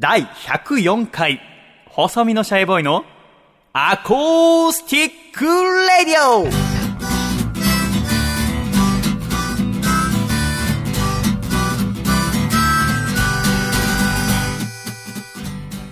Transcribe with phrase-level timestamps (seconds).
[0.00, 1.40] 第104回、
[1.88, 3.04] 細身のシャイボーイの
[3.72, 6.46] アコースティックレディオ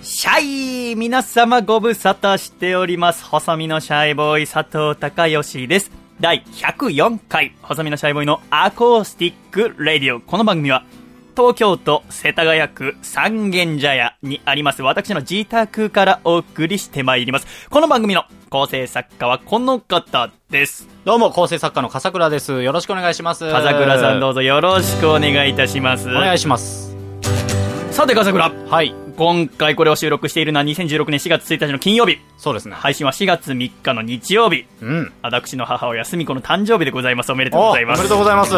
[0.01, 3.25] シャイ皆様ご無沙汰しております。
[3.25, 5.91] 細身のシャイボーイ佐藤孝義です。
[6.21, 10.21] 第104回、細身のシャイボーイのアコースティックレディオ。
[10.21, 10.85] この番組は、
[11.37, 17.69] 東京都世田谷区三軒茶屋にあります私の自宅からお送りしてまいります。
[17.69, 20.87] この番組の構成作家はこの方です。
[21.05, 22.63] どうも、構成作家の笠倉です。
[22.63, 23.47] よろしくお願いします。
[23.51, 26.09] 笠倉さんどううぞよろしくお願いいたします。
[26.09, 26.95] お願いします。
[27.91, 29.06] さて笠倉、はい。
[29.17, 32.19] 今回これを収録しているのは2016年4月1日の金曜日。
[32.37, 32.75] そうですね。
[32.75, 34.65] 配信は4月3日の日曜日。
[34.79, 35.11] うん。
[35.23, 37.31] 私の母親、すみこの誕生日でございます。
[37.31, 38.09] おめでとうおございますおめで。
[38.09, 38.53] とうございます。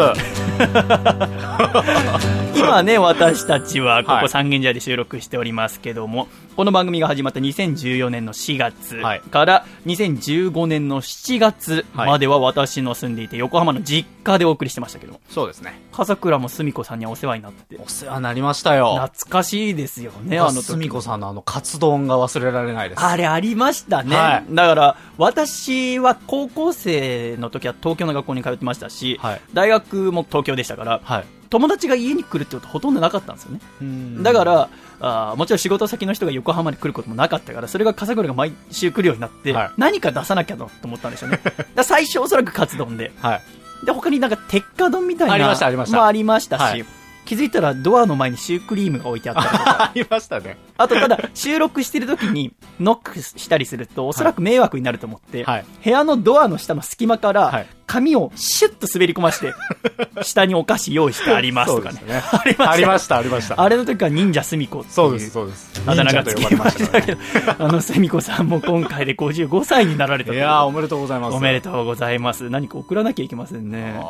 [2.60, 15.80] 今ね、私たちはここはい三軒茶屋で収録しておりますけども、この番組が始まった2014年の4月はいから2015年の7月までは私の住んでいて横浜の実家でお送りしてましたけども、そうですね。
[15.92, 18.98] 笠倉もすみこさんにはお世話になって、お世話になりましたよ。
[19.00, 20.66] 懐かしいですよね、あの時。
[20.66, 23.02] すみこさんのあの、カツ丼が忘れられないです。
[23.02, 31.24] あれありましたね、はいだから私は高校生の時は東京の学校に通ってましたし、はい大学も東京でしたからはい。
[31.50, 34.68] 友達が家に来るってことほとんどなかったんですよねうんだから、
[35.00, 41.40] あーもちろん仕事先の人が横浜に来ることもなかったから、それが笠倉が毎週来るようになって、はい何か出さなきゃなと思ったんでしょうね。
[41.74, 43.12] だ最初おそらくカツ丼で。
[43.20, 43.42] はい。
[43.84, 45.34] で、他になんか鉄火丼みたいな。
[45.34, 46.84] ありましたありましたもありましたし、はい
[47.24, 49.82] 気づいたらドアの前にシュークリームが置いてあったりとか。
[49.84, 50.56] ありましたね。
[50.76, 59.52] あと、ただ、収録してる時にノックしたりすると、おそらく迷惑になると思って、はい部屋のドアの下の隙間かはらい、紙をシュッと滑り込まして、
[60.22, 62.00] 下にお菓子用意してありますとかね。
[62.32, 63.60] ありましたありました、ありました。
[63.60, 64.94] あれの時は忍者すみこっていう。
[64.94, 65.82] そうです、そうです。
[65.86, 67.18] あだ名がつきましたたけね。
[67.58, 71.36] ど、あの、セミコさんも今回で55歳になられたといやー、おめでとうございます。
[71.36, 72.50] おめでととうございます。
[72.50, 74.00] 何か送らなきゃいけませんね。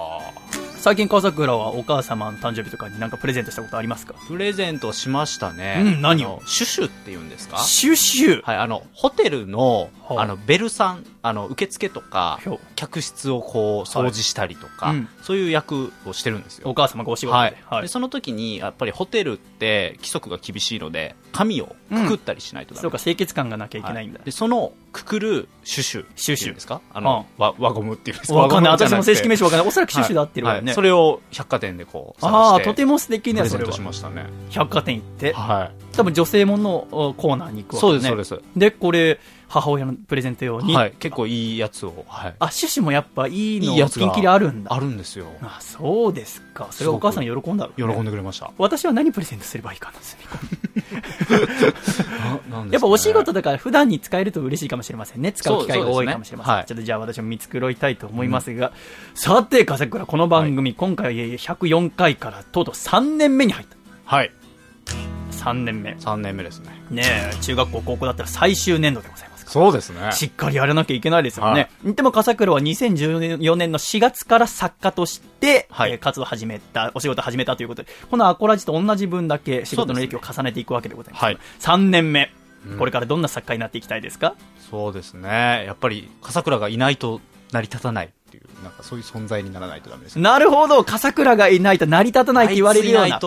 [0.80, 4.14] あ最近、川桜はお母様の誕生日とかになんかプレゼントしたことありますか？
[4.14, 5.82] ープレゼントしましたね。
[5.84, 6.42] うん何を？
[6.46, 7.58] シュシュって言うんですか？
[7.58, 12.40] シュシュはい、あの、ホテルの、はああの、ベルさん、あの、受付とか
[12.76, 16.68] 客室をこう、掃除したりとか、はいうんそういう役をしてるんですよ。
[16.68, 17.58] お母様ごお仕事はいで。
[17.66, 17.88] はいで。
[17.88, 22.82] その時に、やっぱりホテルって規則が厳しいので、紙をくくったりしないとダメ。
[22.82, 24.24] そうか、清潔感がなきゃいけないんだは。
[24.24, 26.06] で、その、くくるシュシュ。
[26.16, 26.80] シュシュですか？
[26.92, 28.38] あの、わ輪ゴムっていうんですか？
[28.38, 28.72] わかんない。
[28.72, 29.68] 私も正式名称わかんない。
[29.68, 30.74] おそらくシュシュで合ってるわよねはいはい。
[30.74, 33.80] それを百貨店でこう、ああ、とても素敵ね、それし。
[33.80, 34.26] ましたね。
[34.50, 35.32] 百貨店行って。
[35.32, 35.96] はい。
[35.96, 38.00] 多分女性もののコーナーに行くわけね。
[38.04, 38.58] そうです、そうです。
[38.58, 39.20] で、これ、
[39.50, 40.76] 母親のプレゼント用に。
[40.76, 40.92] はい。
[40.92, 42.34] 結構いいやつを、はい。
[42.38, 44.72] あ、シュシュもやっぱいいのいいやつンキリあるんだ。
[44.72, 45.26] あるんですよ。
[45.42, 46.68] あ、そうですか。
[46.70, 48.52] それはお母さん喜んだろうね喜んでくれました。
[48.58, 50.22] 私は何プレゼントすればいいかな、すね
[52.70, 55.32] やっぱお仕事だから普段に使えると嬉しいかもしれませんね。
[55.32, 56.54] 使う機会が多いかもしれません。
[56.54, 58.72] ねはいちょっとじゃあ私も見繕いたいと思いますが、
[59.14, 63.76] さて、笠倉、この番組、今回は104回からとうとう3年目に入った。
[64.04, 64.30] はい。
[65.32, 65.94] 3年目。
[65.94, 66.70] 3年目ですね。
[66.90, 69.29] ねえ、中学校、高校だったら最終年度でございます。
[69.50, 70.12] そうですね。
[70.12, 71.70] しっかりやらなきゃいけないですよね。
[71.84, 81.24] でも、笠倉は2014年の4月から作家として、はいえー活動を始めた、お仕事を始めたということで、このアコラジと同じ分だけ仕事の歴を重ねていくわけでございます。
[81.24, 82.32] はい3年目、
[82.66, 84.34] うんこれからどんな作家になっていきたいですか？
[84.70, 85.64] そうですね。
[85.66, 87.20] やっぱり、笠倉がいないと
[87.52, 88.10] 成り立たない
[88.70, 90.22] なんかそういう存在にならないとダメですね。
[90.22, 93.20] なるほど、笠倉がいないと成り立たないって言われるようなやっ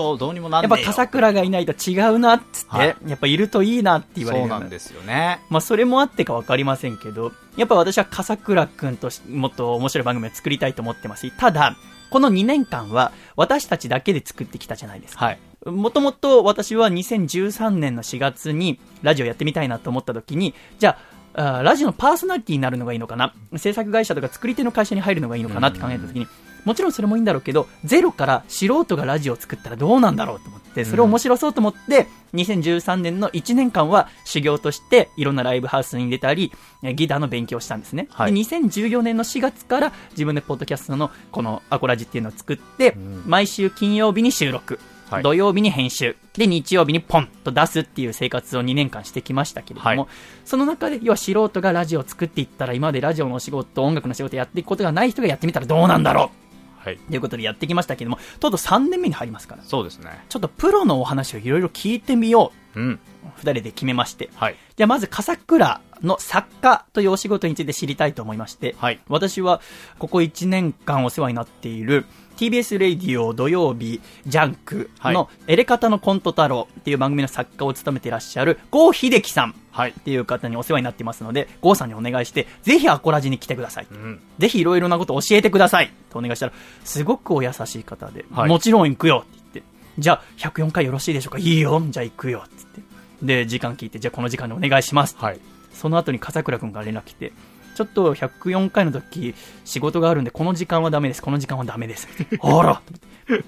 [0.70, 4.48] ぱ笠倉がいないと違うなっつって、はいやっぱいるといいなって言われる。
[4.48, 5.42] そうなんですよね。
[5.50, 11.76] まあそれもあってかわかりませんけど、やっぱ私は笠倉くんとしもっと面白い番組を作りたいと思ってますし、ただ、
[12.10, 15.26] この2年間は私たちだけで作ってきたじゃないですか。
[15.26, 15.40] はい。
[15.66, 23.34] もともと私は2013年の4月にラジオやってみたいなと思った時に、じゃあ、あーラジオのパーソナリティになるのがいいのかな？
[23.56, 26.28] 制作会社とか作り手の会社に入るのがいいのかなって考えた時に、
[26.66, 36.52] もちろんそれもいいんだろうけど、ゼロから素人がラジオを作ったらどうなんだろうと思って、それを面白そうと思って、2013年の1年間は修行としていろんなライブハウスに出たり、
[36.84, 38.08] えギターの勉強をしたんですね。
[38.12, 44.80] はいで2014年の4月から自分でポッドキャストのこのアコラジっていうのを作って、ん毎週金曜日に収録。
[45.14, 46.16] はい土曜日に編集。
[46.34, 50.08] で、日曜日にポンと出すっていう生活を2年間してきましたけれども、はい
[50.44, 56.32] その中で、要は素人がラジオを作っていったら、今までラジオの仕事、音楽の仕事やっていくことがない人がやってみたらどうなんだろ
[56.80, 56.96] はい。
[56.96, 60.10] うということでやってきましたけれども、とうとう3年目に入りますから、そうですね。
[60.30, 62.80] ちょっとプロのお話をいろいろ聞いてみよう。
[62.80, 63.00] うん。
[63.38, 64.30] 二人で決めまして。
[64.36, 64.56] はい。
[64.76, 69.62] じゃあまず、笠倉の作家というお仕事について知りたいと思いまして、はい私は
[70.00, 72.06] ここ1年間お世話になっている
[72.44, 79.92] TBS レディオ土曜日ジャンクのエレカタのコント太郎っていう番組の作家を務めていらっしゃる郷秀樹さんはい。
[79.92, 83.88] っていう方にお世話になってますので、郷さんにお願いして、ぜひアコラジに来てください。
[83.90, 84.22] うん。
[84.38, 85.92] ぜひいろいろなことを教えてください。
[86.12, 86.54] とお願いしたら、
[86.84, 88.50] すごくお優しい方で、はい。
[88.50, 91.40] もちろん行くよって言って、じゃあ104回よろしいでしょうか？
[91.40, 93.26] いいよ、じゃあ行くよって言って。
[93.26, 95.16] で、時間聞いて、じゃあこの時間でお願いします。
[95.18, 95.40] はい。
[95.74, 97.34] その後に笠倉くんから連絡来て、
[97.74, 99.36] ちょっと104回の時、
[99.66, 102.08] 仕事があるんで、この時間はダメです、この時間はダメです。
[102.42, 102.82] あら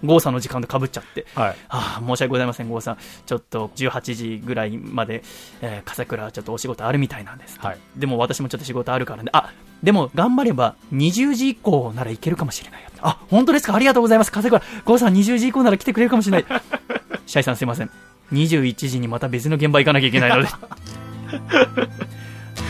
[0.04, 2.98] 郷さんの時間と被っちゃって、はいああ、申し訳ございません、郷さん。
[3.25, 5.22] ちょっと18時ぐらいまで、
[5.62, 7.60] えー、笠倉ちょっとお仕事あるみたいなんです。
[7.60, 9.30] はいでも私もちょっと仕事あるからね。
[9.33, 9.51] あ、
[9.83, 12.89] でも頑張れば20時以降ならいけるかもしれないよ。
[13.01, 13.75] あ、本当ですか？
[13.75, 14.31] ありがとうございます。
[14.31, 16.62] 笠倉、郷さん20時以降なら来てくれるかもしれない。
[17.28, 17.89] シャイさんすいません。
[18.33, 20.48] 21時にまた別の現場行かなきゃいけないので。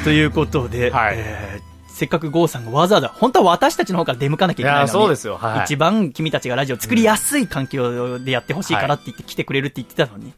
[0.06, 1.16] ということで、はい。
[1.18, 4.86] えーせっかく郷さんがわざわざ、本当は私たちの方から出向かなきゃいけないのに。
[4.86, 5.38] いやそうですよ。
[5.38, 5.63] はい。
[5.63, 10.34] 一番君たちがラジオ作りやすい環境でやってほしいからって言って来てくれるって言ってたのに、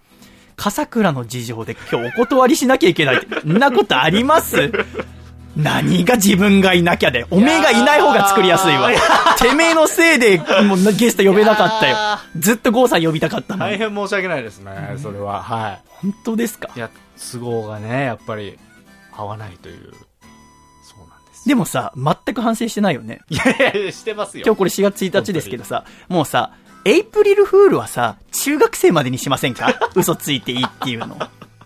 [0.55, 4.71] 笠倉の事情で今日お断りしなきゃいけないって、そんなことあります？
[5.57, 8.91] 何が自分がいなきゃで、おめえがいない方が作りやすいわ。
[9.41, 11.97] てめえのせいで、もうゲスト呼べなかったよ。
[12.37, 13.71] ずっと郷さん呼びたかったのに。
[13.71, 14.71] 大変申し訳ないですね、
[15.01, 15.41] それは。
[15.41, 16.69] は本当ですか？
[16.75, 16.91] いいや
[17.31, 18.59] 都合がねやっぱり
[19.17, 19.93] 合わないという
[20.83, 23.21] そうなんですでもさ、全く反省してないよね。
[23.29, 26.53] いやいやしてますよ今日これ4月1日ですけどさ、もうさ、
[26.85, 29.73] エイプリルフールはさ、中学生までにしませんか？
[29.95, 31.17] 嘘ついていいっていうの。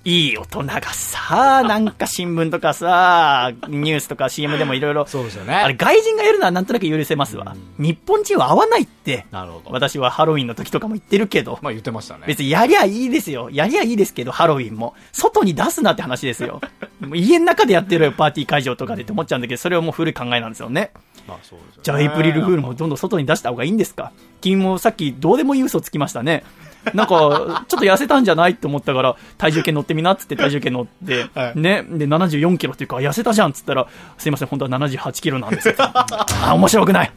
[0.03, 5.05] いい大人がさ、なんか新聞とかさ、ニュースとか CM でもいろいろ。
[5.05, 7.55] そうですよねあれ外人がやるのはなんとなく許せますわ。
[7.77, 9.27] 日本人は合わないって。
[9.29, 11.59] なるほど私はハロウィンの時とかも言ってるけど。
[11.61, 13.49] まあ言ってましたね別にやりゃいいですよ。
[13.51, 14.95] やりゃいいですけど、ハロウィンも。
[15.11, 16.61] 外に出すなって話ですよ。
[17.13, 20.89] 家の中でやってるよ、パーティー会場とかでって思っちゃうんだけど、それはもう古い考えなんですよね。
[21.27, 24.11] まあそうですよねじゃあ、エイプリルフールもどんどん外に出した方がいいんですか？
[24.41, 26.43] 君もさっきどうでもいい嘘つきましたね。
[26.93, 31.83] なんか、ちょっと痩せたんじゃないって思ったから、体重計乗ってみなっつって体重計乗って、はいね。
[31.89, 33.87] で、74キロっていうか、痩せたじゃんっつったら、
[34.17, 35.75] すいません、本当は78キロなんですよ。
[35.79, 37.11] あ、面白くない。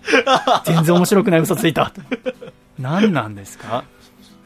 [0.65, 1.93] 全然面白くない嘘ついた。
[2.79, 3.85] 何なんですか？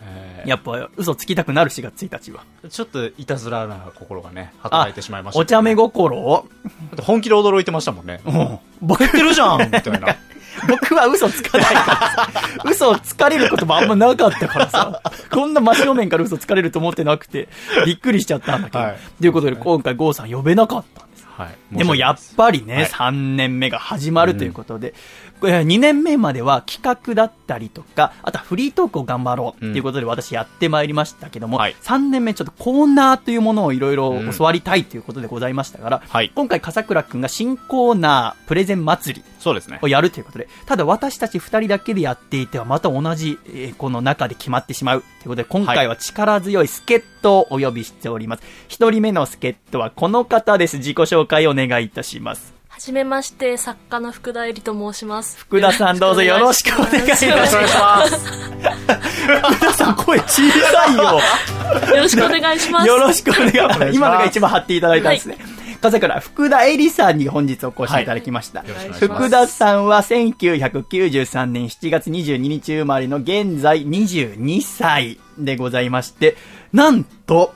[0.05, 2.43] えーやっぱ、嘘つきたくなる4月1日は。
[2.71, 6.47] ちょっといたずらな心がね働いてしまいました、お茶目心
[7.03, 10.17] 本気で驚いてましたもんねうん僕言ってるじゃんみたいな
[10.69, 12.31] 僕は嘘つかないからさ。
[12.79, 15.03] 嘘をつかれることもあんまなかったからさ。
[15.31, 17.49] こんな真正面から嘘つかれると思ってなくて、
[17.85, 18.79] びっくりしちゃったんだけど。
[18.79, 21.27] はいということで、今回、郷さん呼べなかったんです。
[21.37, 48.43] はいでもやっぱりね、はい3年目が始まるということで、これ2年目までは企画だったりとか、あとはフリートークを頑張ろうっていうことで私やってまいりましたけども、はい3年目ちょっとコーナーというものをいろいろ教わりたいということでございましたから、はい今回笠倉くんが新コーナープレゼン祭りそうですねをやるということで、ただ私たち二人だけでやっていてはまた同じ、えーこの中で決まってしまうということで、今回は力強い助っ人をお呼びしております。
[48.67, 50.79] 一、人目の助っ人はこの方です。
[50.79, 52.58] 自己紹介お願いいたします。
[52.79, 55.37] はじめまして、作家の福田絵里と申します。
[55.37, 57.57] 福田さんどうぞよろしくお願いいたします。
[57.57, 58.19] よろしくお願いし
[59.43, 61.03] 福田さん声小さいよ。
[61.03, 61.91] ます。
[61.91, 62.87] よろしくお願いします。
[62.87, 63.75] よろしくお願いしま。
[63.75, 65.39] すす今のが一番貼っていただいたんですね。
[65.81, 68.61] 笠倉福田絵里さんに本日お越しいただきました。
[68.61, 76.37] よろしくお願い福田さんは1993年7月22日生まれの現在22歳でございまして、
[76.73, 77.55] なんと、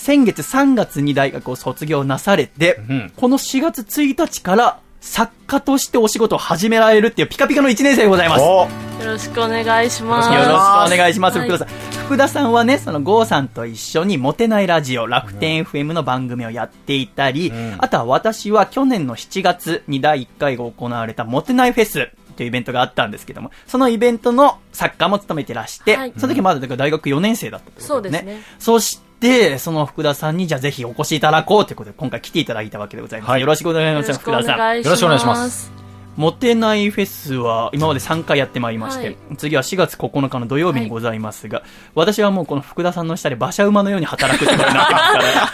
[0.00, 3.12] 先月3月に大学を卒業なされて、うん。
[3.14, 8.42] この4月1日から作家としてお仕事を始められるっていうピカピカの1年生でございます。
[8.42, 8.62] お。
[8.62, 8.68] よ
[9.04, 10.32] ろしくお願いします。
[10.32, 11.48] よろしくお願いします、はい。
[11.50, 12.04] 福田さん。
[12.06, 17.76] 福田さんはね、その、郷さんと一緒に、モテないラジオ、楽天 FM の番組をやっていたり、ん。
[17.76, 26.14] あとは私は去年の7月に第1回が行われた、モテないフェスというイベントがあったんですけども、そのイベントの作家も務めてらして、はい。
[26.16, 28.42] その時まだ大学4年生だったってことそうですね。
[28.58, 33.30] そして、その福田さんに、じゃあぜひお越しいただこうということで、今回来ていただいたわけでございます。
[33.30, 34.82] はいよろしくお願いします、福田さん。
[34.82, 35.79] よろしくお願いします
[36.20, 41.62] モテないフェスは今まで3回やってまいりまして、はい次は4月9日の土曜日にございますが、
[41.94, 45.52] 私はもうこの福田さんの下で馬車馬のように働くつもりになってます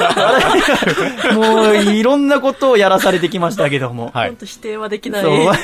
[1.23, 5.23] から、 もういろんなことをやらされてきましたけども、 はい本当否定はできない。
[5.23, 5.45] そう。
[5.47, 5.61] だって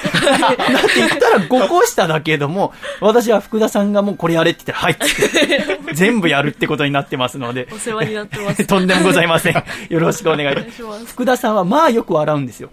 [0.94, 8.64] 言ったら5個下だけども、私は福田さんがもうこれやれって言ったら、はいって、全部やるってことになってますので、お世話になってます。
[8.66, 9.64] とんでもございません。
[9.88, 10.30] よろしく。
[10.30, 11.06] お願いします。
[11.06, 12.70] 福田さんはまあよく笑うんですよ。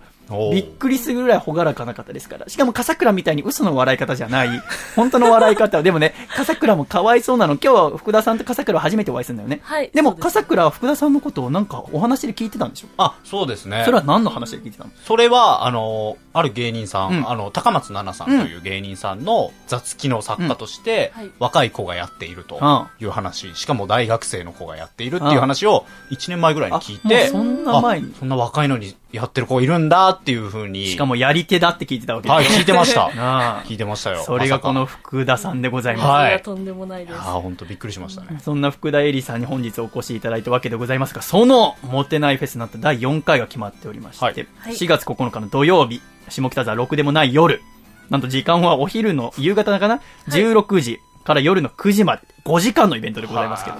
[0.51, 2.47] びっくりするぐらい朗らかな方ですから。
[2.47, 4.49] しかも笠倉みたいに嘘の笑い方じゃない。
[4.95, 5.81] 本当の笑い方。
[5.83, 7.53] でもね、笠倉もかわいそうなの。
[7.53, 9.59] 今日は福田さんと笠倉は初めてお会いするんだよね。
[9.63, 12.87] はいでも、笠倉は福田さんのことをなんかお話で聞いてたんでしょ？
[12.97, 13.83] あ、そうですね。
[13.85, 14.91] それは何の話で聞いてたの？
[15.05, 33.05] それは、あの、ある芸人さん、うんあの、高松菜奈さんという芸人さんの雑記の作家として、うんはい若い子がやっているとうんいう話、しかも大学生の子がやっているっていう話を1年前ぐらいに聞いて、そんな前にあそんな若いのにやってる子いるんだっていうふうに、しかもやり手だって聞いてたわけはい、聞いてました。
[33.05, 33.09] あ
[33.61, 34.23] あ聞いてましたよ。
[34.23, 36.07] それがこの福田さんでございます。
[36.07, 36.41] はい。
[36.41, 37.19] とんでもないです。
[37.19, 38.39] ああ、本当びっくりしましたね。
[38.43, 44.33] そんな福田絵里さんに本日お越しいただいたわけでございますが、そのモテないフェスになった第4回が決まっておりまして、はい。
[44.35, 44.73] はい。
[44.73, 47.61] 4月9日の土曜日、下北沢ろくでもない夜、
[48.09, 53.77] なんと時間はお昼の夕方かな、16時から夜の9時まで、5時間のイベントでございますけど、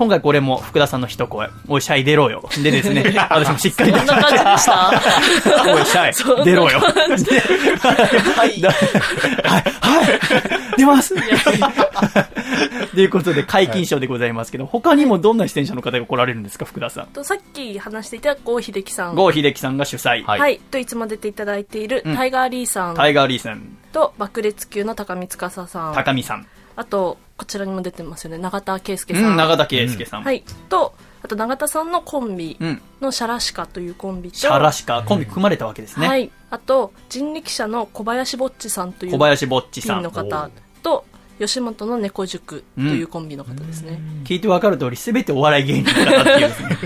[0.00, 2.48] 今回これも福田さんの一声、おいシャイ出ろよ。
[2.62, 5.74] でですね、私もしっかりとこんな感じでした？
[5.74, 6.78] おい、シャイ、出ろよ。
[6.80, 8.62] はい。
[8.62, 8.72] はい。
[9.42, 10.74] はい。
[10.78, 11.14] 出ます。
[12.94, 17.06] ということで、解禁賞でございますけど、他にもどんな出演者の方が来られるんですか、福田さん。
[17.08, 19.14] とさっき話していた郷秀樹さん。
[19.16, 20.24] 郷秀樹さんが主催。
[20.24, 20.58] はいはい。
[20.70, 25.94] といつも出ていただいているうんタイガーリーさんタイガーリーさん、と爆裂級の高見司さん。
[25.94, 26.46] 高見さん、
[26.80, 28.38] あと、こちらにも出てますよね。
[28.38, 29.34] 永田圭介うさん。
[29.34, 30.24] ん、永田圭介さん。
[30.24, 30.42] はい。
[30.70, 32.80] と、あと永田さんのコンビうん。
[33.02, 36.08] のシャラシカというコンビと、シャラシカ、コンビ組まれたわけですね。
[36.08, 36.30] はい。
[36.48, 40.10] あと、人力車の小林ぼっちさんという小林ぼっちさんの。
[40.10, 40.48] 方
[40.82, 41.04] と、
[41.38, 44.00] 吉本の猫塾というコンビの方ですね。
[44.24, 46.68] 聞いてわかる通り、すべてお笑い芸人の方っていうですね。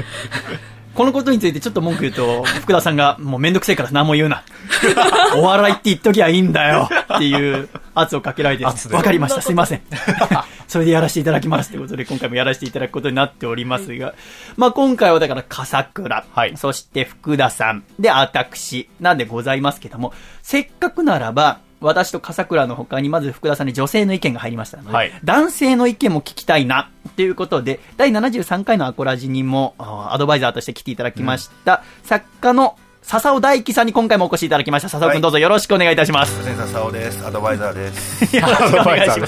[0.95, 4.45] このことについてちょっと文句言うと、福田さんが、もうめんどくせえから何も言うな。
[5.37, 9.83] お笑いって言っときゃいいんだよっていう圧をかけられて、わかりました、すいません。
[10.69, 14.15] それでやらせていただきますということで、今回もやらせていただくことになっておりますが、
[14.57, 16.57] まあ今回はだから、笠倉、はい。
[16.57, 25.13] そして福田さん、で、私、なんでございますけども、せっかくならば、私と笠倉の他にまず福田さんに女性の意見が入りましたので、はい。
[25.23, 34.89] 男性の意見も聞きたいな、ということで、第73回のアコラジにも、あアドバイザーとして来ていただきました、作家の笹尾大樹さんに今回もお越しいただきました。
[34.89, 36.43] 笹尾くんはいどうぞよろしくお願いいたします。
[36.43, 37.27] 千笹尾です。
[37.27, 38.35] アドバイザーです。
[38.35, 39.27] よろしくお願いしま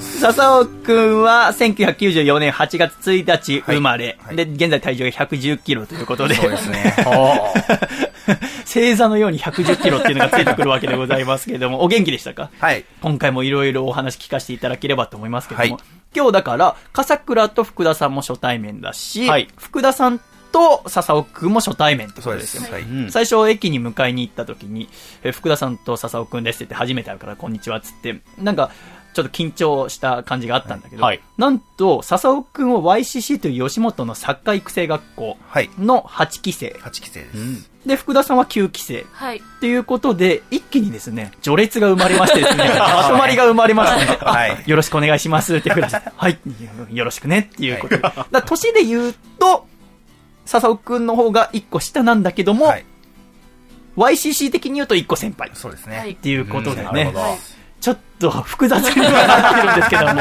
[0.00, 0.12] す。
[0.12, 0.20] す。
[0.20, 6.94] 笹尾くんは1994年8月1日生まれ、はいで、現在体重が110キロということで、そうですね。
[8.64, 12.50] 星座のように110キロっていうのがついてくるわけでございますけれども、お元気でしたか？
[12.60, 12.84] はい。
[13.02, 15.84] 今回もいろいろお話聞かせていただければと思いますけれども、はい
[16.16, 20.20] 今日だから、笠倉と福田さんも初対面だし、はい福田さん
[20.54, 22.62] と笹尾くんも初対面ってこそうでとですよ。。
[22.62, 22.82] すはい。
[22.82, 24.88] うん最初駅に迎えに行った時に、
[25.24, 28.70] え福田さんと笹尾くんですって言って初めて会うからこんにちはっつって、なんか、
[29.14, 35.70] ちょっと緊張した感じがあったんだけど、はいなんと、笹尾くんを YCC という吉本の作家育成学校はい。
[35.78, 36.76] の8期生。
[36.80, 37.38] 8期生です。
[37.38, 39.04] うんで、福田さんは9期生。
[39.12, 39.38] はい。
[39.38, 44.18] っていうことで、一気にですね、序列が生まれましてですね、 まとまりが生まれましたね。
[44.22, 46.02] はいよろしくお願いしますって福田さん。
[46.16, 46.38] はい。
[46.90, 48.02] よろしくねっていうことで。
[48.30, 49.66] だ年で言うと、
[50.44, 52.84] 笹尾くんの方が1個下なんだけども、はい。
[53.96, 55.50] YCC 的に言うと1個先輩。
[55.54, 56.10] そうですはいね。
[56.12, 57.12] っていうことでね
[57.80, 60.20] ちょっと複雑にはなってるんですけども、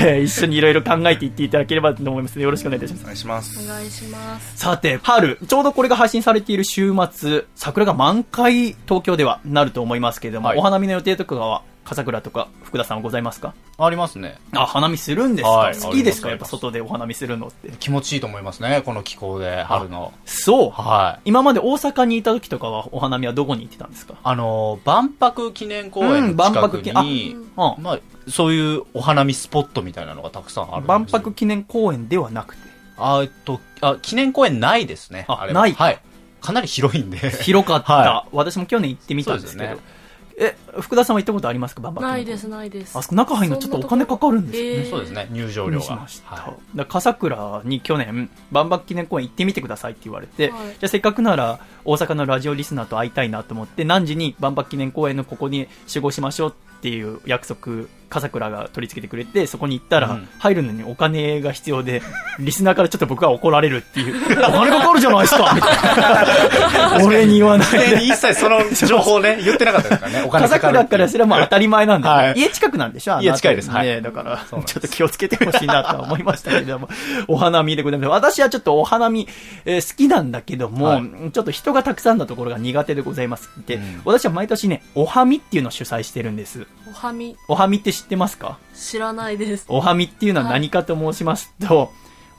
[0.08, 3.06] えー一緒にいろいろ考えていっていただければと思いますので、よろしくお願いいたしますお。
[3.06, 3.68] 願いします。
[3.68, 4.56] お願いします。
[4.56, 13.54] さて、春、ちょうどこれが配信されている週末、桜が満開、東京ではなると思いますけれども、はいお花見の予定とかは、笠倉とか福田さんはございますか？
[13.78, 14.38] ありますね。
[14.52, 16.30] あ、花見するんですか、はい好きですか？
[16.30, 17.70] やっぱ外でお花見するのって。
[17.78, 20.12] 気持ちいいと思いますね、この気候で、春の。
[20.24, 20.70] そう？
[20.70, 21.28] はい。
[21.28, 24.14] 今まで大阪にいた時とかはお花見はどこに行ってたんですか？
[24.24, 27.52] あの、万博記念公園うん万の近く博記あに、うん。
[27.54, 32.62] まあ、そういうお花見スポットみたいなのがたくさんある万博記念公園ではなくて、
[32.98, 35.26] あえっと、あ、記念公園ないですね。
[35.28, 36.00] れはあないはい。
[36.40, 37.30] かなり広いんで。
[37.30, 39.68] 広かった、は私も去年行ってみたんですけど。
[39.68, 39.95] そうです
[40.38, 41.80] え、福田さんは行ったことありますか？
[41.80, 42.98] 万博記念公園ないです、ないです。
[42.98, 44.70] あそこ中入るのちょっとお金かかるんですよね。
[44.70, 45.76] えーそうですね、入場料が。
[45.78, 46.30] りしました。
[46.30, 62.02] はだから笠倉に去年、万博記念公園行ってみてくださいって言われて、はいじゃあせっかくなら大阪のラジオリスナーと会いたいなと思って、何時に万博記念公園のここに集合しましょうっていう約束、笠倉が取り付けてくれて、そこに行ったら、うん入るのにお金が必要で、
[62.38, 67.00] リスナーからちょっと僕は怒られるっていう、お金かかるじゃないですかみたいな。
[67.04, 67.70] 俺に言わないい。
[67.90, 68.04] で。
[68.04, 70.88] 一切その情報ね、言ってなかったですからね、お金笠かかるっていう。
[70.88, 76.88] 倉からすれば当たり前なんで、はい家近くなんでしょ家近いですはいね、だから、ちょっと気をつけてほしいなとは思いましたけれども、
[77.28, 78.10] お花見でございます。
[78.10, 79.28] 私はちょっとお花見、
[79.64, 86.66] えー好きなんだけども、はいちょっと人がたくさんなところが苦手でございますって、うん私は毎年ね、おはみっていうのを主催してるんです。
[86.88, 88.58] おはみ、おはみって知ってますか？
[88.74, 89.66] 知らないです。
[89.68, 91.90] おはみっていうのは何かと申しますと、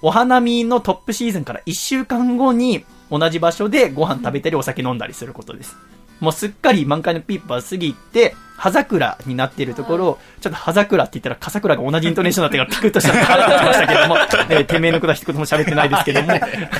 [0.01, 5.75] お花見のトップシーズンから1週間後に、同じ場所でご飯食べたりお酒飲んだりすることです。
[6.19, 14.17] もうすっかり満開のピープは過ぎて、葉桜になっているところを、ちょっと葉桜って言ったら、笠倉が同じイントネーションだったからピクッとしたってましたけども、
[14.49, 16.29] えー、てめえのことは一言も喋ってないですけども、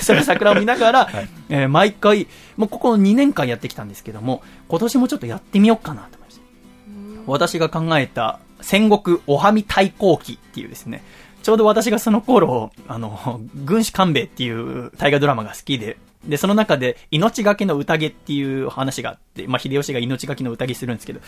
[0.02, 1.10] それ桜を見ながら、
[1.50, 6.17] えー毎回、もうここ2年間やってきたんですけども、今年もちょっとやってみようかなと。
[7.28, 11.04] 私が考えた戦国おはみ対抗期っていうですね、
[11.44, 21.22] ちょうど私がその頃、あの、 軍師官兵衛っていう大河ドラマが好きで、で、その中で、命がけの宴っていう話があって、まあ、秀吉が命がけの宴するんですけど、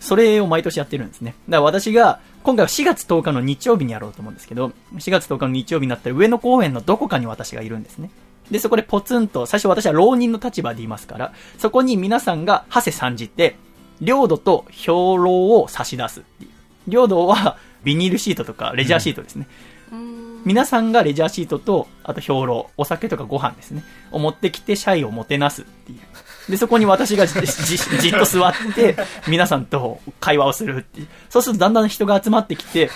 [0.00, 1.34] それを毎年やってるんですね。
[1.48, 8.10] だから私が、今回は4月10日の日曜日にやろうと思うんですけど、4月10日の日曜日になったら上野公園のどこかに私がいるんですね。
[8.50, 13.56] で、そこでポツンと、最初私は浪人の立場でいますから、そこに皆さんが、ハセ参じて、
[14.00, 15.28] 領土と兵糧
[15.60, 16.50] を差し出すっていう。
[16.88, 19.46] 領土は、 ビニールシートとか、レジャーシートですね。
[20.44, 25.98] 皆さんがレジャーシートと、あと兵糧、お酒とかご飯ですね、を持ってきて、社員をもてなすっていう。
[26.50, 31.08] で、そこに私がじじじっと座って、皆さんと会話をするっていう。
[31.28, 32.90] そうするとだんだん人が集まってきて、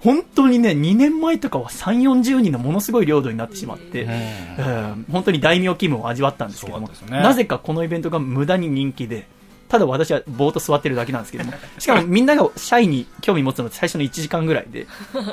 [0.00, 9.26] 本当にね、2年前とかは3、40人のものすごい領土になってしまって、うん本当に大名気分を味わったんですけども、ねなぜかこのイベントが無駄に人気で、
[9.68, 14.86] ただ私はぼーっと座ってるだけなんですけども、しかもみんながシャイに興味持つのって最初の1時間ぐらいで、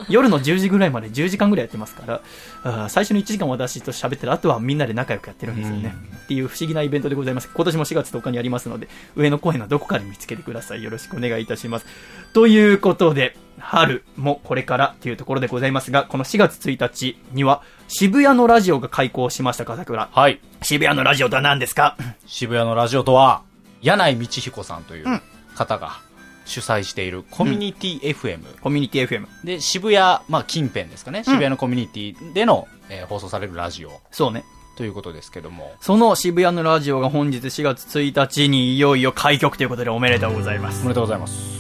[0.10, 2.22] 夜の10時ぐらいまで10時間ぐらいやってますから、
[2.64, 5.96] あー最初の1時間私と喋ってる、あとはみんなで仲良くやってるんですよね。
[6.26, 7.50] っていう不思議なイベントでございます。
[7.54, 10.84] 今年も4月10日にありますので、上野公園のどこかで見つけてください。
[10.84, 11.86] よろしくお願いいたします。
[12.34, 20.10] ということで、春もこれからというところでございますが、この4月1日には渋谷のラジオが開校しました、笠倉。
[20.12, 20.42] はい。
[20.62, 21.96] 渋谷のラジオとは何ですか？
[22.26, 23.44] 渋谷のラジオとは、
[23.86, 25.22] 柳井道彦さんという
[25.56, 26.00] 方が
[26.46, 28.60] 主催しているコミュニティ FM。
[28.60, 29.28] コミュニティ FM。
[29.44, 31.24] で、渋谷、まあ近辺ですかね。
[31.24, 34.44] 渋谷のコミュニティでの、えー放送されるラジオそうね。
[34.78, 35.72] ということですけども。
[35.82, 40.90] その渋谷のラジオが本日4月1日にいよいよ開局ということでおめでとうございますおめ。
[40.90, 41.56] でとうございます。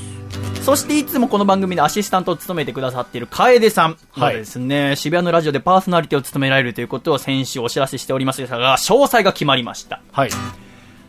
[0.63, 10.01] そしていつもこの番組でアシスタントを務めてくださっている楓さんがはいですね、渋谷のラジオでパーソナリティを務められるということを先週お知らせしておりましたが、詳細が決まりました。
[10.11, 10.29] はい。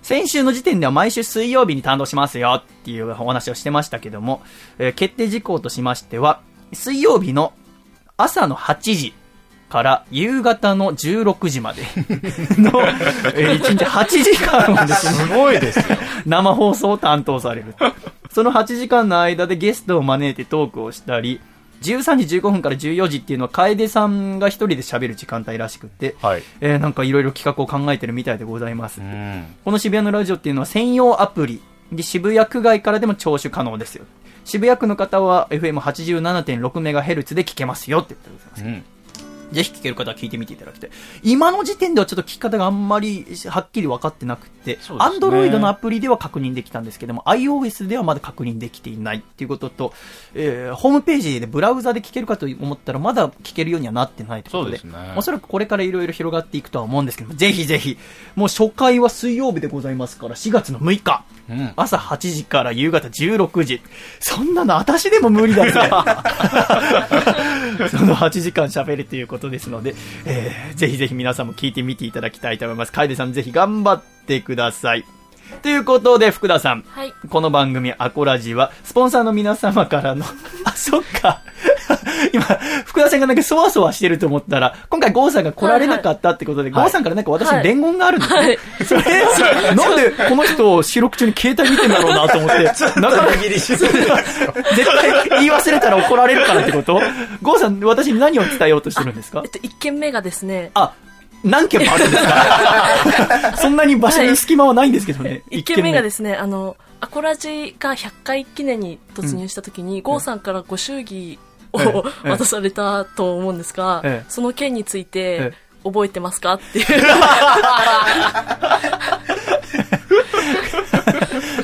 [0.06, 4.40] 先週の時点では毎週水曜日に担当しますよっていうお話をしてましたけども、
[4.78, 7.52] えー決定事項としましては、水曜日の
[8.16, 9.14] 朝の8時
[9.68, 11.82] から夕方の16時まで
[12.56, 12.82] の、
[13.34, 15.84] えー1日8時間をですね、すごいですよ。
[16.24, 17.74] 生放送を担当される。
[18.30, 21.40] その8時間の間でゲストを招いてトークをしたり、
[21.82, 26.42] 13時15分から14時っていうのは楓さんが一人で喋る時間帯らしくて、はい。
[26.60, 29.00] えーなんかいろいろ企画を考えてるみたいでございます。
[29.00, 29.46] うん。
[29.64, 31.60] この渋谷のラジオっていうのは専用アプリ
[31.92, 34.04] で渋谷区外からでも聴取可能ですよ。
[34.44, 38.64] 渋谷区の方は FM87.6MHz で聞けますよって言ってございます。
[38.64, 38.84] うん。
[39.52, 40.90] ぜひ聞ける方は聞いてみていただきたい。
[41.22, 49.92] 今の時点ではちょっと聞き方があんまりはっきり分かってなくて、そうですね Android のアプリでは確認できたんですけども、iOS ではまだ確認できていないっていうことと、
[50.34, 57.96] えーホームページでブラウザで聞けるかと思ったらまだ聞けるようにはなってないということで、ですねおそらくこれからいろいろ広がっていくとは思うんですけども、ぜひぜひ、
[58.34, 61.24] もう初回は水曜日でございますから、4月の6日。
[61.48, 61.72] うん。
[61.76, 63.80] 朝8時から夕方16時。
[64.20, 65.72] そんなの私でも無理だぜ。
[67.90, 69.94] その8時間喋るということですので、
[70.24, 72.92] えーぜひぜひ皆さんも聞いてみていただきたいと思います。
[72.92, 75.04] 楓さんぜひ頑張ってください。
[75.62, 76.82] ということで、福田さん。
[76.88, 77.14] はい。
[77.30, 80.24] この番組、アコラジは、スポンサーの皆様からの、
[80.64, 81.40] あ、そっか。
[82.32, 82.44] 今、
[82.84, 88.40] 福田さんがなんかそわそわしてると思ったら、今回ゴーさんが来られなかったってことで、はいゴーさんからなんか私に伝言があるんですね。
[88.40, 88.58] はい。
[88.86, 89.02] それ、
[89.74, 97.00] なんでこの人、収録中に携帯見てんだろうなと思って、なかなか、絶対言い忘れたら怒られるからってこと？
[97.42, 99.42] ゴーさん、私に何を伝えようとしてるんですか？
[99.44, 100.92] えっと、1件目がですね、あ、
[101.44, 103.56] 何件もあるんですか？
[103.58, 105.42] そんなに場所に隙間はないんですけどね。
[105.50, 105.92] 1件目。
[105.92, 111.38] がですね、あの、アコラジが100回記念に突入した時に、ゴーさんからご祝儀
[111.76, 112.30] をええ。
[112.30, 114.30] 渡されたと思うんですが、ええ。
[114.30, 115.52] その件についてえ、
[115.84, 116.54] 覚えてますか？
[116.54, 116.86] っていう。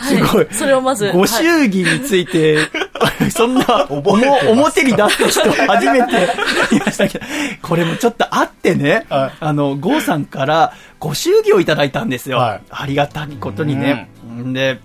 [0.03, 0.46] すごい。
[0.53, 2.59] それをまず、ごはい祝儀について、
[3.31, 4.12] そんな、おも
[4.48, 6.29] 表に出す人初めて
[6.72, 7.25] 見ましたけど、
[7.62, 9.33] これもちょっとあってね、はい。
[9.40, 12.38] あの、ゴーさんからご祝儀をいただいたんですよ。
[12.38, 12.61] はい。
[12.70, 14.09] ありがたいことにね。
[14.27, 14.53] ん。
[14.53, 14.81] で、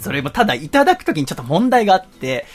[0.00, 2.46] それもただいただくときにちょっと問題があって、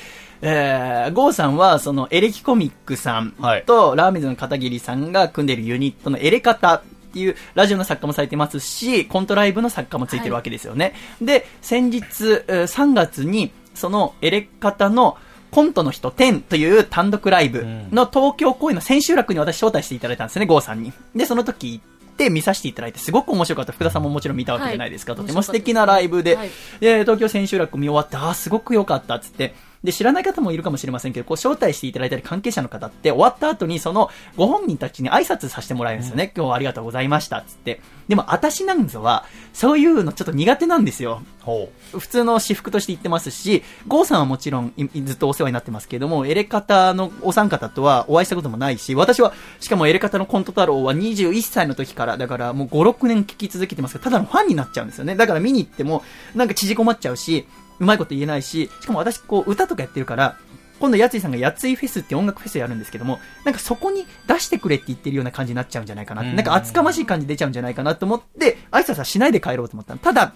[0.41, 10.93] えー、ゴーさんは、その、エレキコミックさんはいと、ラーメンズの片桐さんが組んでいるユニットのエレカタっていうラジオの作家もされてますし、コントライブの作家もついてるわけですよね。
[11.21, 12.03] で、先日、
[12.47, 15.17] えー3月に、そのエレカタの
[15.51, 20.91] コントの人10という単独ライブの東京公演の千秋楽に私招待していただいたんですね、ゴーさんに。
[21.15, 21.83] で、その時行っ
[22.17, 23.71] って見させていただいて、すごく面白かった。
[23.71, 25.13] 福田さんももちろん見たわけじゃないですか。
[25.13, 29.53] はいとても素敵なライブで、はいで、東京千秋楽見終わって、ああ、すごく良かったっつって、
[29.87, 36.29] で、知らない方もいるかもしれませんけど、こう、招待していただいたり関係者の方って、終わった後に、その、ご本人たちに挨拶させてもらえるんですよね。
[36.35, 37.79] 今日はありがとうございました、つって。
[38.09, 39.23] でも、私なんぞは、
[39.53, 41.21] そういうのちょっと苦手なんですよ。
[41.39, 55.15] ほ普通の私服として言ってますし、ゴーさんはもちろんいずっとお世話になってますけれども、エレカタのお三方とはお会いしたこともないし、私は、しかもエレカタのコント太郎は21歳の時から、だからもう5、6年聞き続けてますけど、ただのファンになっちゃうんですよね。
[55.15, 56.03] だから見に行っても、
[56.35, 57.47] なんか縮こまっちゃうし、
[57.79, 60.37] うまいこと言えないし、しかも私こう歌とかやってるから、
[60.79, 69.99] 今度、やついさんがやついフェスって音楽フェスやるんですけども、なんかそこに出してくれって言ってるような感じになっちゃうんじゃないかなって、うんなんか厚かましい感じ出ちゃうんじゃないかなと思って、挨拶はしないで帰ろうと思ったの。
[69.99, 70.33] ただ、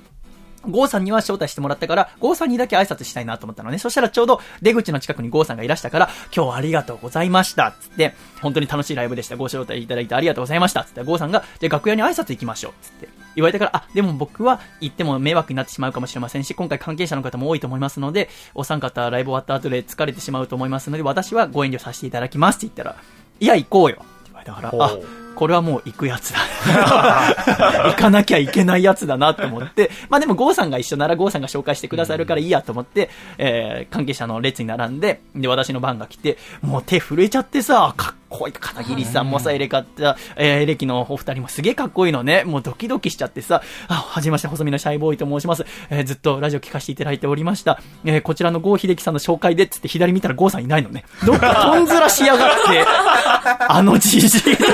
[0.67, 3.77] ゴーさんには招待してもらったから、ゴーさんにだけ挨拶したいなと思ったのね。
[3.77, 7.73] そしたらちょうど出口の近くにゴーさんがいらしたから、今日はありがとうございました。
[7.79, 9.35] つって、本当に楽しいライブでした。
[9.35, 10.83] ご招待いただいてありがとうございました。
[10.83, 12.73] つって、ゴーさんが、じゃあ楽屋に挨拶行きましょう。
[12.81, 13.09] つって。
[13.35, 22.95] 言われたから、あ、でも僕は行っても迷惑になってしまうかもしれませんし、今回関係者の方も多いと思いますので、お三方ライブ終わった後で疲れてしまうと思いますので、私はご遠慮させていただきますって言ったら、
[23.39, 23.97] いや、行こうよ。
[23.99, 26.39] って言われたから、あこれはもう行くやつだ。
[27.89, 38.53] 行かなきゃいけないやつだなと思って、まあでも郷さんが一緒なら郷さんが紹介してくださるからいいやと思って、えー、関係者の列に並んで、で、私の番が来て、もう手震えちゃってさ、かっこいい。
[38.53, 42.43] 片桐さんもさ、エレカった、えー、エレキのお二人もすげえかっこいいのね。
[42.45, 45.65] もうドキドキしちゃってさ、あ、はじめまして、細身のシャイボーイと申します。
[45.89, 47.81] えー、ずっとラジオ聞かせていただいておりました。
[48.05, 51.03] えー、こちらのゴー秀樹さんの紹介で、つって左見たらゴーさんいないのね。
[51.25, 52.85] どっかとんずらしやがって、
[53.67, 54.57] あのじじいの。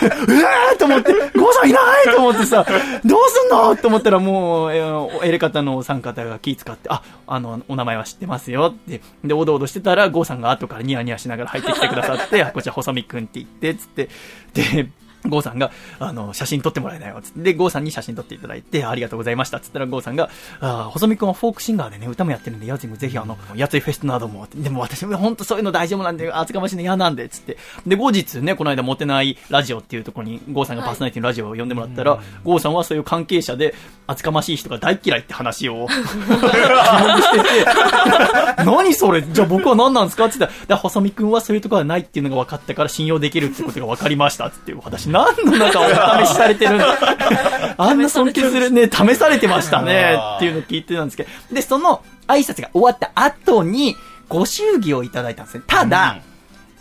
[0.00, 2.64] うわーと思って、ゴーさんいないと思ってさ、
[3.04, 9.00] どうすんのと思ったらもう、えーエレカタのお三方が気使って、あ、あの、お名前は知ってますよって。
[9.24, 14.08] で、おどおどしてたら、ゴーさんが後からニヤニヤしながら入ってきてくださって、こちら細見くんって言って、つって、
[14.54, 14.88] で、
[15.26, 17.40] ゴーさんが、あの、写真撮ってもらえないよ、つって。
[17.40, 20.30] で、ゴーさんに写真撮っていただいて、ありがとうございました、つったら、ゴーさんが、
[20.60, 27.58] あ細見くんはフォークシンガーでね、歌もやってるんで、やつにもぜひ、あの、やついフェスなども、でも私も本当そういうの大丈夫なんで、厚かましいの嫌なんで、つって。
[27.86, 33.74] で、後日ね、この間、モテないラジオっていうところに、ゴーさんがパーソナリティのラジオを呼んでもらったら、ゴーさんはそういう関係者で、
[34.06, 39.22] 厚かましい人が大嫌いって話を、してて、何それ？
[39.22, 40.24] じゃあ僕は何なんですか？
[40.24, 40.38] って。
[40.38, 46.84] 言ったら、だから細見くんはそういうところはないっていうのが分かったから信用できるってことが分かりましたっつって、私何の中をお試しされてるの？
[47.78, 53.96] あんな尊敬するね、試されてましたねっていうのを聞いてたんですけど、で、その挨拶が終わった後に、
[54.28, 55.64] ご祝儀をいただいたんですね。
[55.66, 56.18] ただ、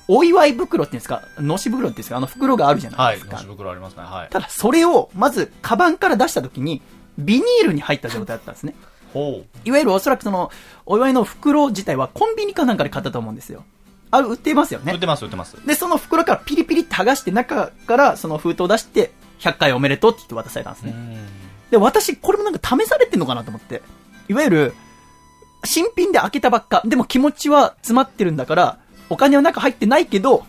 [0.08, 3.16] お祝い袋っていうんですか、のし袋っていうんですか、あの袋があるじゃないはい。
[3.16, 3.36] ですか。
[3.38, 4.04] のし袋ありますね。
[4.04, 4.28] はい。
[4.30, 6.82] ただ、それを、まず、カバンから出した時に、
[7.18, 8.76] ビニールに入った状態だったんですね。
[9.14, 10.52] ほいわゆるおそらくその、
[10.86, 13.64] お祝いの袋自体はコンビニかなんかで買ったと思うんですよ。
[14.12, 14.88] あ、売ってますよう。
[14.88, 15.00] 売っね。
[15.00, 15.56] てます、売ってます。
[15.66, 20.94] で、その袋からピリピリって剥がして、中からその封筒を出して、100回おめでとうって言って渡されたんですね。
[21.72, 23.82] で、私、これもなんか試されてんのかなと思って。
[24.28, 24.74] いわゆる、
[25.64, 30.46] 新品で開けたばっか、でも気持ちは詰まってるんだから、お金は中入ってないけど、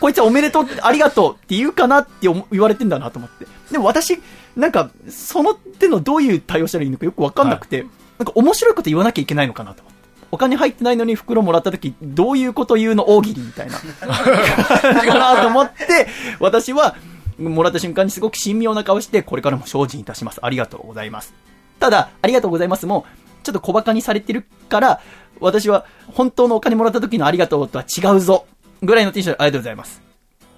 [0.00, 3.46] こいつはおめでとうって、ありがとうって言うかなって思言われてんだなと思って。
[3.72, 4.20] でも私、
[4.56, 7.86] なんか、その手のどういう対応したらいいのかよくわかんなくて、
[8.18, 9.97] なんか面白いこと言わなきゃいけないのかなと思って。
[10.30, 13.78] お金入ってないのに袋もらった時、どういうこと言うの大喜利みたいな。
[14.04, 16.08] かなと思って、
[16.40, 16.96] 私は、
[17.38, 20.40] もらった瞬間にすごく神妙な顔して、これからも精進いたします。
[20.42, 21.32] ありがとうございます。
[21.78, 23.06] ただ、ありがとうございますも、
[23.42, 25.00] ちょっと小馬鹿にされてるから、
[25.40, 28.46] 私は本当のお金もらった時のありがとうとは違うぞ。
[28.82, 30.02] ぐらいのテンションでありがとうございます。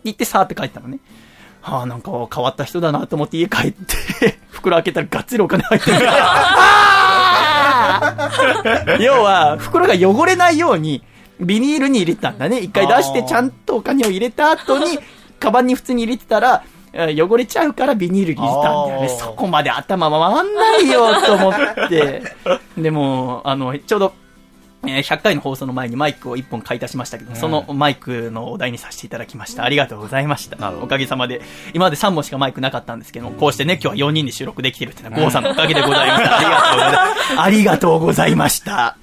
[0.05, 0.99] 言ってさーって帰ったのね。
[1.61, 5.99] はあ、なんか変わった人だなと思って家帰って、 袋開けたらがっつりお金入ってる。
[9.01, 11.03] 要は、袋が汚れないように、
[11.41, 12.59] ビニールに入れてたんだね。
[12.61, 14.99] 一回出してちゃんとお金を入れた後に、
[15.41, 19.09] カバンに普通に入れてたら、えー汚れちゃうからビニールに入れたんだよね。
[19.09, 21.55] そこまで頭回んないよと思っ
[21.89, 22.23] て。
[22.77, 24.13] でも、あの、ちょうど、
[24.87, 29.65] えー100回の放送の前にマイクを1本買い足しましたけど、そのマイクのお題にさせていただきました。
[29.65, 30.73] ありがとうございました。
[30.83, 31.43] おかげさまで。
[31.75, 37.43] 今まで3本しかマイクなかったんですけど、こうしてね、今日は4人で収録できてるっていうのは、ゴーさんのおかげでございました。
[37.43, 38.97] ありがとうございました。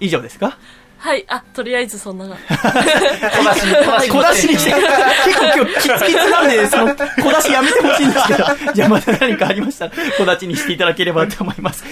[0.00, 0.58] 以上ですか？
[1.02, 2.26] はい、あ、とりあえずそんな。
[2.28, 2.34] 小
[4.34, 4.70] 出しにして、
[5.24, 11.84] 結構今日キツキツなんで、その、 小出しやめてほしいんですけど、じゃあまた何かありましたら、 小出しにしていただければと思います。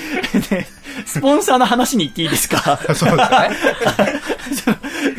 [0.51, 0.67] で、
[1.07, 2.79] スポンサーの話に行っていいですか？
[2.95, 3.25] そうで
[4.55, 4.67] す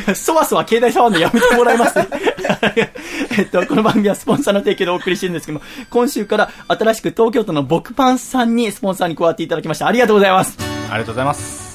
[0.06, 0.16] ね。
[0.16, 2.00] そわそわ携帯触るのやめてもらいます、
[3.38, 9.88] えっと、この番組はスポンサーの提供でお送りしてるんですけども、今週から新しく東京都の僕パンさんにスポンサーに加わっていただきました。
[9.88, 10.58] ありがとうございます。
[10.90, 11.69] ありがとうございます。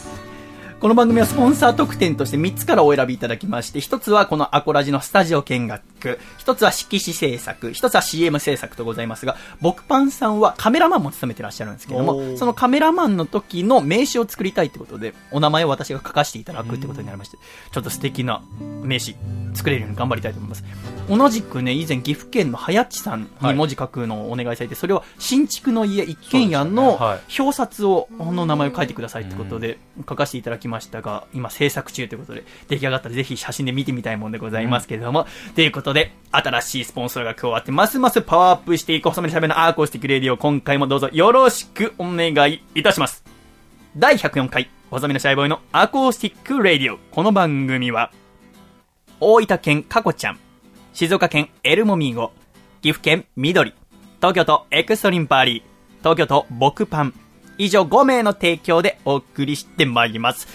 [0.85, 5.83] この番組はスポンサー特典として3つからお選びいただきまして、1つはこのアコラジのスタジオ見学。
[6.05, 17.39] 作、一つは色紙制作、一つは CM 制作とございますが、僕パンさんはカメラマンも務めてらっしゃるんですけどおも、ーそのカメラマンの時の名刺を作りたいってことで、お名前を私が書かせていただくってことになりまして、
[17.73, 18.43] ちょっと素敵な
[18.83, 19.17] 名刺
[19.55, 20.65] 作れるように頑張りたいと思います。
[21.09, 43.25] 同じくね、以前岐阜県の早地さんに文字書くのをお願いされて、それは新築の家一軒家の表札を、の名前を書いてくださいってことで書かせていただきまましたが、今制作中ということで、出来上がったらぜひ写真で見てみたいもんでございますけれども、ということで、新しいスポンサーが加わって、ますますパワーアップしていく細身のシャイボーイのアコースティックレディオ、今回もどうぞよろしくお願いいたします。
[43.97, 46.99] 第104回、細身のシャイボーイのアコースティックレディオ。
[47.13, 48.11] この番組は、
[49.21, 50.39] 大分県かこちゃん、
[50.93, 52.33] 静岡県エルモミーゴ、
[52.83, 53.73] 岐阜県緑、
[54.17, 55.63] 東京都エクストリンパーリー、
[56.01, 57.15] 東京都僕パン、
[57.59, 60.49] 以上5名の提供でお送りしてまいります。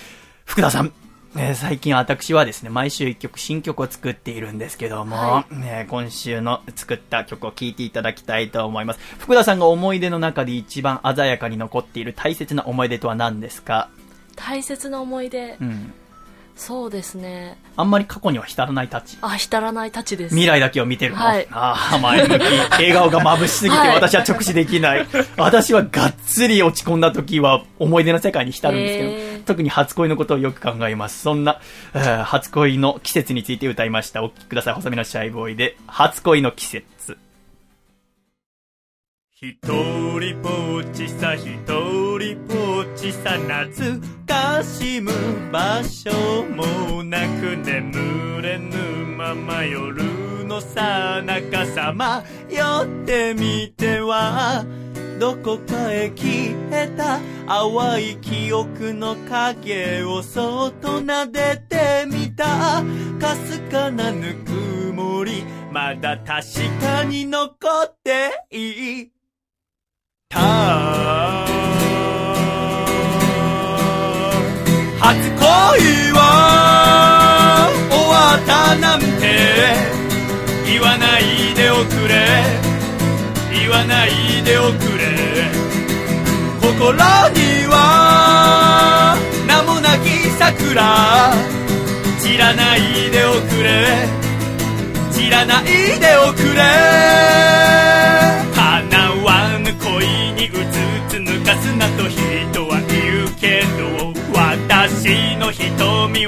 [0.45, 0.91] 福田さん、
[1.35, 8.99] えー最近私はですね、毎週一曲新曲を作っているんですけども、はね今週の作った曲を聴いていただきたいと思います。
[9.19, 13.89] 福田さんが思い出の中で一番鮮やかに残っている大切な思い出とは何ですか？
[14.35, 15.93] 大切な思い出、うん。
[16.59, 17.57] そうですね。
[17.77, 19.17] あんまり過去には浸らないたち。
[19.21, 20.35] あ、浸らないたちです。
[20.35, 21.19] 未来だけを見てるの。
[21.19, 22.41] はいああ、前向き。
[22.71, 25.07] 笑顔が眩しすぎてはい私は直視できない。
[25.37, 31.21] 私はがっつり落ち込んだ時は思い出の世界に浸るんですけど、特に初恋のことをよく考えます。
[31.21, 31.61] そんな、
[31.93, 34.21] えー初恋の季節について歌いました。
[34.21, 34.73] お聴きください。
[34.73, 37.17] 細身のシャイボーイで、初恋の季節。
[39.41, 45.13] 一人ぽっちさ一人ぽっちさ懐かしむ
[45.49, 46.11] 場所
[46.43, 48.75] もなく眠れぬ
[49.15, 54.65] まま夜のさなかさまよってみては
[55.21, 62.83] どこかへ消えた淡い記憶の影をそっと撫でてみた
[63.21, 65.45] かすかなぬくもり。
[65.71, 66.45] まだ確
[66.81, 67.47] かに残
[67.85, 69.18] っていい
[70.29, 70.39] た
[74.99, 76.19] 初恋は
[77.89, 79.05] 終わったなんて
[80.65, 82.43] 言わないでおくれ。
[83.51, 85.49] 言わないでおくれ。
[86.61, 91.33] 心には名もなき桜。
[92.21, 94.07] 散らないでおくれ。
[95.11, 95.65] 散らない
[95.99, 97.78] でおくれ。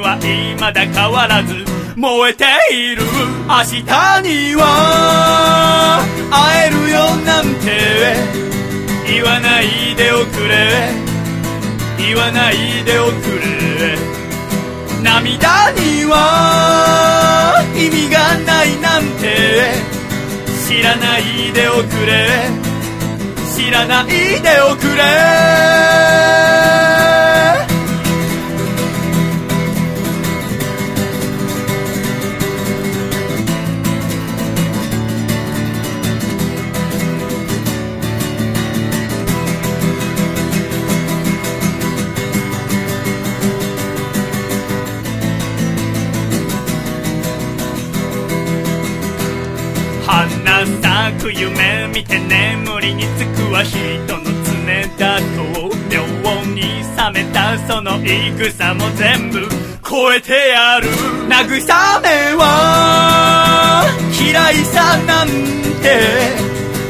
[0.02, 1.54] は未だ変わらず
[1.96, 3.04] 燃えている。
[3.48, 3.82] 明日
[4.22, 8.42] には会えるよなんて。
[9.08, 10.90] 言わないでおくれ。
[11.98, 13.98] 言わないでおくれ。
[15.04, 19.74] 涙には意味がないなんて。
[20.68, 22.50] 知らないでおくれ。
[23.56, 24.08] 知らない
[24.42, 26.40] でおくれ。
[50.62, 53.80] 花咲く夢見て眠りにつくは人
[54.19, 54.54] の常
[54.95, 55.24] だと
[55.89, 56.06] 妙
[56.54, 56.62] に
[56.95, 59.39] 冷めたその戦も全部
[59.84, 60.88] 超えてやる
[61.28, 61.32] 慰
[62.02, 63.88] めは
[64.21, 65.28] 嫌いさなん
[65.82, 66.00] て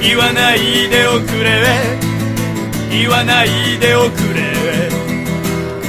[0.06, 1.64] 言わないでおくれ
[2.92, 4.52] 言わないでおくれ。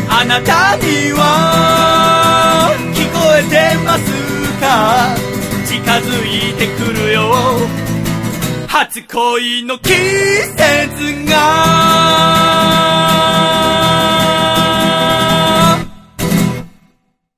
[0.09, 4.05] あなたには聞こえてます
[4.61, 5.32] か？
[6.00, 7.33] づいてくるよ
[8.68, 12.12] 初恋の季節が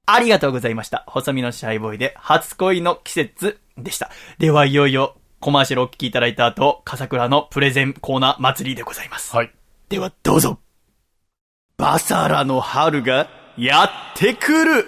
[0.07, 1.05] ありがとうございました。
[1.09, 4.11] 細身のシャイボーイで初恋の季節でした。
[4.39, 9.35] では、いよいよコマーシャルをお聞きいただいた後、笠倉のプレゼンコーナー祭りでございます。
[9.35, 9.51] はい。
[9.89, 10.59] では、どうぞ。
[11.77, 14.87] バサラの春がやってくる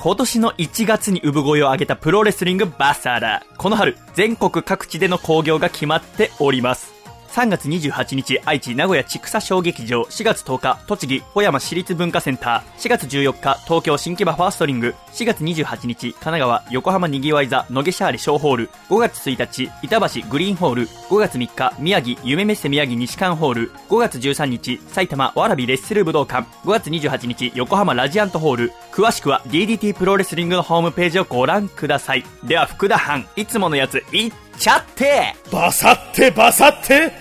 [0.00, 3.42] 今年の1月に産声を上げたプロレスリングバサラ。
[3.56, 6.94] この春、全国各地での興行が決まっております。
[7.30, 10.02] 3月28日、愛知、名古屋、千草小劇場。
[10.02, 12.80] 4月10日、栃木、小山市立文化センター。
[12.80, 14.94] 4月14日、東京、新木場ファーストリング。
[15.12, 18.70] 4月28日、神奈川、横浜にぎわい座、野毛シャーレ小ホール。
[18.88, 20.86] 5月1日、板橋グリーンホール。
[20.86, 23.72] 5月3日、宮城、夢メッセ宮城西館ホール。
[23.88, 26.48] 5月13日、埼玉、わらびレッスル武道館。
[26.64, 28.72] 5月28日、横浜ラジアントホール。
[28.98, 32.24] 9詳しくは DDT プロレスリングのホームページをご覧ください。
[32.42, 35.36] では福田藩、いつものやつ、いっちゃって！
[35.52, 37.12] バサってバサって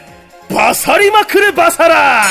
[0.50, 2.24] バサりまくるバサラ！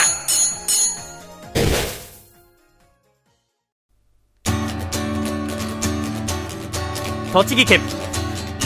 [7.32, 7.80] 栃木県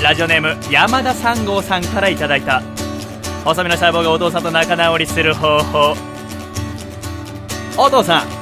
[0.03, 2.63] ラジオネーム山田三号さんからいただいた
[3.45, 5.95] 細身の細胞がお父さんと仲直りする方法。
[7.77, 8.40] お父さん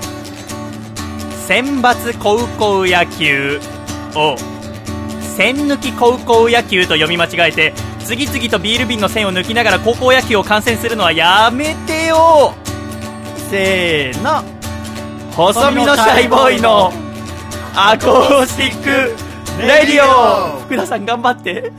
[1.48, 3.58] 選抜高校野球
[4.14, 4.36] を
[5.34, 7.72] 栓抜き高校野球と読み間違えて
[8.04, 12.52] 次々とビール瓶の栓を抜きながら高校野球を観戦するのはやめてよ。
[13.48, 14.42] せーの。
[15.32, 16.92] 細身のシャイボーイの
[17.74, 20.60] アコースティックレディオ。
[20.60, 21.72] 福田さん頑張って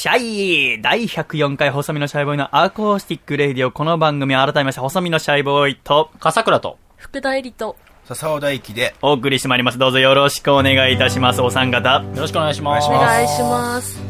[0.00, 6.78] シャイ第104回細身のシャイボーイのアコースティックレディオこの番組は改めまして細身のシャイボーイと笠倉と。
[6.96, 9.78] 福田絵里と笹尾大輝で、お送りしてまいります。
[9.78, 11.42] どうぞよろしくお願いいたします。
[11.42, 12.02] お三方。
[12.02, 12.88] よろしくお願いします。
[12.88, 14.00] お願いします。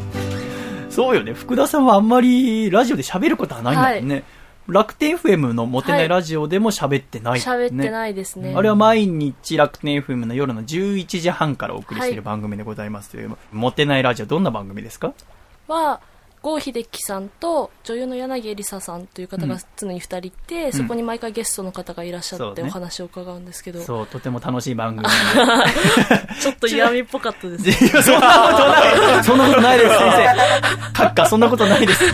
[0.89, 1.33] そうよね。
[1.33, 4.23] 福田さんはあんまりラジオで喋ることはないんだよね、
[4.69, 7.39] 楽天 FM のモテないラジオでも喋ってない、ね。
[7.45, 8.53] 喋ってないですね。
[8.55, 12.15] あれは毎日楽天 FM の夜の11時半からお送りしてい。
[12.15, 15.13] る番組でございますけれども、モテないラジオどんな番組ですか？
[15.71, 16.01] は
[16.41, 25.09] 郷秀樹さんと女優の柳絵里沙さんという方が常に2人いて、そこに毎回ゲストの方がいらっしゃってそうねお話を伺うんですけど、そう、とても楽しい番組で。
[26.41, 29.23] ちょっと嫌味っぽかったです そんなことない。
[29.23, 31.03] そんなことないです、先生。
[31.03, 32.05] 閣下、そんなことないです。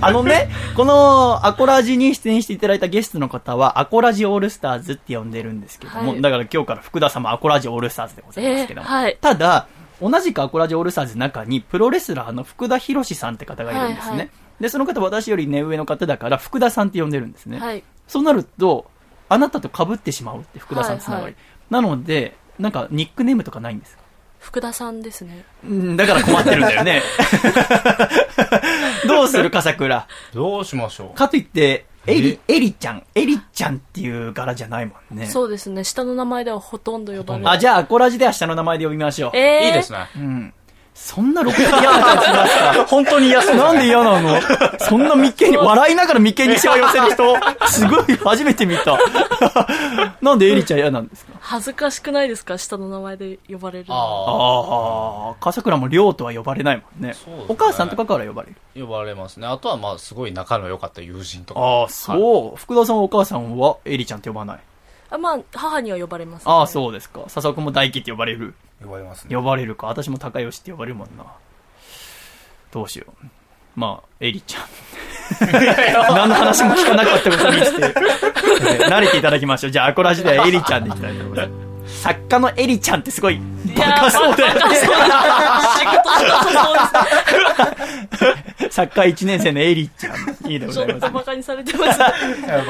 [0.00, 8.88] あのね、このアコラジに出演していただいたゲストの方は、アコラジオールスターズって呼んでるんですけども、はいだから今日から福田様アコラジオールスターズでございますけども。
[8.88, 9.66] えーはいただ、
[10.00, 14.10] 同じくアコラジオールスターズの中に、プロレスラーの福田博さんって方がいるんですね。
[14.10, 14.30] はいはい
[14.60, 17.58] で、その方私よりね上の方だから、福田さんって呼んでるんですね。
[17.58, 18.88] はいそうなると、
[19.28, 21.22] あなたと被ってしまうって福田さんつながり。
[21.24, 24.02] はいはいなので、なんかニックネームとかないんですか？
[24.38, 27.02] 福田さんですねうんだから困ってるんだよね。
[29.08, 30.06] どうする笠倉？
[30.32, 31.16] どうしましょう。
[31.16, 35.26] かといって、エリ、エリちゃん、エリちゃんっていう柄じゃないもんね。
[35.26, 39.36] そうですね下の名前ではほとんど呼ばれるあ、じゃあ、アコラジでは下の名前で呼びましょう。
[39.36, 40.08] えー、いいですね。
[40.16, 40.54] うん。
[40.94, 42.86] そんなろくな嫌な感じしますか？
[42.86, 44.40] 本当に嫌そうなんで嫌なの？
[44.78, 47.34] そんな眉間に、笑いながら眉間にしわ寄せる人、
[47.68, 48.96] すごい初めて見た。
[50.22, 51.32] なんでエリちゃん嫌なんですか？
[51.40, 52.58] 恥ずかしくないですか？
[52.58, 57.08] 下の名前で呼ばれるのあああ、笠倉も亮とは呼ばれないもんね。
[57.08, 57.14] ね
[57.48, 58.56] お母さんとかから呼ばれる？
[58.76, 59.46] あ、呼ばれますね。
[59.48, 61.60] あとはまあ、すごい仲の良かった友人とか。
[61.60, 62.56] ああ、そう。
[62.56, 64.60] 福田さんお母さんはエリちゃんって呼ばない？
[65.10, 67.24] あまあ母には呼ばれます、ね、ああ、そうですか。
[67.28, 68.54] 笹尾君も大輝って呼ばれる。
[68.82, 69.34] 呼ばれますね。
[69.34, 69.86] 呼ばれるか。
[69.86, 71.24] 私も高吉って呼ばれるもんな。
[72.72, 73.26] どうしよう。
[73.76, 74.62] まあ、エリちゃん。
[76.14, 79.70] 何の話も聞かなかったことにして、えー慣れていただきましょう。
[79.70, 81.73] じゃあ、アコラジではエリちゃんでいきたいと思います。
[82.04, 83.40] 作家のエリちゃんってすごい、
[83.78, 84.60] バカそうだよね。
[84.76, 85.08] 仕事そ
[86.70, 86.74] う
[88.60, 90.50] です作家1年生のエリちゃん。
[90.50, 91.12] いいでございます。
[91.14, 92.12] バカにされてますバ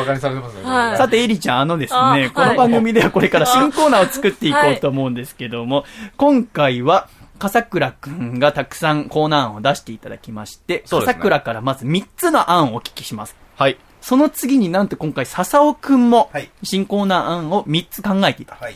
[0.04, 5.84] カにされてますよはいさて、エリちゃん、あのですあね、この番組ではこれから新コーナーを作っていこうと思うんですけども、
[6.16, 7.08] 今回は、
[7.40, 13.34] 笠倉くんがたくさんコーナー案を出していただきまして、ね笠倉からまず3つの案をお聞きします。
[13.56, 13.78] はい。
[14.00, 18.54] その次になんと今回、笹尾くんもはい、新コーナー案を3つ考えていた。
[18.54, 18.74] はい。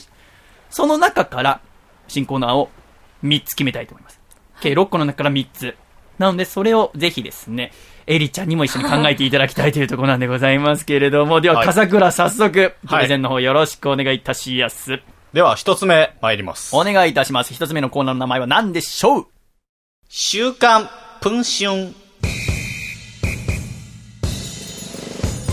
[0.70, 1.60] その中から、
[2.08, 2.70] 新コーナーを
[3.24, 4.20] 3つ決めたいと思います。
[4.60, 5.76] 計6個の中から3つ。
[6.18, 7.72] なので、それをぜひですね、
[8.06, 15.00] エリちゃんにも一緒に考えていただきたいというところなんでございますけれども、では、はい笠倉早速、はいプレゼンの方よろしくお願いいたします。
[15.32, 16.74] では、一つ目、参ります。
[16.74, 17.54] お願いいたします。
[17.54, 19.26] 一つ目のコーナーの名前は何でしょう？
[20.08, 20.88] 週刊
[21.20, 21.92] 文春。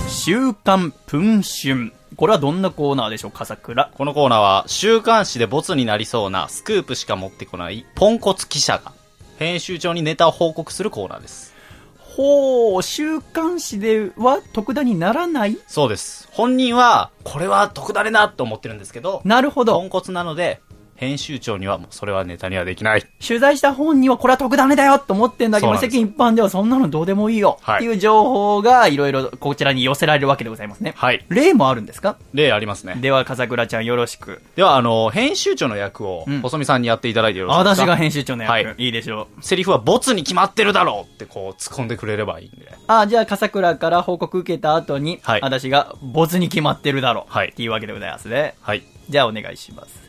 [0.10, 1.92] 週刊文春。
[2.16, 3.92] これはどんなコーナーでしょう、笠倉。
[3.94, 8.94] このコーナーは、週刊誌でボツになりそうなスクープしか持ってこないポンコツ記者が、
[9.38, 11.54] 編集長にネタを報告するコーナーです。
[11.98, 15.58] ほう、週刊誌では特ダにならない？
[15.68, 16.30] そうです。
[16.32, 19.74] 本人は、これは特ダネだと思ってるんですけど、なるほど。
[19.74, 20.62] ポンコツなので、
[20.96, 23.06] 編集長にはもうそれはネタにはできない。
[23.26, 30.94] 取材した本人はこれは特ダネだよと思ってんだけど、世間一般ではそんなのどうでもいいよはいっていう情報がいろいろこちらに寄せられるわけでございますね。
[30.96, 31.26] はい。
[31.30, 32.18] 例もあるんですか？
[32.34, 32.96] 例ありますね。
[33.02, 34.42] では、笠倉ちゃんよろしく。
[34.56, 37.82] では、あの、編集長の役をうん、細見さんにやっていただいてよろしいですか？
[37.84, 39.44] 私が編集長の役、はいい、いでしょう。
[39.44, 42.74] セリフはボツに決まってるだろうってこう突っ込んでくれればいいんで。
[42.88, 47.34] あ、じゃあ、笠倉から報告受けた後に、はい私が、ボツに決まってるだろう。
[47.34, 48.56] はいっていうわけでございますね。
[48.62, 48.84] はい。
[49.10, 50.06] じゃあ、お願いします。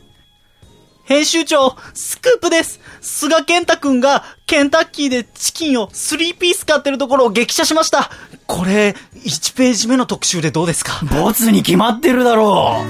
[1.07, 8.11] 編集長、スクープです菅健太くんがケンタッキーでチキンを3ピース買ってるところを激写しました
[8.45, 11.05] これ、1ページ目の特集でどうですか？
[11.05, 12.83] ボツに決まってるだろ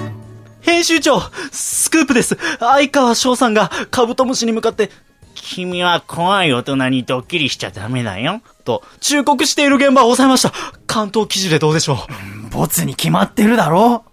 [0.62, 1.20] 編集長、
[1.52, 2.38] スクープです。
[2.60, 4.90] 相川翔さんがカブトムシに向かって、
[5.36, 8.42] 君は怖い大人にドッキリしちゃダメだよ。
[8.66, 10.52] と、忠告している現場を抑えました。
[10.86, 11.94] 関東記事でどうでしょ
[12.44, 12.48] う？
[12.48, 12.50] う。
[12.50, 14.04] ボツに決まってるだろ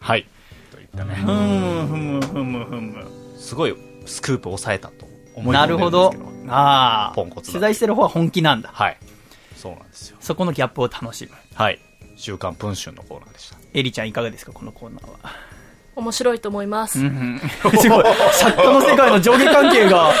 [0.00, 0.26] はい。
[0.70, 1.14] といったね。
[1.14, 3.15] ふむふむふむふむ。
[3.46, 3.76] すごい、
[4.06, 6.52] スクープを抑えたと思いな込んでるほどんですけど。。
[6.52, 7.14] ああ。
[7.14, 8.70] ポンコツだ取材してる方は本気なんだ。
[8.72, 8.98] はい。
[9.54, 10.16] そうなんですよ。
[10.20, 11.32] そこのギャップを楽しむ。
[11.54, 11.78] はい。
[12.16, 13.56] 週刊文春のコーナーでした。
[13.72, 15.18] エリちゃんいかがですかこのコーナーは。
[15.96, 17.00] 面白いと思います。
[17.00, 17.40] うん
[17.80, 18.04] すごい。
[18.32, 20.12] 作家の世界の上下関係が、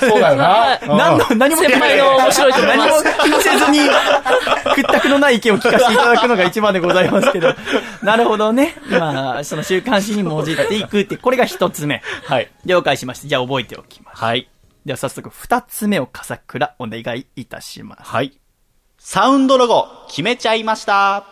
[0.00, 0.78] そうだよな。
[0.82, 3.04] 何の、何も先輩の面白いと思い何もます。
[3.22, 3.78] 気にせずに、
[4.74, 7.54] 屈託のない意見を聞かせていただくのが一番でございますけど。
[8.02, 8.74] なるほどね。
[8.90, 12.02] まあ、その週刊誌にもじっていくって、これが一つ目。
[12.26, 12.50] はい。
[12.64, 13.28] 了解しました。
[13.28, 14.24] じゃあ覚えておきます。
[14.24, 14.48] はい。
[14.84, 18.02] では早速、二つ目を笠倉お願いいたします。
[18.02, 18.32] はい。
[18.98, 21.24] サウンドロゴ、決めちゃいました。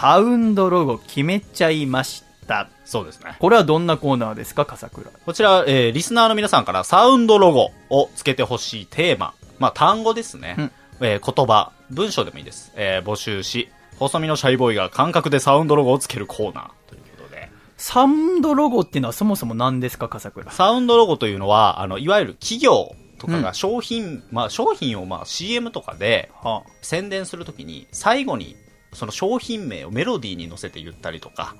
[0.00, 2.68] サウンドロゴ決めちゃいました。
[2.84, 3.34] そうですね。
[3.40, 5.10] これはどんなコーナーですか、笠倉？
[5.26, 10.54] こちら、えー、リスナーの皆さんからサウンドロゴをつけてほしいテーマ、まあ、単語ですね。
[10.56, 10.70] うん
[11.00, 12.70] えー言葉、文章でもいいです。
[12.76, 17.50] えー募集し、細身のシャイボーイが感覚でサウンドロゴをつけるコーナーということで。
[17.76, 20.52] サウンドロゴっていうのはそもそも何ですか、笠倉？
[20.52, 28.54] サウンドロゴというのは、あの、いわゆる企業とかうんが商品、まあ、商品をまあ CM とかでは宣伝するときに、最後に
[28.92, 31.56] その商品名をメロディーに乗せて言ったりとか、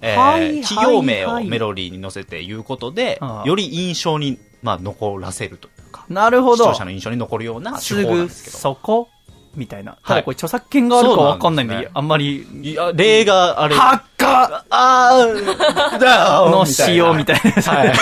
[0.00, 6.84] えーはいはい企業名はいをメロディーに乗せて言うことで、ああより印象に、まあ、残らせるというか、あなるほど視聴者。
[6.84, 8.58] の印象に残るような手法なんですけど。
[8.58, 9.08] そこ
[9.56, 9.96] みたいな。
[10.04, 17.50] ただこれ著作権があるかわかんないんで、そうなんねあんまり、いや、例があれ、はっかあの仕様みたいな。
[17.62, 17.92] はい。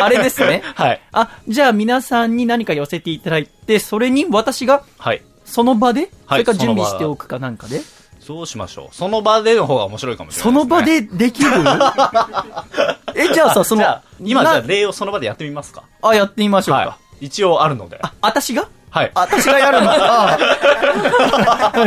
[0.00, 0.62] あれですね。
[0.74, 1.00] はい。
[1.12, 5.22] あ、じゃあ皆さんに何か寄せていただいて、それに私がはい。
[5.48, 7.80] その場で、そはいれから準備しておくかなんかで、
[8.20, 8.94] そうしましょう。
[8.94, 10.68] その場での方が面白いかもしれそないね。
[10.68, 11.50] の場でできる？
[13.14, 15.82] え、じゃあさ、その、じゃあ、今じゃあな例をその場でやってみますか。
[16.02, 16.80] あ、やってみましょうか。
[16.82, 17.26] はい。
[17.26, 17.98] 一応あるので。
[18.02, 18.68] あ、私が？
[18.90, 19.10] はい。
[19.14, 19.84] あ私がやるん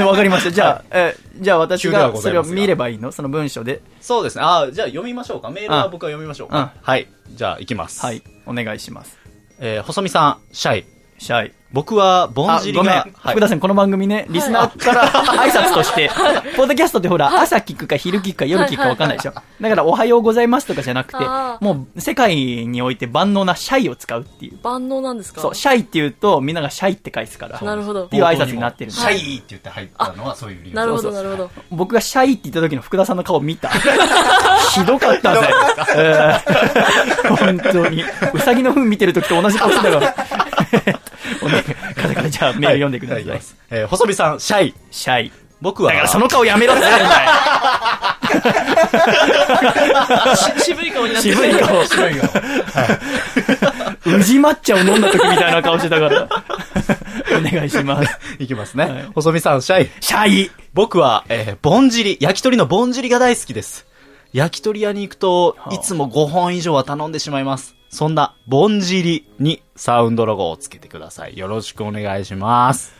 [0.06, 0.52] わかりました。
[0.52, 3.12] じゃあ、えじゃあ私がそれを見ればいいの？
[3.12, 3.82] その文章で？
[4.02, 4.44] そうですね。
[4.46, 5.50] あじゃあ読みましょうか。
[5.50, 6.74] メールはあ僕は読みましょううんか。
[6.82, 7.08] はい。
[7.30, 8.06] じゃあ行きます。
[8.06, 8.22] はい。
[8.46, 9.18] お願いします。
[9.60, 10.86] えー、細見さん、シャイ。
[11.22, 11.52] シャイ。
[11.72, 12.64] 僕は、ぼんあ、ごめん。
[12.64, 15.08] じりが、はい福田さん、この番組ね、リスナーから
[15.48, 16.10] 挨拶として、
[16.58, 19.34] ポッドキャストってほら、朝聞くか昼聞くか夜聞くか分かんないでしょ。
[19.62, 21.24] だから、おはようございますとかじゃなくて
[21.64, 24.58] もう、世界において万能なシャイを使うっていう。
[24.64, 25.42] 万能なんですか？
[25.42, 27.60] そう、シャイって言うと、みんながシャイって返すから。
[27.62, 31.52] なるほどっていう挨拶になってるんでシャイって言って入ったのはそういう理由なるほど、なるほど。
[31.70, 33.70] 僕がシャイって言った時の福田さんの顔見た。
[34.74, 35.48] ひどかったぜ。
[37.30, 38.04] う ん本当に。
[38.34, 40.16] うさぎの糞見てる時と同じ顔してたから。
[41.42, 41.64] おね、
[41.96, 43.24] からからじゃあメール読んでください。
[43.24, 43.42] はいはい
[43.72, 44.76] えー、細見さん、シャイ。
[44.92, 45.32] シャイ。
[45.62, 46.84] 僕は、だからその顔やめろって、
[50.60, 51.86] し渋い顔になってる渋い顔。
[51.86, 52.24] 白いよ。
[54.06, 56.28] 宇治抹茶を飲んだ時みたいな顔してたから。
[57.38, 58.20] お願いします。
[58.40, 58.86] いきますね。
[58.86, 59.90] はい細見さん、シャイ。
[60.00, 60.52] シャイ。
[60.74, 63.86] 僕は、えー、ぼんじり、焼き鳥のぼんじりが大好きです。
[64.34, 67.76] 焼き鳥屋に行くと、はあいつも5本以上は頼んでしまいます。
[67.92, 71.38] そんな、ぼんじりにサウンドロゴをつけてください。
[71.38, 72.94] よろしくお願いします。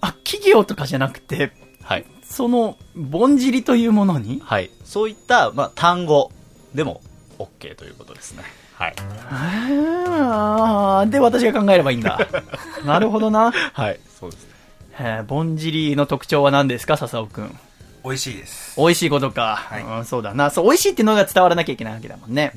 [0.00, 2.06] あ、企業とかじゃなくて、はい。
[2.22, 4.40] その、ぼんじりというものに？
[4.44, 4.70] はい。
[4.84, 6.30] そういった、まあ、単語
[6.74, 7.00] でも
[7.38, 8.44] OK ということですね。
[8.74, 8.94] はい。
[9.30, 12.18] あーで、私が考えればいいんだ。
[12.86, 13.50] なるほどな。
[13.50, 13.98] はい。
[14.20, 14.50] そうですね。
[14.98, 17.58] えーぼんじりの特徴は何ですか、笹尾くん。
[18.04, 18.78] 美味しいです。
[18.78, 19.56] 美味しいことか。
[19.56, 20.50] はいうん、そうだな。
[20.50, 22.52] そう、美味しいっていうのが伝わらなきゃいけないわけだもんね。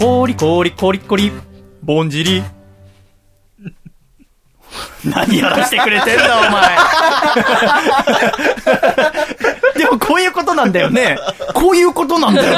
[0.00, 1.30] こーりこーりこりこり、
[1.82, 2.42] ぼんじり。
[5.04, 6.78] 何やらしてくれてんだ、 お前。
[9.76, 11.18] でもこういうことなんだよね。
[11.52, 12.56] こういうことなんだよね。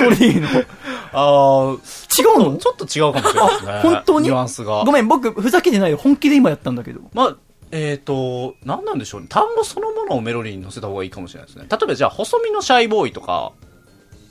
[0.00, 0.38] の違
[1.14, 1.80] あー、う
[2.52, 2.58] の？
[2.58, 3.72] ちょっと違うかもしれないですね。
[3.72, 4.28] あ本当に？
[4.28, 4.84] ニュアンスが。
[4.84, 5.96] ごめん、僕、ふざけてないよ。
[5.96, 7.00] 本気で今やったんだけど。
[7.14, 7.34] まあ、
[7.72, 9.28] えっ、と、何なんでしょうね。
[9.30, 11.64] 単語そのものをメロディーに乗せた方がいいかもしれないですね。
[11.70, 13.52] 例えばじゃあ、細身のシャイボーイとか、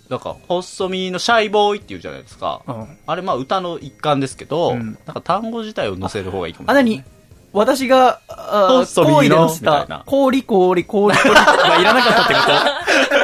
[0.09, 2.61] なんか、細身のシャイボーイっていうじゃないですか。
[2.67, 7.03] うんあれ、まあ、歌の一環ですけど、うんなんか単語自体を乗せる方がいいかもしあ、れない、なに
[7.51, 9.15] 私が、あ細身の？
[9.15, 12.39] 行為で乗せた氷氷氷氷はいらなかったってこ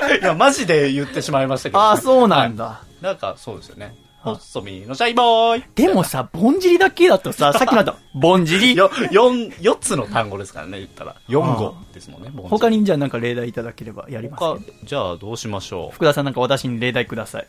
[0.09, 0.15] と？
[0.25, 1.79] いや、マジで言ってしまいましたけど。
[1.79, 2.81] ああ、そうなんだ。
[3.01, 3.07] だ。
[3.09, 3.93] なんか、そうですよね。
[4.25, 5.63] 細身のシャイボーイ。
[5.75, 8.75] でもさ、ぼんじりだけだとさ、 さっきの後、ぼんじり。
[8.75, 11.15] よ、四、四つの単語ですからね、言ったら。
[11.27, 12.31] 四語ですもんね。
[12.49, 14.73] 他にじゃあなんか例題いただければやります他けど。
[14.83, 15.95] じゃあどうしましょう？
[15.95, 17.47] 福田さんなんか私に例題ください。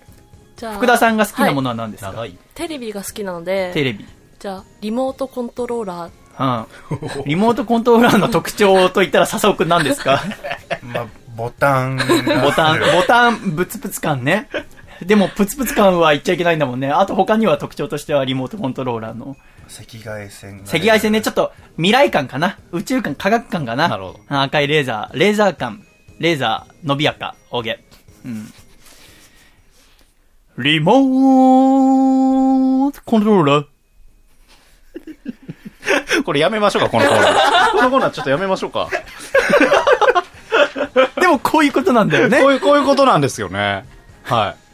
[0.57, 2.37] じゃあ福田さんが好きなものは何ですか、長い。
[2.55, 4.05] テレビが好きなのでテレビ。
[4.39, 7.25] じゃあリモートコントローラーうん。
[7.25, 10.23] リモートコントローラーの特徴といったら笹尾くん何ですか？
[10.83, 12.05] まあ、ボタンが
[12.43, 14.49] ボタン、ボタン、ブツブツ感ね。
[15.03, 16.91] でも、プツプツ感は言っちゃいけないんだもんね。
[16.91, 19.37] あと他には特徴としてはリモートコントローラーの。
[19.67, 22.59] 赤外線が赤外線ね、ちょっと未来感かな。
[22.73, 23.89] 宇宙感、科学感かな。
[23.89, 25.85] なるほどあ赤いレーザー、レーザー感、
[26.19, 27.85] レーザー、伸びやか、大げ。
[28.25, 28.53] うん。
[30.59, 33.67] リモートコントローラー。
[36.25, 37.73] これやめましょうか、このコーナー。
[37.73, 38.89] このコーナーちょっとやめましょうか。
[41.21, 42.49] でもこういうことなんだよねこ。
[42.49, 43.85] ういう、こういうことなんですよね。
[44.23, 44.66] はい。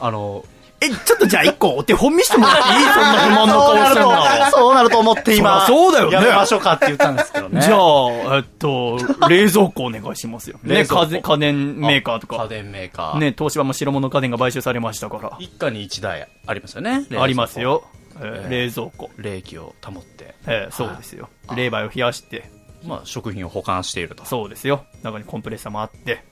[0.00, 0.44] あの、
[0.80, 2.84] え、ちょっとじゃあ一個お手本見せてもらっていい？
[2.92, 4.50] そんな不満の顔そうなるしてんの。
[4.50, 5.66] と、そうなると思って今。
[5.66, 7.62] そうだよねやめましょうかって言ったんですけどね。
[7.62, 10.58] じゃあ、えっと、冷蔵庫お願いしますよ。
[10.62, 12.46] ね、家電家電メーカーと家か。
[12.48, 13.18] 電メーカー。
[13.18, 15.32] ね、東芝も白物家電が買収されましたから。
[15.38, 17.04] 一家に一台ありますよね。
[17.18, 17.82] ありますよ。
[18.20, 19.10] えーえー冷蔵庫。
[19.16, 20.34] 冷気を保って。
[20.46, 21.28] えーそうですよ。
[21.54, 22.50] 冷媒を冷やして。
[22.84, 24.24] まあ、食品を保管していると。
[24.26, 24.84] そうですよ。
[25.02, 26.22] 中にコンプレッサーもあって。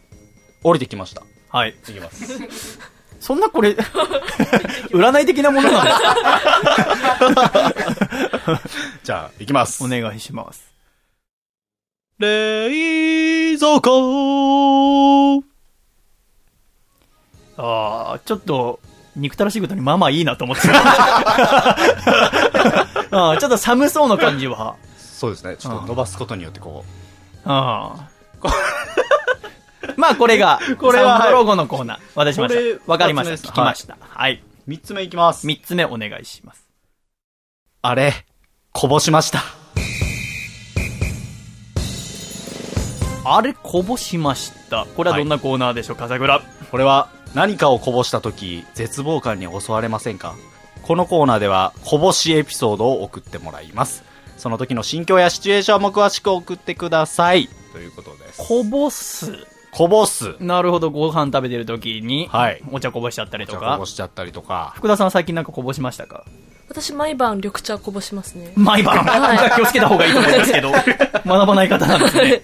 [0.62, 1.22] 降りてきました。
[1.50, 1.70] はい。
[1.88, 2.38] いきます。
[3.24, 3.70] そんなこれ、
[4.92, 6.14] 占い的なものなんですか
[9.02, 9.82] じゃあ、いきます。
[9.82, 10.70] お願いします。
[12.18, 15.42] 冷蔵庫
[17.56, 18.78] ああ、ちょっと、
[19.16, 20.74] 憎たらしいことにまあまあいいなと思ってた。
[23.10, 24.76] ああちょっと寒そうな感じは。
[24.98, 25.56] そうですね。
[25.56, 26.84] ちょっと伸ばすことによってこ
[27.46, 27.94] あ
[28.42, 28.50] あ。
[29.96, 31.98] まあこれが、これはロゴのコーナー。
[32.14, 32.90] 渡しました。
[32.90, 33.48] わかりました。
[33.48, 33.96] 聞きました。
[34.00, 34.34] はい。
[34.34, 35.46] う、三つ目いきます。
[35.46, 36.66] 三つ目お願いします。
[37.82, 38.26] あれ、
[38.72, 39.42] こぼしました。
[43.26, 44.86] あれ、こぼしました。
[44.96, 46.42] これはどんなコーナーでしょう、笠倉。
[46.70, 50.34] これは何かをこぼした時絶望感に襲われませんか？
[50.82, 54.04] このコーナーではこぼしエピソードを送ってもらいます
[54.36, 59.46] その時の心境やシチュエーションも詳しく送ってくださいということですこぼす。
[59.74, 63.86] こぼすなるほど、ご飯食べてる時に、はいお茶こぼしちゃったりとじゃあこかぼ。
[63.86, 66.24] しちゃったりとか福田さんは最近なんかこぼしましたか？
[66.68, 68.96] 私毎晩緑茶こぼしますね毎晩。
[69.04, 70.70] はい気をつけた方がいいと思いますけど。
[71.26, 72.42] 学ばない方なんですね。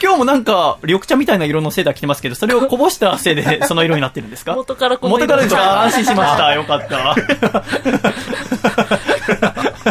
[0.00, 4.54] 今日もなんか、緑茶みたいな色のセーター着てますけど、それをこぼしたせいで その色になってるんですか？
[4.54, 6.54] 元からこの元からですか安心しましあた。
[6.54, 7.16] よかった。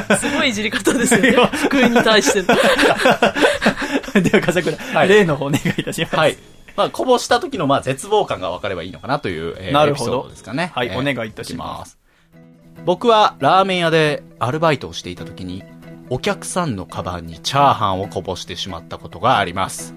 [0.17, 2.47] すごいいじり方ですよね福井に対しての
[4.21, 6.15] では、笠倉、はい例の方お願いいたします。
[6.15, 6.37] はい。
[6.75, 10.71] まあ、こぼした時のまあ絶望感が分かればいいのかなという、えーなるほどエピソードですかね。
[10.75, 11.97] はいえーお願いいたします
[12.85, 15.63] 僕はラーメン屋でアルバイトをしていた時に、
[16.09, 19.93] お客さんのカバンにチャーハンをこぼしてしまったことがあります。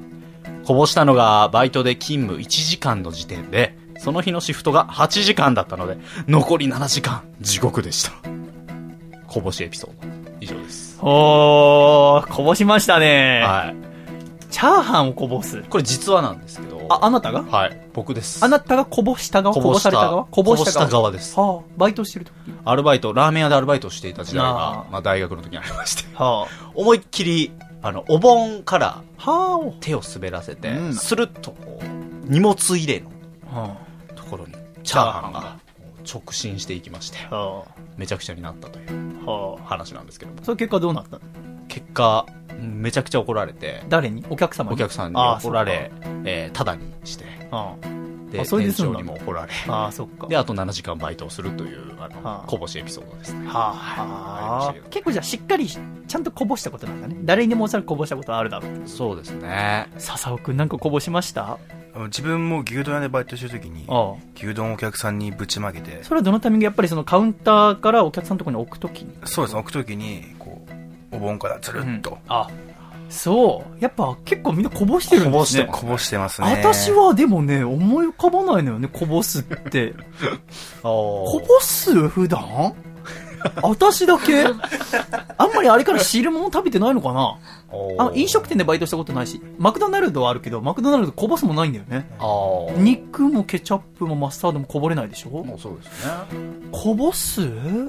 [0.64, 8.39] こぼしたのがバイトで勤務1時間の時点で、その日のシフトが8時間だったので、残り7時間、地獄でした。
[9.30, 10.08] こぼしエピソード。
[10.40, 10.98] 以上です。
[11.00, 13.42] おー、こぼしましたね。
[13.44, 13.76] はい。
[14.50, 15.62] チャーハンをこぼす。
[15.62, 16.84] これ実話なんですけど。
[16.88, 17.44] あ、あなたが？
[17.44, 17.88] はい。
[17.92, 18.44] 僕です。
[18.44, 19.54] あなたがこぼした側？
[19.54, 20.24] こぼされた側？
[20.24, 21.12] こぼした側？
[21.12, 22.32] ですはあ、バイトしてる時？
[22.64, 26.04] アルバイト、ラーメン屋でアルバイトをしていた時代ながあ、まあ大学の時にありまして。
[26.16, 27.52] は思いっきり、
[27.82, 29.30] あの、お盆からあ。
[29.30, 31.84] は手を滑らせて、うんスルッとこう、
[32.24, 33.10] 荷物入れの
[33.54, 33.60] あ。
[33.60, 33.76] は
[34.16, 35.58] ところに、チャーハンが
[36.12, 37.62] 直進していきまして、あ。
[38.00, 39.30] はめちゃくちゃになったというあ。
[39.30, 39.64] はあ。
[39.64, 41.22] 話なんですけども、その結果どうなったの？
[41.68, 42.26] 結果、
[42.58, 44.24] めちゃくちゃ怒られて、誰に？
[44.30, 44.74] お客様に？
[44.74, 45.92] お客さんにああ怒られ、
[46.24, 47.76] えー、ただにして、あ
[48.30, 49.72] で、あで店長にも怒られ、あ。
[49.72, 50.26] ああ、そっか。
[50.26, 53.46] で、あと7時間バイトをするという、あの、はあこぼしエピソードですね。
[53.46, 54.74] はあ、はあ。
[54.90, 57.16] 結構じゃあしっかり、ちゃんとこぼしたことなんだね。
[57.24, 58.88] 誰にでもおそらくこぼしたことあるだろう。
[58.88, 59.88] そうですね。
[59.98, 61.58] 笹尾くんなんかこぼしました？
[62.06, 63.86] 自分も牛丼屋でバイトしてる時に。
[64.36, 69.14] 牛丼をお客さんにぶちまけてそれはどのタイミングやっぱりそのカウンターからお客さんのところに置くときに？
[69.24, 70.64] そうです置く時にこ
[71.12, 72.18] うお盆からつるっと。
[72.28, 72.48] あ、
[73.08, 73.82] そう。
[73.82, 75.68] やっぱ結構みんなこぼしてるんですね。
[75.70, 76.48] こぼしてますね。
[76.48, 79.94] 私はでもね、思い浮かばないのよね、こぼすって。
[80.82, 82.08] ここぼす？
[82.08, 82.74] 普段？
[83.62, 84.44] 私だけ？
[85.38, 87.38] あんまりあれから汁物食べてないのかな？
[87.98, 92.10] あ飲食店でバイトしたことないし、マクドナルドはあるけど、マクドナルドこぼすもないんだよね。
[92.18, 95.30] あー肉もケチャップもマスタードもこぼれないでしょ？
[95.30, 96.12] もうそうですね。
[96.72, 97.42] こぼす？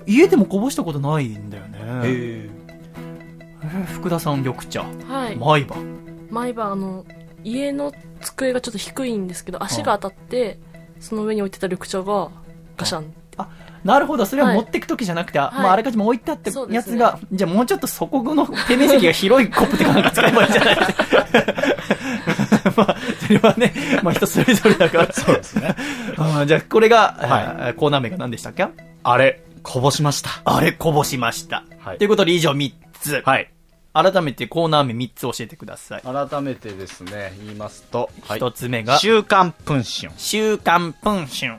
[0.06, 1.80] 家でもこぼしたことないんだよね。
[1.80, 4.84] へえー福田さん緑茶。
[5.08, 5.98] はい毎晩？
[6.30, 7.06] 毎晩あの
[7.44, 10.60] 家の机がちょっと低いんですけど足が当たって
[11.00, 12.30] その上に置いてた緑茶が
[12.78, 13.14] ガシャン
[13.84, 20.78] なるほど、それははい持ってくときじゃなくて、あはいまあ、あらかじめ置いてあってやつが、じゃあもうちょっとそこの手面積が広いコップとかなんか使えばいいんじゃない？
[22.76, 23.74] まあ、それはね、
[24.04, 25.14] まあ人それぞれだから。
[25.14, 25.76] そうですね。
[26.46, 28.68] じゃあ、これが、はあコーナー名が何でしたっけ？
[29.04, 30.30] あれ、こぼしました。
[30.46, 31.64] あれ、こぼしました。
[31.80, 33.24] はいということで以上3つ。
[33.26, 33.52] はい。
[33.94, 36.02] 改めてコーナー名3つ教えてください。
[36.02, 40.12] 改めてですね、言いますと、はい1つ目が、週刊文春。
[40.18, 41.58] 週刊文春。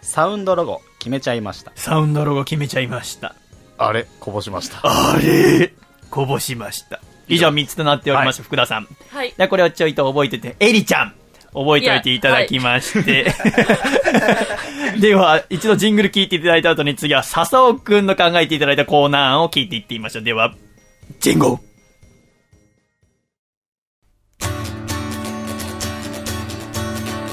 [0.00, 1.70] サウンドロゴ、決めちゃいました。
[1.74, 3.34] サウンドロゴ決めちゃいました。
[3.76, 4.80] あれ、こぼしました。
[4.82, 5.74] あれ？
[6.10, 7.02] こぼしました。
[7.28, 8.88] 以上3つとなっております、福田さん。
[9.10, 11.14] はいじゃあこれをちょいと覚えてて、エリちゃん
[11.52, 13.34] 覚えておいていただきまして。
[14.98, 20.24] では、一度ジングル聞いていただいた後に次は笹尾くんの考えていただいたコーナー案を聞いていってみましょう。
[20.24, 20.54] では、
[21.20, 21.60] ジンゴ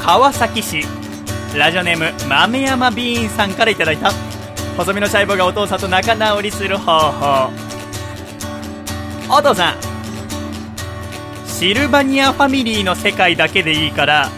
[0.04, 0.84] 川崎市
[1.58, 4.12] ラジオネーム豆山ビーンさんからいただいた。
[4.78, 7.50] 細身の細胞がお父さんと仲直りする方法。
[9.30, 9.76] お父さん
[11.46, 14.30] シルバニアファミリーの世界だけでいいから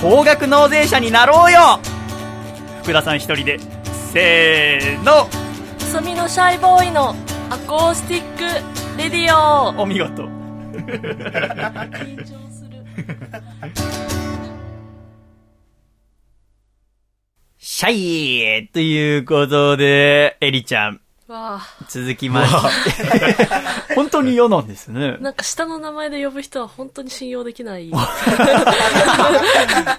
[0.00, 1.80] 高額納税者になろうよ。
[2.82, 3.58] 福田さん一人で
[4.12, 5.28] せーの。
[5.80, 7.14] 細身のシャイボーイの
[7.50, 9.80] アコースティックレディオ。
[9.80, 10.28] お見事。
[10.74, 13.83] 緊張する
[17.84, 17.92] シャ
[18.62, 22.54] イということで、エリちゃん、わあ続きまし
[22.96, 23.46] て。
[23.94, 25.18] 本当に嫌なんですね。
[25.20, 27.90] なんか下の名前で呼ぶ人は本当に信用できない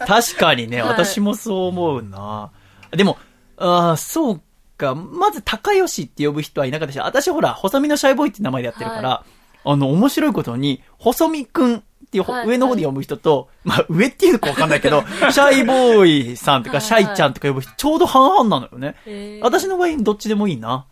[0.07, 2.49] 確かにね、はい私もそう思うな。
[2.89, 3.19] でも、
[3.57, 4.41] ああ、そう
[4.77, 4.95] か。
[4.95, 9.23] まず、高吉って呼ぶ人はいなかったし、私ほら、細身のシャイボーイって名前でやってるから、
[9.63, 19.39] あの、面白いことに、細身くんっていうほ、はい上の方で呼ぶ人と、まあ、上っていうのかわかんないけど、 シャイボーイさんとか、はいシャイちゃんとか呼ぶ人、ちょうど半々なのよね。
[19.41, 20.69] 私の場合、どっちでもいいな。
[20.69, 20.85] だか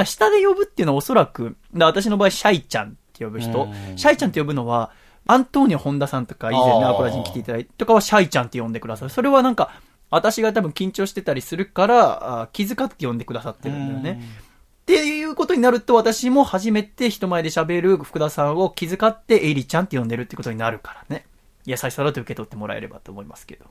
[0.00, 3.68] ら下で呼ぶっていうのはおそらく、ら私の場合、シャイちゃんって呼ぶ人。
[3.96, 4.90] シャイちゃんって呼ぶのは、
[5.26, 9.10] アントーニオ本田さんとか、以前ね、アコラジに来ていただいて、とかはシャイちゃんって呼んでくださる。
[9.10, 9.70] それはなんか、
[10.10, 14.22] 私が多分緊張してたりするから、気遣って呼んでくださってるんだよね。
[14.84, 21.24] っていうことになると、私も初めて人前で喋る福田さんを気遣ってエイリちゃんって呼んでるってことになるからね。
[21.64, 23.64] 優しさだと受け取ってもらえればと思いますけど。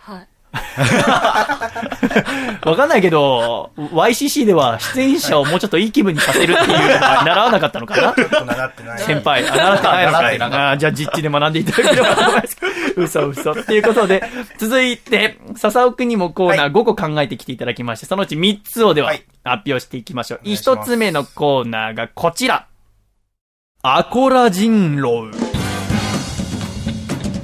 [0.00, 0.28] はい
[2.64, 6.74] わかんないけど、YCC では出演者をもうちょっといい気分にさせるっていうの
[7.06, 8.12] は習わなかったのかな？
[8.12, 8.98] ちょっと習ってない。
[8.98, 9.48] 先輩。
[9.48, 12.56] あ、習ってないのか習ってなじゃあ実地で学んでいただければと思います。
[12.96, 13.52] 嘘嘘。
[13.52, 14.22] っていうことで、
[14.58, 20.40] 続いて、笹尾くんにもコーナー5個考えてきていただきまして、そのうち3つをでははい発表していきましょう。
[20.44, 22.66] 願いします1つ目のコーナーがこちら。
[23.82, 25.30] アコラ人狼。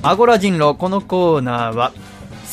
[0.02, 1.92] アコラ人狼、このコーナーは、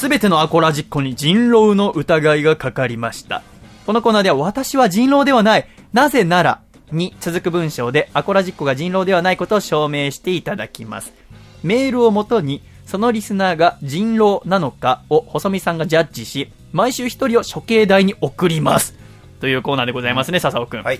[0.02, 3.43] すべてのアコラ実行に人狼の疑いがかかりました。
[3.86, 5.68] このコーナーでは私は人狼ではない。
[5.93, 11.14] なぜなら、に続く文章でアコラ実行が人狼ではないことを証明していただきます。
[11.62, 18.95] メールをもとに、そのリスナーが人狼なのかを細見さんがジャッジし、毎週一人を処刑台に送ります。
[19.39, 20.82] というコーナーでございますね、笹尾くん。
[20.82, 20.99] はい。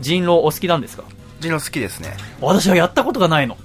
[0.00, 1.04] 人狼お好きなんですか？
[1.40, 2.14] 人狼好きですね。
[2.42, 3.56] 私はやったことがないの。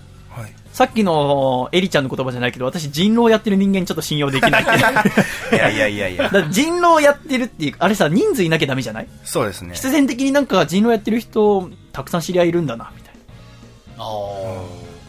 [0.71, 0.75] はい。
[0.77, 4.71] さっきのエリちゃんの言葉じゃないけど、私人狼やってる人間ちょっと信用できないって。
[5.55, 9.07] いやいやいやいや人狼やってるっていう、あれさ、人数いなきゃダメじゃない？
[9.23, 9.75] そうですね。
[9.75, 13.13] 必然的になんか人狼やってる人、たくさん知り合いいるんだな、みたい
[13.97, 14.05] な。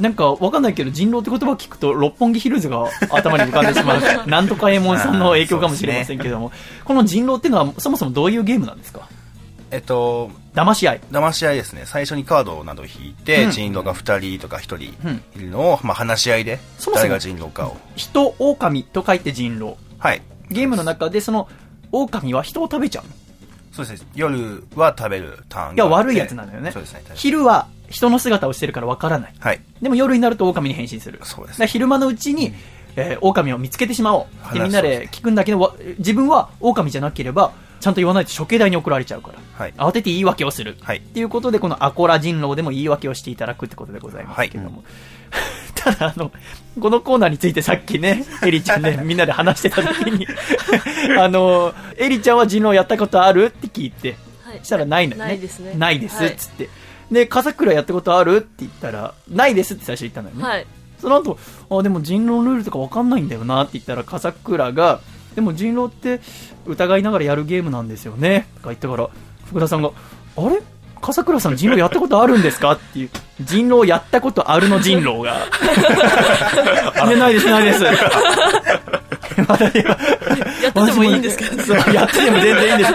[0.00, 4.02] なんかわかんないけど、人狼って言葉聞くと、六本木ヒルズが頭に浮かんでしまう。
[4.28, 6.50] なんとかエモンさんの影響かもしれませんけども、
[6.84, 9.02] この人狼っていうのはそもそもどういうゲームなんですか？
[9.72, 11.00] えっと、騙し合い。
[11.10, 11.84] 騙し合いですね。
[11.86, 16.60] 最初にカードなどを引いて、うん人狼が2人とか1人うんいるのを、まあ、話し合いで、
[16.94, 17.76] 誰が人狼かを。
[17.96, 19.76] 人、狼と書いて人狼。
[19.98, 20.22] はい。
[20.50, 21.48] ゲームの中でその、
[21.90, 23.10] 狼は人を食べちゃうの
[23.72, 24.08] そうですね。
[24.14, 26.70] 夜は食べるターンいや、悪いやつなのよね。
[26.70, 27.02] そうですね。
[27.14, 29.34] 昼は人の姿をしてるからわからない。
[29.38, 29.60] はい。
[29.80, 31.18] でも夜になると狼に変身する。
[31.22, 32.52] そうですだから昼間のうちに、
[32.96, 34.52] えー狼を見つけてしまおう。
[34.52, 37.52] で、話みんなで聞くんだけど、わ自分は狼じゃなければ、
[37.82, 39.38] ちゃんと言わないと処刑台に送られちゃうから。
[39.58, 39.74] はい。
[39.76, 40.76] 慌てて言い訳をする。
[40.82, 44.84] はいっていうことで、このアコラ人狼でも言い訳をしていただくってことでございますけども。
[45.74, 46.30] ただ、あの、
[46.80, 50.28] このコーナーについてさっきね、 エリちゃんね、みんなで話してた時に、
[51.18, 55.26] あの、エリちゃんは人狼やったことあるって聞いて、はいしたらないのよね。
[55.26, 56.68] ないですねないです、はいつって。
[57.10, 60.44] で、笠倉やったことあるって言ったら、ないですって最初言ったのよね。
[60.44, 60.66] はい
[61.00, 61.36] その後、
[61.68, 65.00] あ、でも人狼ルールとかわかんないんだよなって言ったら、笠倉が、
[65.34, 66.20] でも人狼って
[66.66, 68.46] 疑いながらやるゲームなんですよね。
[68.56, 69.08] とか言ったから、
[69.46, 69.90] 福田さんが、
[70.36, 70.62] あれ？
[71.00, 72.72] 笠倉さん人狼やったことあるんですか？
[72.72, 73.10] っていう、
[73.40, 75.36] 人狼やったことあるの人狼が。
[77.06, 77.84] いや、ないです、ないです。
[79.46, 79.98] 私 は
[80.62, 82.92] やっててもいいんですけどねそう、やってても全然いいんです。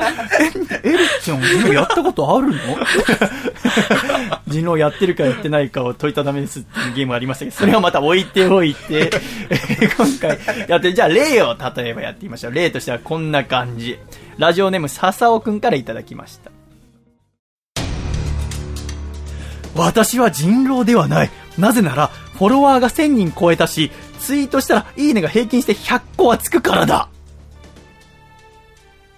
[0.83, 2.57] え、エリちゃん、人狼やったことあるの？
[4.47, 9.11] 人狼やってるかやってないかを問いただめですっていうゲームがありましたけど、それはまた置いておいて、
[9.49, 9.55] え
[9.87, 12.53] ー今回やって、じゃあ例を例えばやってみましょう。
[12.53, 13.97] 例としてはこんな感じ。
[14.37, 16.51] ラジオネーム笹尾くんからいただきました。
[19.75, 21.29] 私は人狼ではない。
[21.57, 27.09] なぜなら、フォロワーが1000人超えたし、ツイートしたら、いいねが平均して100個はつくからだ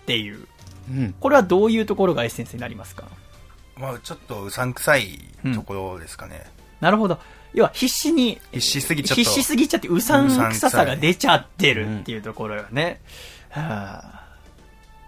[0.04, 0.48] っていう。
[0.90, 1.16] うん。
[1.20, 3.06] これはどういうところがエッセンスになりますか？
[3.78, 5.20] まあちょっとうさんくさい
[5.54, 6.46] ところですかね。
[6.82, 7.20] なるほど。
[7.54, 9.22] 要は必死に、必死すぎちゃっと。
[9.24, 13.02] 必死すぎちゃってうさんくささが出ちゃってるっていうところよね。
[13.50, 14.19] はあ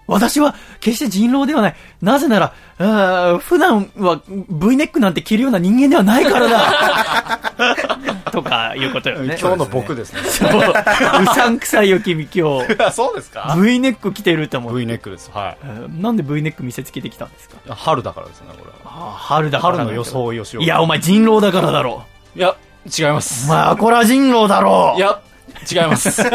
[0.07, 1.75] 私は決して人狼ではない。
[2.01, 7.39] なぜなら、あー普段は V ネックなんて着るような人間ではないからだ。
[8.31, 9.37] とかいうことよね。
[9.39, 10.21] 今日の僕ですね。
[10.23, 10.59] そう。
[10.59, 12.75] うさんくさいよ、君今日。
[12.93, 14.77] そうですか？V ネック着てると思う。
[14.77, 15.29] ?V ネックです。
[15.33, 17.57] はえーなんで V ネック見せつけてきたんですか？
[17.67, 17.71] い。
[17.73, 19.13] 春だからですね、これは。
[19.17, 19.75] 春だから。
[19.77, 20.63] 春の装いをしよう。
[20.63, 22.03] いや、お前人狼だからだろ。
[22.35, 22.55] いや、
[22.97, 23.47] 違います。
[23.49, 24.97] まあ、これは人狼だろう。
[24.97, 25.19] いや、
[25.69, 26.21] 違います。
[26.21, 26.31] って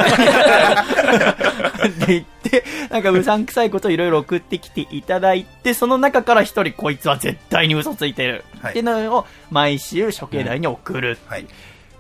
[2.07, 8.45] 言って、なんかうさんくさいことをいろいろ送ってきていただいて、その中から一人こいつは絶対に嘘ついてる。
[8.61, 11.19] はいっていうのを毎週処刑台に送る。
[11.27, 11.47] はい。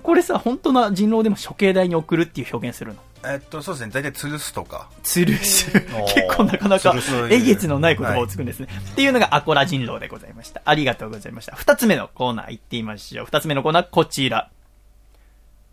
[0.03, 3.01] これさ、本当な人狼でも処刑台に送るっていう表現するの？
[3.24, 3.93] えっと、そうですね。
[3.93, 4.89] 大体吊るすとか。
[5.03, 5.70] つるす。
[5.72, 6.95] 結構なかなか
[7.29, 8.68] えげつのない言葉をつくんですね。
[8.93, 10.62] っていうのがアコラ人狼でございました。
[10.64, 11.57] ありがとうございました。
[11.57, 13.27] 二つ目のコーナー行ってみましょう。
[13.27, 14.51] 二つ目のコーナーこちら。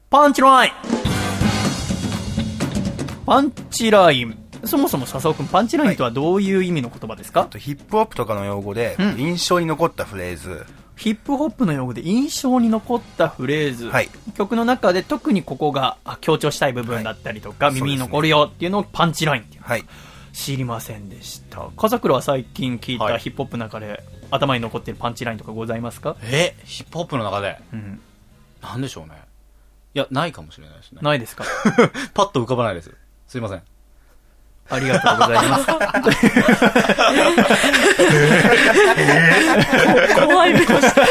[0.10, 1.13] パンチライン
[3.26, 4.38] パンチライン。
[4.66, 10.66] そもそも笹尾くん、パンチラインとはどういう意味の言葉ですか、あとヒップホップとかの用語でうん、印象に残ったフレーズ。
[10.96, 19.64] ヒップホップの用語で印象に残ったフレーズ、はい曲の中で特にここがあ強調したい部分だったりとか、はい耳に残るよっていうのをパンチラインっていう。
[19.64, 19.84] はい。
[20.32, 21.68] 知りませんでした。
[21.78, 26.16] 笠倉は最近聞いはいたヒップホップの中で頭に残ってるパンチラインとかございますか？
[26.24, 28.00] え、ヒップホップの中で、うん。
[28.62, 29.16] なんでしょうね。
[29.96, 31.00] いや、ないかもしれないですね。
[31.02, 31.44] ないですか？
[32.16, 32.92] パッと浮かばないです。
[33.34, 33.64] すいません。
[34.70, 35.66] ありがとうございます。
[40.24, 40.54] 怖い。
[40.54, 41.02] 目をして。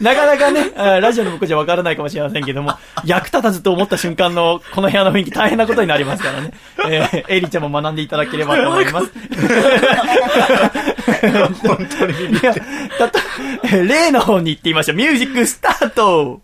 [0.00, 0.70] なかなかね、
[1.00, 1.96] ラジオの僕じゃわからない。
[1.96, 2.74] かもしれませんけども、
[3.04, 6.52] 役立たずと思った瞬間のこの部屋の雰囲気大変なことになりますからね。
[6.88, 8.08] えー、エリちゃんも学んでい。
[8.08, 8.92] ただければと思い。
[8.92, 9.10] ます。
[11.66, 12.14] 本当に、
[13.88, 14.96] 例の方に行ってみましょう。
[14.96, 16.40] ミュージックスタート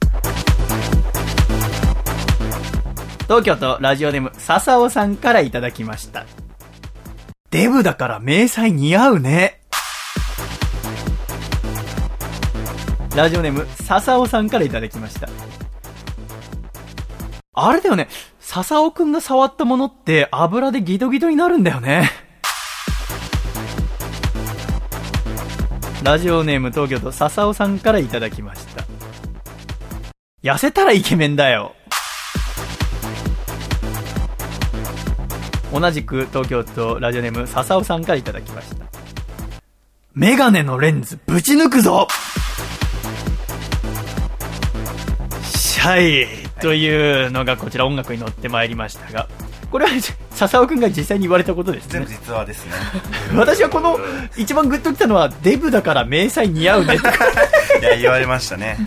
[3.26, 6.24] 東京都ラジオネーム、笹尾さんからいただきました。
[7.50, 9.62] デブだから迷彩似合うね。
[13.16, 15.28] ラジオネーム、笹尾さんからいただきました。
[17.54, 18.08] あれだよね、
[18.38, 22.08] 笹尾くんが触ったものって油でギトギトになるんだよね。
[26.04, 28.84] ラジオネーム東京都笹尾さんからいただきました。
[30.44, 31.74] 痩せたらイケメンだよ。
[35.78, 38.86] 同じく東京都ラジオネーム笹尾さんからいただきました。
[40.14, 42.08] メガネのレンズぶち抜くぞ
[45.42, 46.26] シャイ
[46.62, 49.28] というのがこちら音楽に乗ってまいりましたが、
[49.70, 49.90] これは
[50.30, 52.08] 笹尾くんが実際に言われたことですね全部。
[52.10, 52.72] 実話ですね。
[53.36, 53.98] 私はこの
[54.36, 56.98] 一番グッときたのはデブだから迷彩似合うね
[57.80, 58.78] いや、言われましたね。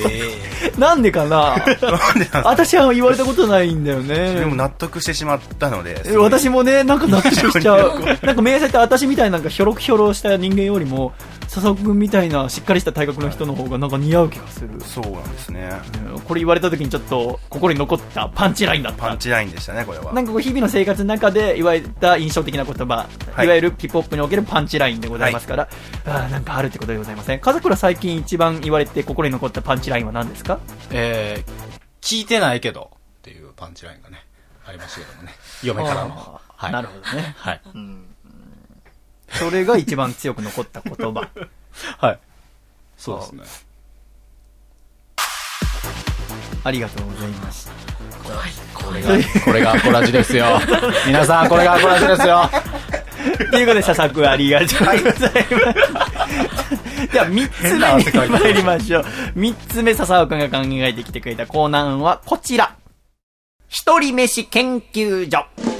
[0.78, 1.56] なんでかな？
[1.56, 1.64] なん
[2.18, 4.56] でなん私は言われたことないんだよでもね。
[4.56, 6.00] 納得してしまったので。
[6.06, 8.02] え私もね、なんか納得しちゃう。
[8.22, 11.12] なんか迷彩って私みたいななんかひょろひょろした人間よりも、
[11.52, 14.80] 笹尾くんみたいなしっかりした体格の人の方がなんか似合う気がする。
[14.80, 15.70] そうなんですね。
[16.06, 19.08] うんこれ言われた時にちょっと心に残ったパンチラインだった。
[19.08, 20.22] パンチラインでしたね、これはな。
[20.22, 25.68] んかこう日々の生活の中で言われた印象的な言葉、はいい、わゆるヒップホップにおけるパンチラインでございますから、
[26.06, 27.40] あーなんかあるってことでございません。
[27.40, 30.58] 風倉最近一番言われて心に残ったパンチラインは何ですか？
[30.90, 31.50] えー、
[32.00, 34.24] 聞いてないけど、っていうパンチラインがね、
[34.64, 35.34] ありましたけどもね。
[35.62, 36.40] 嫁からの。
[36.56, 37.34] あーなるほどね。
[37.36, 37.60] はい。
[39.38, 41.28] それが一番強く残った言葉。
[41.98, 42.18] はい。
[42.96, 43.42] そうですね。
[46.64, 47.72] ありがとうございました。
[48.74, 49.08] これが、
[49.44, 50.60] これがアコラジですよ。
[51.06, 52.48] 皆さん、これがアコラジですよ。
[53.50, 55.20] ということで、笹くんありがとうございます。
[57.12, 59.04] では、三つ目に参りましょう。
[59.34, 62.76] 三つ目、笹尾くんが考えてきてくれたコーナーはこちら。
[63.68, 65.71] 一人飯研究所。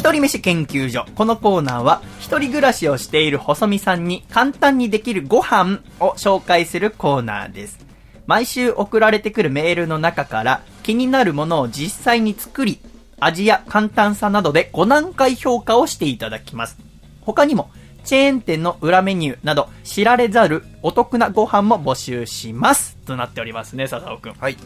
[0.00, 1.04] 一人飯研究所。
[1.14, 7.78] このコーナーは、一人暮らしをしている細見さんに簡単にできるご飯を紹介するコーナーです。
[8.26, 12.80] 毎週送られてくるメールの中から、気気になるものを実際に作り、
[13.20, 16.78] 味や簡単さなどで5段階評価をしていただきます。
[17.20, 17.70] 他にも、
[18.02, 22.96] チェーン店の裏メニューなど、知られざるお得なご飯も募集します。
[23.04, 24.32] となっておりますね、笹尾くん。
[24.32, 24.56] はい。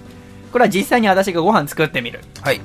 [0.52, 2.20] これは実際に私がご飯作ってみる。
[2.40, 2.60] はい。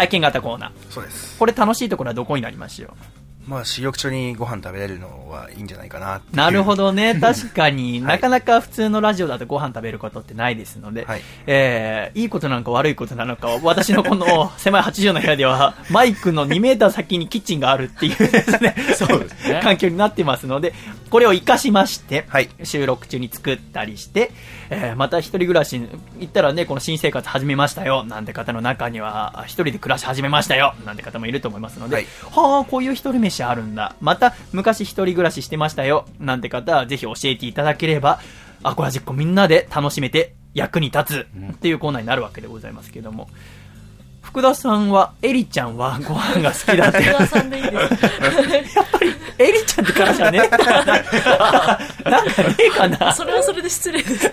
[0.00, 0.70] 体験型コーナー。
[0.90, 1.38] そうです。
[1.38, 7.16] これ楽しいところはどこになりましょうまあ、視力中にご飯食べれるのはいいんじゃないかななるほどね。
[7.20, 8.00] 確かに、はい。
[8.02, 11.22] なかなか普通のラジオだとご飯食べることってないですので、はい。
[11.46, 19.60] えー、いいことなのか悪いことなのかは、私のこの 狭い80の部屋では、マイクの2メーター先にキッチンがあるっていうですね、そうですね。
[19.64, 20.72] 環境になってますので、
[21.10, 22.50] これを活かしまして、はい。
[22.62, 24.30] 収録中に作ったりして、
[24.70, 25.88] えー、また一人暮らしに
[26.20, 33.96] 行ったらね、この新生活始めましたよ、なんて方の中には、一人で暮らし始めましたよ、なんて方もいると思いますので、はいはあ、こういう一人飯あるんだ。
[34.00, 38.20] また、昔一人暮らししてましたよ、なんて方は、ぜひ教えていただければ、
[38.62, 43.28] アコラジッコみんなで楽しめて役に立つっていうコーナーになるわけでございますけども。
[44.30, 47.02] 福田さんは、エリちゃんはご飯が好きだって。
[47.02, 47.94] 福田さんでいいです。
[49.38, 50.74] エリちゃんってからじゃねえかな。
[50.84, 53.12] なんかねえかな。
[53.12, 54.30] それはそれで失礼です。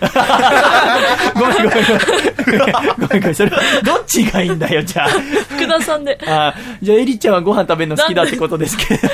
[1.34, 2.96] ごめんごめんごめん。
[2.96, 3.34] ごめんごめん。
[3.34, 3.56] それ、ど
[3.96, 5.08] っちがいいんだよ、じゃあ。
[5.08, 6.16] 福田さんで。
[6.26, 9.08] あじゃあ、エリちゃんはご飯食べるの好きだってことですけれど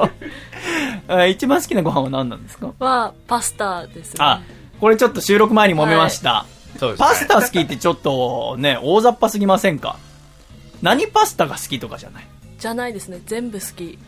[0.00, 0.10] も。
[1.08, 2.68] あ 一番好きなご飯は何なんですか？
[2.78, 4.16] は、パスタですね。
[4.20, 4.40] あ、
[4.80, 6.44] これちょっと収録前に揉めました。
[6.78, 9.96] そうですねパスタ好きってちょっとね、大雑把すぎませんか？
[10.82, 12.24] 何パスタが好きとかじゃない？
[12.58, 13.20] じゃないですね。
[13.26, 13.98] 全部好き。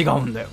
[0.00, 0.48] 違うんだよ。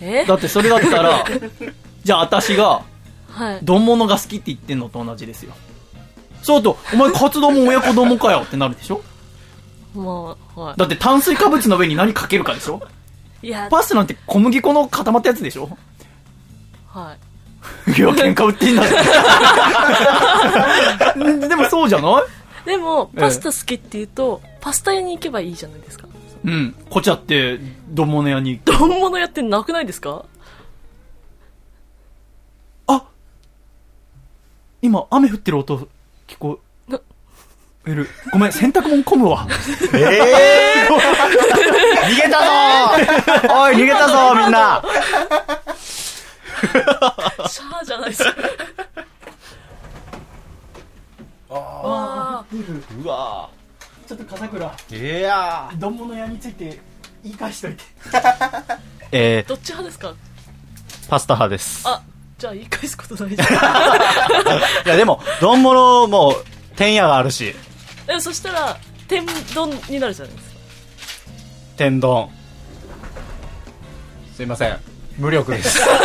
[0.00, 0.24] え？
[0.24, 1.24] だってそれだったら、
[2.04, 2.82] じゃあ私が、
[3.30, 3.58] はい。
[3.62, 5.52] 丼物が好きって言ってんのと同じですよ。
[6.42, 9.02] そうと、お前カツ丼も親子丼もかよってなるでしょ？
[9.94, 12.80] まあ、はだって炭水化物の上に何かけるかでしょ？
[13.42, 13.48] い。
[13.48, 15.68] いや、パスタなんて小麦粉の固まったやつでしょ？
[16.88, 17.14] は
[17.88, 18.82] いや、 喧嘩売ってんだ。
[21.48, 22.14] でもそうじゃないい？
[22.64, 26.08] でも、ええパスタ好きって言うと、パスタ屋に行けばいいじゃないですか。
[26.44, 26.74] うん。
[26.90, 27.58] こちゃって、
[27.88, 28.60] 丼物屋に。
[28.64, 30.24] 丼物屋ってなくないですか？
[32.86, 33.04] あ
[34.82, 35.88] 今、雨降ってる音、
[36.28, 36.60] 聞こ
[37.86, 38.08] える。
[38.32, 39.46] ごめん、洗濯物込むわ。
[39.94, 40.88] ええ
[42.08, 44.82] 逃げたぞーおい、逃げたぞーみんな
[47.48, 48.34] シャーじゃないですか。
[51.50, 53.48] あうわ
[54.06, 56.78] ちょっと笠倉、ーいやー丼物屋について
[57.22, 57.82] 言い返しといて。
[59.12, 60.08] えどっち派ですか？
[60.08, 60.14] ー、
[61.08, 61.82] パスタ派です。
[61.88, 62.02] あ、
[62.38, 63.48] じゃあ言い返すことないじゃん。
[64.86, 66.36] いや、でも、丼物も、
[66.76, 67.54] 天屋があるし、
[68.08, 68.76] えそしたら、
[69.08, 69.24] 天
[69.54, 70.54] 丼になるじゃないですか。
[71.78, 72.28] 天丼。
[74.36, 74.78] すいません。
[75.16, 75.78] 無力です。
[75.78, 75.96] 頑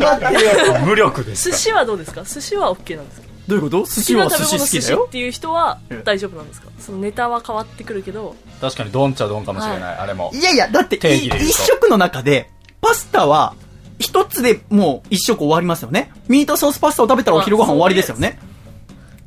[0.00, 0.24] 張って
[0.66, 0.78] よ。
[0.84, 1.56] 無力です寿。
[1.56, 2.24] 司はどうですか？
[2.24, 3.27] 寿司は OK なんですか？
[3.48, 3.84] どういうこと？
[3.84, 5.10] 寿司は寿司好きだよ寿司っ。
[5.10, 6.68] ていう人はうん大丈夫なんですか？
[6.78, 10.30] そのネタは変わってくるけど、確かに丼っちゃ丼かもしれない、あれも。
[10.34, 13.54] いやいや、だって、一食の中で、パスタは、
[13.98, 16.12] 一つでもう一食終わりますよね。
[16.28, 18.38] ミートソースパスタを食べたらお昼ご飯終わりですよね。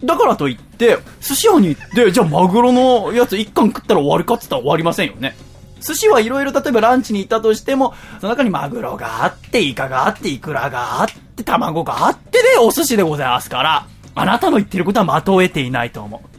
[0.03, 5.35] だからといって、寿司屋に行って、じゃあマグロのやつ一貫食ったら終わりかって言ったら終わりませんよね。
[5.81, 16.31] 寿司はいろいろ例えばランチに行ったとしても、その中にマグロがあって、イカがあって、イクラがあって、卵があってで、お寿司でございますから、あなたの言ってることは的を得ていないと思う。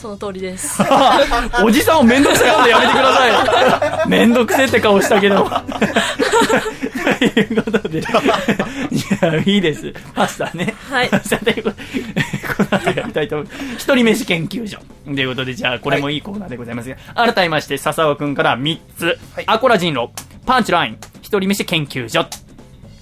[0.00, 0.82] その通りです。
[1.62, 4.08] おじさんをめんどくさいのでやめてください。
[4.08, 5.46] めんどくせえって顔したけど。
[7.18, 8.02] ということで、い
[9.20, 9.92] や、いいです。
[10.14, 10.74] パスタね。
[10.88, 11.82] はいパスタということで、
[12.56, 13.48] この後やりたいと思う。
[13.76, 14.78] 一人飯研究所。
[15.04, 20.10] ということで、じゃあ、これもいいコーナーでございますが、改めまして、笹尾くんから3つ、はいアコラ人狼、
[20.46, 22.24] パンチライン、一人飯研究所、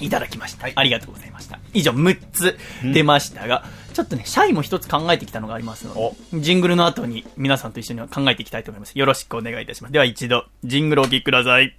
[0.01, 0.65] いただきました。
[0.65, 1.61] はいありがとうございました。
[1.75, 3.63] 以上、6つ出ましたが、
[3.99, 8.97] ちょっとね、社員も一つ考えてきたのがありますので、ジングルの後に皆さんと一緒に考えていきたいと思います。
[8.97, 9.93] よろしくお願いいたします。
[9.93, 11.77] では一度、ジングルをお聴きください。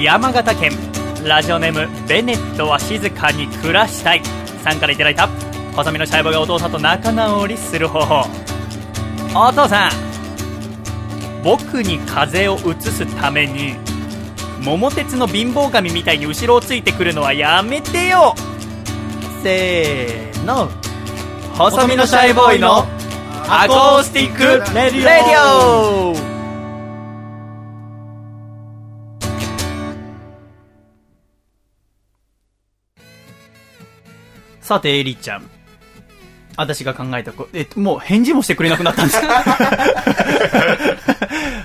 [0.00, 0.72] 山形県、
[1.24, 4.22] ラジオネーム、ベネットは静かに暮らしたい。
[4.64, 5.28] さんからいただいた、
[5.76, 8.24] 細身のシャイボーイがお父さんと仲直りする方法。
[9.32, 9.92] お父さん、
[11.44, 13.76] 僕に風邪をうつすために、
[14.64, 18.34] 桃鉄の貧乏神みたいに後ろをついてくるのはやめてよ。
[19.42, 20.68] せーの。
[21.54, 22.86] 細身のシャイボーイの
[23.48, 24.42] アコースティック
[24.72, 26.14] レディオ。
[34.60, 35.50] さて、エリちゃん。
[36.56, 39.20] 私が考えたこ、え、もう返事もしてくれなくなったんです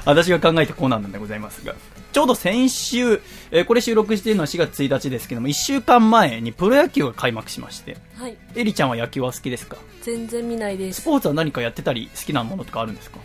[0.08, 1.76] 私が考えたコーナーなんでございますが、
[2.14, 8.38] ちょうど先週、えーこれ収録しているのは4月1日ですけども、1週間前にプロ野球が開幕しまして、はい。
[8.56, 9.78] エリちゃんは野球は好きですか？
[10.02, 11.02] 全然見ないです。
[11.02, 13.20] スポーツは何かやってたり好きなものとかあるんですか？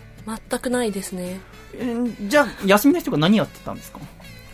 [0.50, 1.40] 全くないですね。
[1.74, 4.00] えーじゃあ、休みの人が何やってたんですか？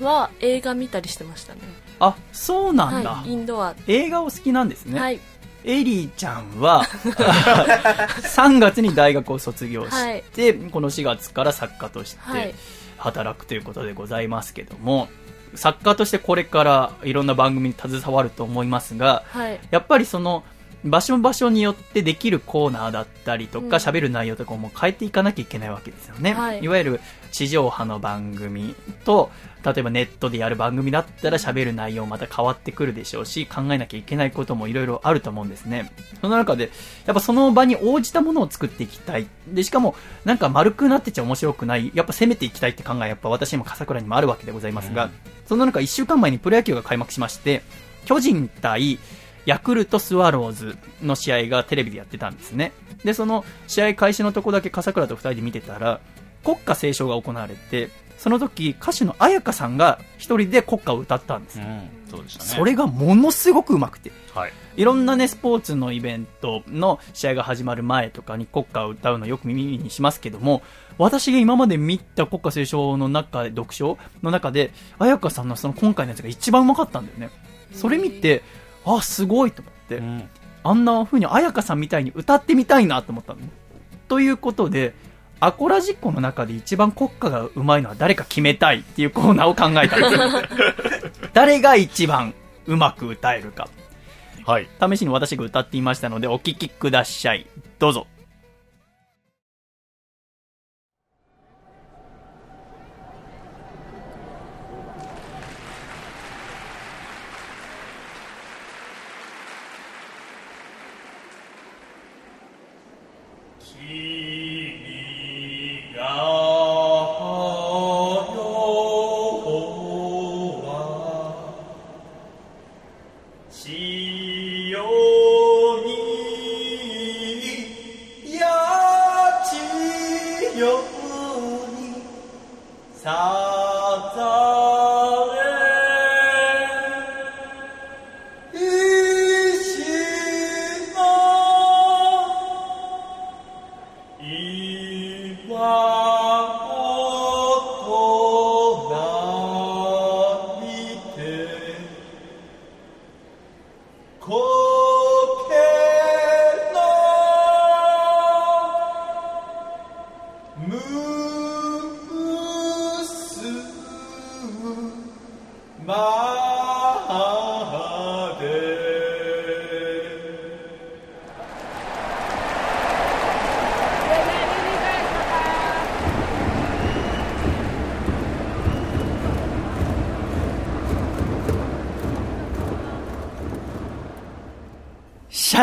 [0.01, 1.61] は映画見たりしてましたね。
[1.99, 3.11] あ、そうなんだ。
[3.11, 3.75] はいインドア。
[3.89, 5.01] 映画を好きなんですね。
[5.01, 5.19] はい
[5.69, 6.83] エリーちゃんは
[8.25, 12.55] 3月に大学を卒業して、この4月から作家としてはい。
[12.97, 15.09] 働くということでございますけども、
[15.55, 19.61] 作家としてこれからいろんな番組に携わると思いますが、はい。
[19.71, 20.43] やっぱりその
[20.85, 23.69] 場所場所によってできるコーナーだったりとうん。
[23.69, 26.61] か喋、る内容とかも変えていかなきゃいけないわけですよね、はい。
[26.63, 27.01] いわゆる
[27.33, 28.75] 地上波の番組
[29.05, 29.31] と
[29.65, 35.91] 例えばネットでやる番組だったら喋る内容また変わってくるでしょうし考えなきゃいけないこともいろいろあると思うんですね。
[36.21, 36.71] その中で
[37.07, 39.27] やっぱその場に応じたものを作っていきたい。
[39.49, 41.91] でしかもなんか丸くなってちゃ面白くない。
[41.95, 45.11] やっぱ攻めていきたいって考えやっぱ私にも笠倉にもあるわけでございますが、
[45.47, 45.59] そん。
[45.59, 47.63] な中1週間前にプロ野球が開幕しまして
[48.05, 48.99] 巨人対
[49.49, 52.73] ヤクルトスワローズの試合がテレビでやってたんですね。
[53.03, 56.01] で、その試合開始のとこだけ笠倉と二人で見てたら、
[56.45, 57.89] 国歌斉唱が行われて、
[58.19, 61.61] その時歌手の彩香さんが一人で国歌を歌ったんです。
[61.61, 62.51] うん、そうでしたね。
[62.51, 64.13] それがものすごく上手くて。
[64.35, 64.53] はい。
[64.77, 70.61] いろんなね、スポーツのイベントの試合が始まる前とかに国歌を歌うのよく耳にしますけども、
[70.99, 77.31] 私が今まで見た国歌斉唱の中で、読書の中で、彩香さんのその今回のやつが一番上手かったんだよね。
[77.73, 78.43] それ見て、
[78.85, 80.29] あ、すごいと思って、うん。
[80.65, 83.41] あんな風に彩香さんみたいに歌ってみたいなと思ったの。
[84.09, 84.95] ということで、
[85.41, 91.31] アコラジッコの中で一番国歌が上手いのは誰か決めたいっていうコーナーを考えたんです。
[91.33, 92.35] 誰が一番
[92.67, 93.69] 上手く歌えるか。
[94.45, 94.69] はい。
[94.81, 97.47] 試しに私が歌っていましたので、お聴きください。
[97.79, 98.07] どうぞ。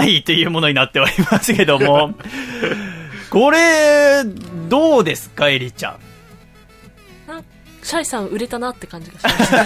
[0.06, 2.14] シャイというものになっておりますけども、
[3.30, 4.24] これ、
[4.70, 5.96] どうですか、エリちゃん？
[7.84, 9.62] シャイさん売れたなって感じがしました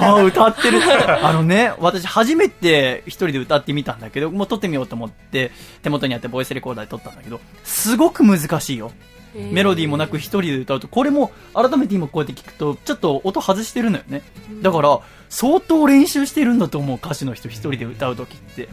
[0.16, 0.80] あ、歌ってる。
[1.26, 8.92] あのね、私初めて一人で歌ってみたんだけど、もう撮ってみようと思って、手元にあってボイスレコーダーで撮ったんだけど、すごく難しいよ。
[9.34, 14.22] メロディーもなく一人で歌うと、これも改めて今こうやって聞くと、ちょっと音外してるのよね。
[14.62, 18.68] だから、相当練習してるんだと思う、歌手の人一人で歌うときって。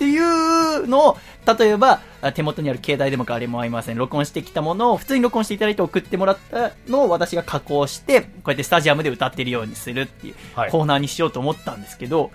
[0.00, 1.18] っていうのを、
[1.58, 3.98] 例えば、あ手元にある携帯でも変わりもありません。
[3.98, 10.70] 録音してきたものを、普通に録音していただいて送ってもらったのを私が加工して、こうやってスタジアムで歌ってるようにするっていうはい。
[10.70, 12.30] コーナーにしようと思ったんですけど、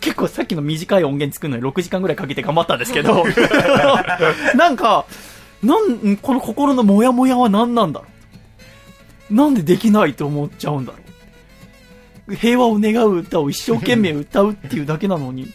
[0.00, 3.24] 結構さっきの短い音源作るのに6時間ぐらいかけて頑張ったんですけど、
[4.54, 5.06] なんか、
[5.60, 8.06] なん、この心のモヤモヤは何なんだろ
[9.28, 9.34] う。
[9.34, 10.98] なんでできないと思っちゃうんだろ
[12.28, 12.34] う。
[12.36, 15.52] 平和を願う歌を一生懸命歌うっていうだけなのに、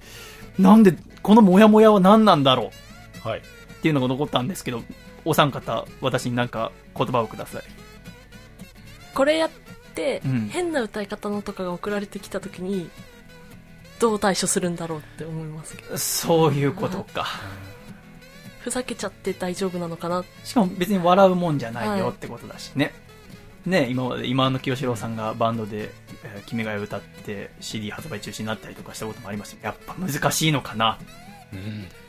[0.59, 0.97] なんで、
[1.27, 2.71] このモヤモヤは何なんだろ
[3.25, 3.27] う？
[3.27, 3.39] はい。
[3.39, 3.43] っ
[3.81, 4.81] ていうのが残ったんですけど、
[5.25, 7.63] お三方、私になんか言葉をください。
[9.13, 9.49] これやっ
[9.93, 12.89] て、うん変な歌い方のとかが送られてきた時に
[13.99, 17.25] どう対処するんだろうって思いますけどそういうことか。
[18.61, 22.93] ふざけちゃって大丈夫なのかなしかも別に笑うもんじゃないよはいってことだしね。
[23.67, 25.91] ね、今まで今の清志郎さんがバンドで、
[26.23, 30.97] えー君が代を歌って CD 発売中止になったりとかしたこともありましたやっぱ難しいのかな。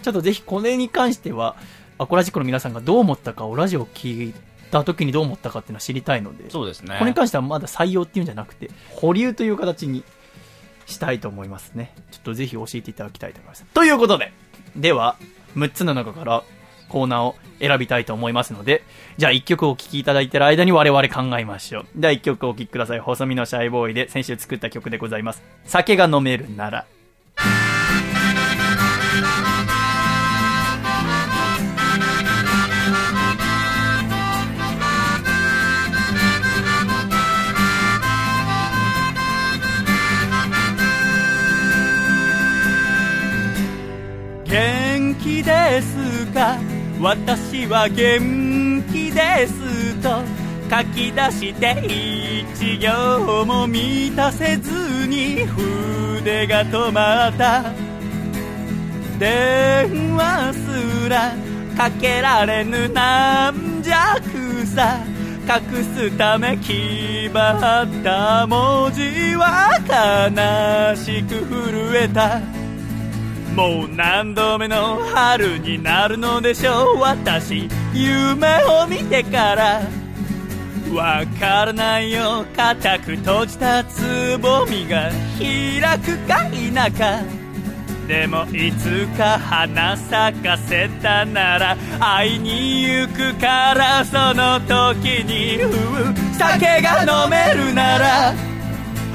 [0.03, 1.57] ちょっとぜひこれに関しては、
[1.99, 4.35] アコラジックの皆さんがどう思ったかをラジオを聞い
[4.71, 6.97] た時にどう思ったかっていうのは知りたいので、そうですね。
[6.99, 10.05] これに関してはまだ採用っていうんじゃなくて、保留という形に
[10.87, 11.93] したいと思いますね。
[12.13, 13.65] ちょっとぜひ教えていただきたいと思います。
[13.75, 14.33] ということで、
[14.77, 15.17] では、
[15.57, 16.45] 6つの中から
[16.89, 18.83] コーナーを選びたいと思いますので、
[19.17, 21.87] じゃあ1曲お聴きいただいてる間に我々考えましょう。
[21.95, 23.01] では1曲お聴きください。
[23.01, 25.43] 細身のシャイボーイで先週作った曲でございます。
[25.65, 26.87] 酒が飲めるなら。
[44.51, 46.78] 元気ですか？
[47.01, 50.21] 私は元気ですと
[50.69, 57.73] 書き出して一行も満たせずに筆が止まった。
[59.19, 61.35] 電話すら
[61.77, 64.99] かけられぬなんじゃくさ。
[65.49, 69.01] 隠すため決まった文字
[69.35, 72.68] は悲しく震えた。
[73.59, 77.01] もう何度目の春になるのでしょう。
[77.01, 79.83] 私夢を見てから。
[80.95, 87.21] わからないよ固く閉じたつぼみが開くか否か。
[88.07, 96.15] でもいつか花咲かせたなら会いに行くからその時にうう。
[96.35, 98.35] 酒が飲めるなら。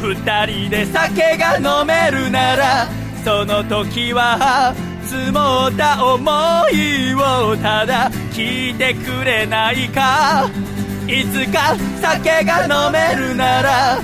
[0.02, 3.03] 二人で酒が飲めるなら。
[3.24, 4.74] その時は
[5.06, 6.30] 積もった思
[6.72, 10.50] いをただ聞いてくれないか。
[11.08, 14.00] いつか酒が飲めるなら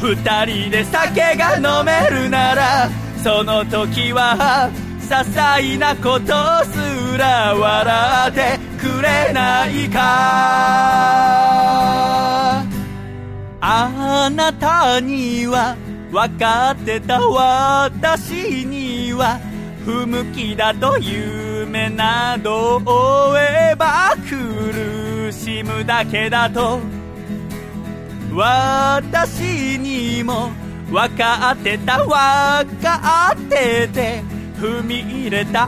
[0.00, 2.90] 二人で酒が飲めるなら
[3.22, 4.70] その時は
[5.00, 9.96] 些細なことすら笑ってくれないか。
[13.60, 15.76] あなたには
[16.16, 19.38] 分かってた私には
[19.84, 26.80] 不向きだと夢など追えば苦しむだけだと。
[28.32, 30.48] 私にも
[30.90, 32.08] 分かってた分
[32.76, 34.22] かってて
[34.58, 35.66] 踏み入れた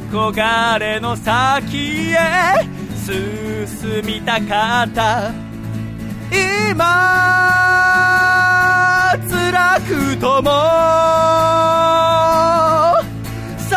[0.00, 2.64] 憧れの先へ
[2.96, 5.45] 進みたかった。
[6.30, 6.84] 今
[9.28, 10.50] 辛くとも
[13.70, 13.76] 空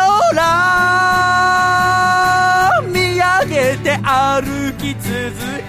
[2.88, 5.10] 見上げて歩き続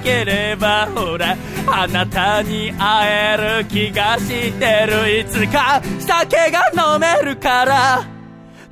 [0.04, 1.36] ければほら
[1.68, 5.20] あなたに会える気がしてる。
[5.22, 8.04] いつか酒が飲めるから。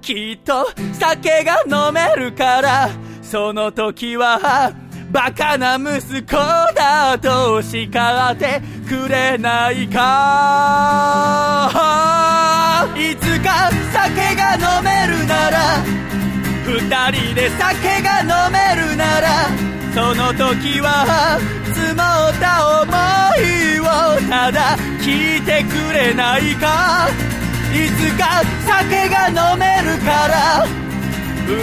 [0.01, 2.89] きっと酒が飲めるから。
[3.21, 4.73] その時は
[5.11, 6.35] バカな息子
[6.75, 7.89] だと叱
[8.31, 11.71] ってくれないか。
[12.95, 15.83] いつか酒が飲めるなら
[16.65, 16.77] 二
[17.11, 19.49] 人で酒が飲めるなら
[19.93, 21.39] その時は
[21.73, 22.85] 積もった思
[23.41, 23.83] いを
[24.29, 27.09] ただ聞いてくれないか。
[27.71, 30.67] いつか酒が飲めるからう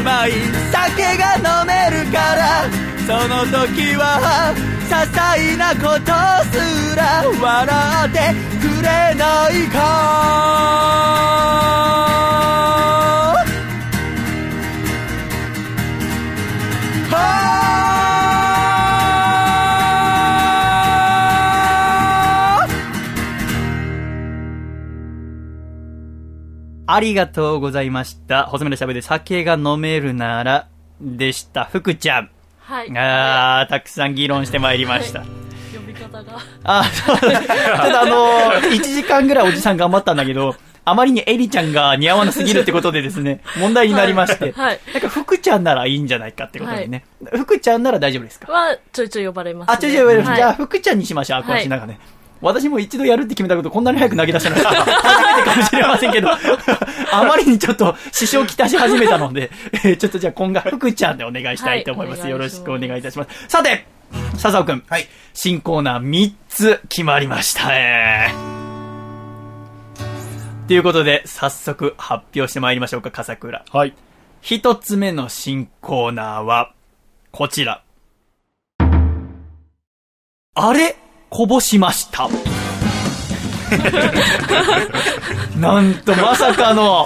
[0.05, 0.32] まい
[0.70, 2.64] 酒が飲めるから
[3.07, 4.53] その時は
[4.89, 6.11] 些細なこと
[6.51, 6.59] す
[6.97, 8.19] ら笑って
[8.61, 9.77] くれないか？
[26.89, 27.01] あ？
[27.01, 28.47] りがとうございました。
[28.47, 30.69] 細めのしゃべで酒が飲めるなら
[31.01, 31.65] でした。
[31.65, 32.31] 福ちゃん。
[32.67, 32.99] はい。
[32.99, 35.21] あー、たくさん議論してまいりました。
[35.21, 35.27] 呼
[35.87, 36.39] び方が。
[36.64, 37.37] あー、そうね。
[37.37, 44.51] ちょっとあのー、1時間ぐらいおじさん頑張ったんだけど、あまりにエリちゃんが似合わなすぎるってことでですね、問題になりまして。
[44.51, 44.81] はい。
[44.93, 47.05] なんか福ちゃんならいいんじゃないかってことでね。
[47.35, 48.53] 福ちゃんなら大丈夫ですか？
[48.53, 49.74] は、ちょいちょい呼ばれます、ね。
[49.74, 50.28] あ、ちょいちょい呼ばれます。
[50.31, 52.01] はいじゃあ、福ちゃんにしましょう、アクアシナがね。
[52.43, 56.28] 私も一度やるって決めたことこんなに早く投げ出したのは初めてかもしれませんけど、
[57.12, 59.51] あまりにちょっと支障をきたし始めたので、
[59.85, 62.23] えーちょっとじゃあ今後は福ちゃんでお願いしたいと思います。
[62.23, 63.49] はいよろしくお願いいたします。
[63.49, 63.87] さて、
[64.37, 64.85] 笹尾くん。
[64.89, 65.07] はい。
[65.35, 68.33] 新コーナー3つ決まりましたね。
[70.69, 73.65] ということで、早速発表してまいりましょうか、笠倉。
[73.70, 73.95] はい。
[74.41, 76.73] 一つ目の新コーナーは、
[77.31, 77.83] こちら。
[80.55, 80.97] あれ？
[81.31, 82.28] こぼしました。
[85.59, 87.05] なんとまさかの、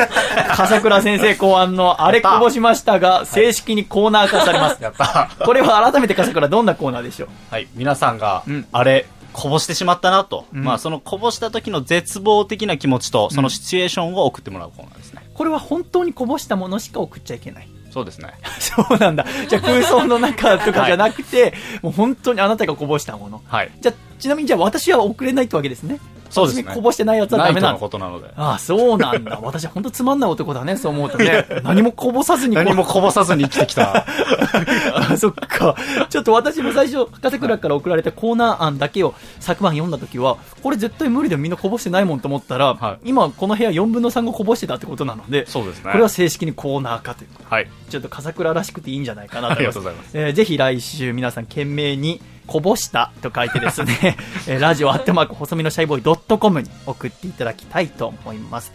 [0.56, 4.82] 笠倉先生考案のあれこぼしましたが、正式にコーナー化されます。
[4.82, 7.28] やったこれは改めて笠倉どんなコーナーでしょう？
[7.50, 10.46] はい、皆さんがうん、あれ、こぼしてしまったなと。
[10.52, 15.22] んまあ、そのこぼした時の絶望的な気持ちと、そのシチュエーションを送ってもらうコーナーですね。
[15.34, 17.68] これは本当にこぼしたものしか送っちゃいけない。
[17.92, 18.34] そうですね。
[18.58, 19.24] そうなんだ。
[19.48, 23.40] じゃあ空想の中とかじゃなくて、もう本当にあなたがこぼしたもの。
[23.46, 23.70] はい。
[23.80, 25.98] じゃあ、ちなみにじゃあ私は送れないってわけですね。
[26.30, 27.78] そうですねこぼしてないやつはダメなの。
[27.78, 28.30] ことなので。
[28.36, 29.38] ああ、そうなんだ。
[29.42, 31.46] 私は本当つまんない男だね、そう思うとね。
[31.62, 34.06] 何もこぼさずに何もこぼさずに生きてきた。
[34.94, 35.76] あ、そっか。
[36.08, 47.68] ちょっと私も最初、笠倉から送られたコーナー案だけを昨晩読んだ時は、これ絶対無理でみんなこぼしてないもんと思ったら、はい今この部屋4分の3がこぼしてたってことなので、そうですねこれは正式にコーナー化というはい。
[47.88, 49.78] ちょっと笠倉らしくていいんじゃないかなと思います。
[49.78, 52.20] ありがとうございますえーぜひ来週皆さん懸命に
[52.50, 54.16] こぼしたと書いてですね、
[54.48, 58.72] えーラジオアットマーク細身のシャイボーイドットコムに送っていただきたいと思います。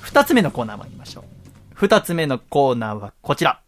[0.00, 1.24] 二つ目のコーナー参りましょう。
[1.74, 3.60] 二つ目のコーナーはこちら。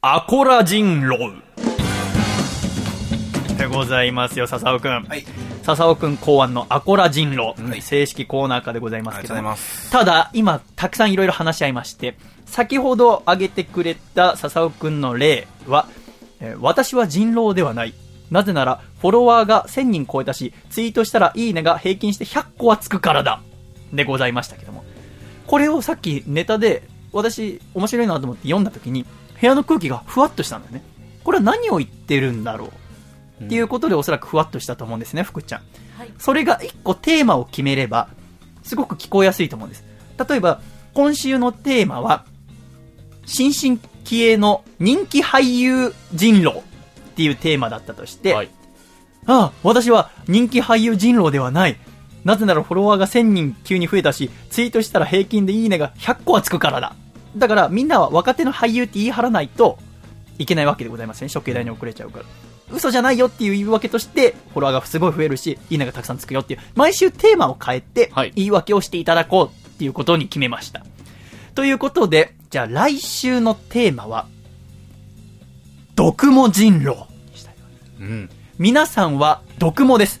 [0.00, 1.42] アコラ人狼
[3.58, 5.04] でございますよ、笹尾くん。
[5.04, 5.22] はい。
[5.62, 9.34] 笹尾くん考案のアコラ人狼、はい正式コーナー化でございますけど。
[9.90, 12.16] ただ、今、たくさんいろいろ話し合いまして、
[12.46, 15.86] 先ほど挙げてくれた笹尾くんの例は、
[16.42, 17.94] えー私は人狼ではない。
[18.30, 23.40] なぜなら、フォロワーが1000人超えたし、ツイートしたらいいねが平均して100個はつくからだ。
[23.92, 24.84] でございましたけども。
[25.46, 26.82] これをさっきネタで、
[27.12, 29.04] 私、面白いなと思って読んだ時に、
[29.40, 30.82] 部屋の空気がふわっとしたんだよね。
[31.24, 32.72] これは何を言ってるんだろ
[33.40, 33.44] う。
[33.44, 35.60] っていうことでおそらくふわっとしたと思うんですね、福ちゃん。
[35.98, 38.08] はいそれが一個テーマを決めれば、
[38.62, 39.84] すごく聞こえやすいと思うんです。
[40.28, 40.60] 例えば、
[40.94, 42.24] 今週のテーマは、
[43.26, 46.62] 新進気鋭の人気俳優人狼っ
[47.14, 48.50] ていうテーマだったとして、はい。
[49.26, 51.78] ああ、私は人気俳優人狼ではない。
[52.24, 56.94] なぜならフォロワーが1000人急に増えたし、ツイートしたら平均でいいねが100個はつくからだ。
[57.36, 59.78] だからみんなは若手の俳優って言い張らないと
[60.38, 61.30] いけないわけでございますね。
[61.32, 62.24] 処刑台に遅れちゃうから。
[62.70, 70.84] 嘘じゃないよっていう言い訳として、フォロワーがすごい増えるし、いいねがたくさんつくよっていう、毎週テーマを変えてはい、言い訳をしていただこうっていうことに決めました。
[71.54, 74.26] ということで、じゃあ来週のテーマは、
[75.96, 78.02] 毒も人狼にしたいと思います。
[78.02, 78.30] うん。
[78.58, 80.20] 皆さんは毒もです。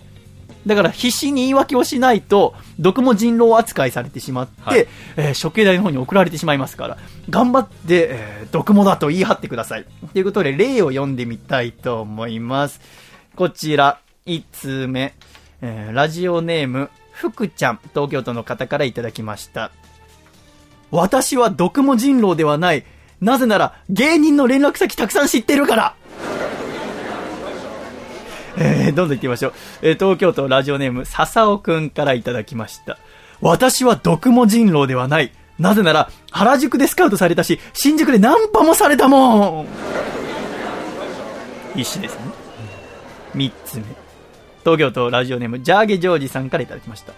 [0.66, 4.86] だから必死に言い訳をしないと、毒も人狼扱いされてしまって、はい
[5.18, 6.96] えー処刑台の方に送られてしまいますから、
[7.28, 9.84] 頑張って、えー毒もだと言い張ってください。
[10.14, 12.80] ということで、例を読んでみたいと思います。
[13.36, 15.12] こちら、1通目、
[15.60, 19.70] えーラジオネーム、福ちゃん、東京都の方からいただきました。
[20.92, 22.84] 私は毒も人狼ではない。
[23.20, 25.94] なぜなら、芸人の連絡先たくさん知ってるから
[28.58, 29.52] えー、どんどん行ってみましょう。
[29.80, 32.98] えー東京都ラジオネーム、笹尾くんからいただきました。
[33.40, 35.32] 私は毒も人狼ではない。
[35.58, 39.66] なぜなら、原宿でスカウトされたし、新宿でナンパもされたもん
[41.74, 42.20] 必死ですね。
[43.34, 43.84] 三つ目。
[44.60, 47.14] 東京都ラジオネーム、ジャーゲジョージさんからいただきました。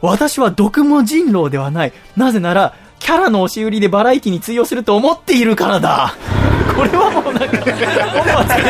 [0.00, 1.92] 私は毒も人狼ではない。
[2.16, 6.14] なぜなら、キャラの押し売りでバラエティに通用すると思っているからだ。
[6.76, 8.62] これはもうなんか、本はつけ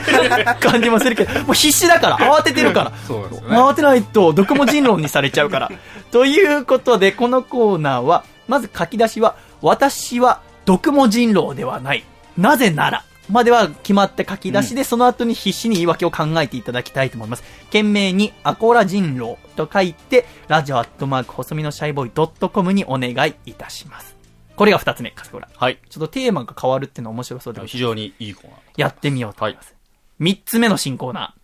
[0.00, 2.90] てる感じもするけど、もう必死だから、慌ててるから。
[3.48, 3.56] ね。
[3.56, 5.70] 慌てないと毒も人狼にされちゃうから。
[6.12, 12.04] ということで、このコーナーは、まず書き出しは、私は毒も人狼ではない。
[12.36, 17.44] なぜなら、までは決まって書き出しで、その後に必死に言い訳を考えていただきたいと思います。
[17.66, 24.16] 懸命に、アコラ人狼と書いて、ラジオアットマーク細身のシャイボーイドットコムにお願いいたします。
[24.56, 25.48] これが二つ目、カスコラ。
[25.54, 25.78] はい。
[25.88, 28.60] ちょっとテーマが変わるっていうのは面白そうで、非常にいいコーナー。
[28.76, 29.74] やってみようと思います。
[30.18, 31.40] 三、つ目の新コーナー。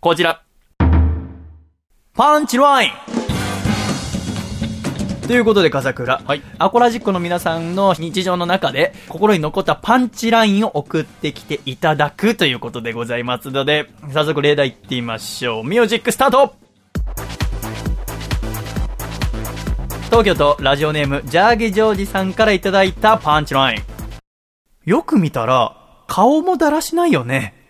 [0.00, 0.42] こちら。
[2.14, 3.21] パンチライン
[5.26, 6.20] ということで、笠倉。
[6.24, 15.64] はいアコラジックの皆さんの日常の中で、心に残ったパンチラインを送ってきていただくということでございますので、早速例題いってみましょう。
[15.64, 16.54] ミュージックスタート
[20.06, 23.82] 東京都ラジオネーム、ジャーゲジョージさんからいただいたパンチライン。
[24.84, 25.76] よく見たら、
[26.08, 27.61] 顔もだらしないよね。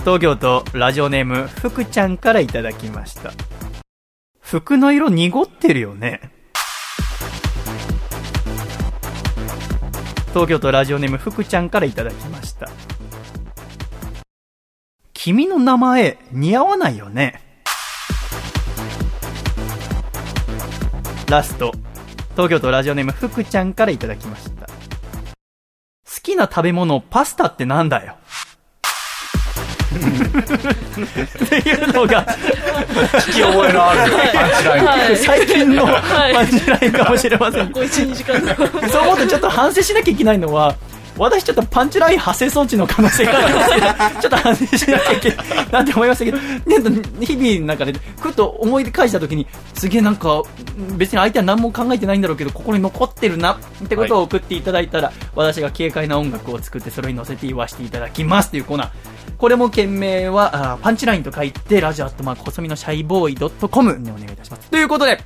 [0.00, 3.32] 東京都ラジオネーム、福ちゃんからいただきました。
[4.40, 6.32] 服の色濁ってるよね。
[10.28, 12.70] 東京都ラジオネーム、福ちゃんからいただきました。
[15.12, 17.42] 君の名前似合わないよね。
[21.28, 21.72] ラスト、
[22.32, 24.66] 東京都ラジオネーム福ちゃんからいただきました。
[24.66, 24.72] 好
[26.22, 28.16] きな食べ物パスタってなんだよ。
[29.90, 34.84] っていうのが聞き覚えのあるパンチライン。
[34.84, 38.54] はい最近のはいパンチラインかもしれませんこう12時間の
[38.88, 40.76] そう思うとちょっと反省しなきゃいけないのは、
[41.20, 43.86] 私ちょっとパンチライン発生装置の可能性がありますけど、
[44.22, 45.36] ちょっと反省しなきゃいけない
[45.70, 50.42] なって思いましたけど、ね、日々の中で、ふっと思い返したときに、すげえなんか、
[50.96, 58.88] 別に相手は何も考えてないんだろうけど、ここに残ってるなってことを送っていただいたら、私が軽快な音楽を作って、それに乗せて言わせていただきますというコーナー。
[59.40, 64.68] これも件名は、あーパンチラインと書いて、ラジオアットマーク細身のシャイボーイ .com にお願いいたします。
[64.68, 65.18] ということで、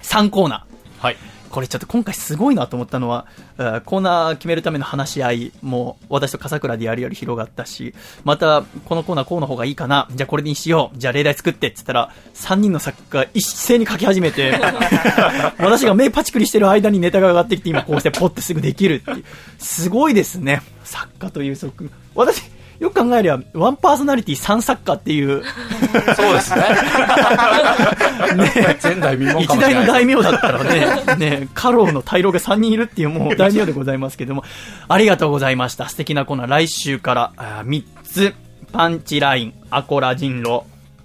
[0.00, 1.02] 3コーナー。
[1.04, 1.16] はい。
[1.50, 3.26] これちょっと今回すごいなと思ったのは、
[3.58, 14.52] えーコーナー決めるための話し合いも私と笠倉でやるより広がったし、またこのコーナーこうの方がいいかな、じゃあこれにしよう、じゃあ例題作ってって言ったら、3人の作家が一斉に書き始めて、
[15.58, 19.24] 私が目パチクリしてる間にネタが上がってきて今こうしてポッてすぐできるっていう。
[19.58, 21.72] すごいですね、作家という側
[22.14, 22.51] 私、
[22.82, 25.44] よく考えりゃ、ワンパーソナリティ3作家っていう、
[26.16, 26.62] そうですね。
[28.34, 29.60] ね、前代未聞か一。
[29.60, 34.42] 大の大名だったらね、ね、家老の大老が3人いるっていうもう大名でございますけども、
[34.88, 35.88] ありがとうございました。
[35.88, 38.34] 素敵なコーナー、来週からあー3つ、
[38.72, 40.62] パンチライン、アコラ人狼、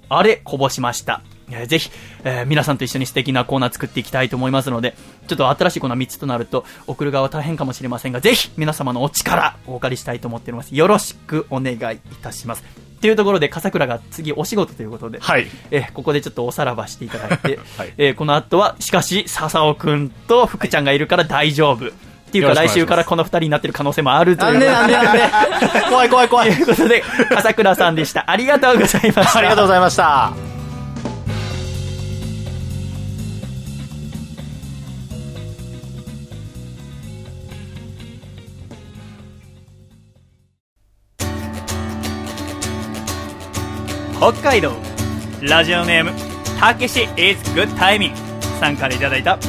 [0.10, 1.22] あれ、こぼしました。
[1.52, 1.90] えーぜひ、
[2.24, 4.96] えー皆さんと一緒に素敵なコーナー作っていきたいと思いますので、
[5.28, 10.76] ちょっと新しいコーナー3つとなると、送る側は大変かもしれませんが、ぜひ皆様のお力をお借りしたいと思っております。
[10.76, 12.64] よろしくお願いいたします。
[13.00, 15.48] というところで、笠倉が次お仕事ということで、はい。
[15.72, 21.88] えーここでちょっとおさらばしていただいて、 はいえーこの後は、しかし、笹尾くんと福ちゃんがいるから大丈夫。
[21.88, 24.52] っていうか、来週からこの二人になってる可能性もあるという。
[24.54, 26.52] なんでなんでなんで怖い怖い怖い。
[26.52, 28.30] ということで、笠倉さんでした。
[28.30, 29.38] ありがとうございました。
[29.38, 30.57] ありがとうございました。
[44.30, 44.74] 北海道。
[45.42, 46.12] ラジオネーム
[46.60, 48.14] たけし is good timing
[48.60, 49.40] さんからいただいた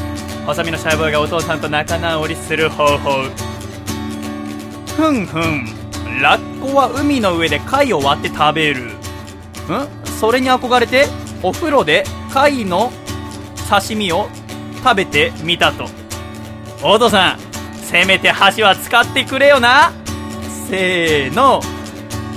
[0.46, 3.24] 細身のシャイボーイがお父さんと仲直りする方法。
[4.96, 5.66] ふんふん。
[6.22, 8.84] ラッコは海の上で貝を割って食べる。
[8.84, 8.92] ん？
[10.20, 11.06] それに憧れて
[11.42, 12.92] お風呂で貝の
[13.68, 14.28] 刺身を
[14.84, 15.86] 食べてみたと。
[16.84, 17.38] お父さん
[17.82, 19.90] せめて箸は使ってくれよな。
[20.68, 21.60] せーの。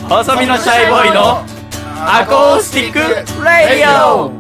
[0.10, 1.46] 細身のシャイボーイの
[2.04, 4.32] アコースティック・レディオ。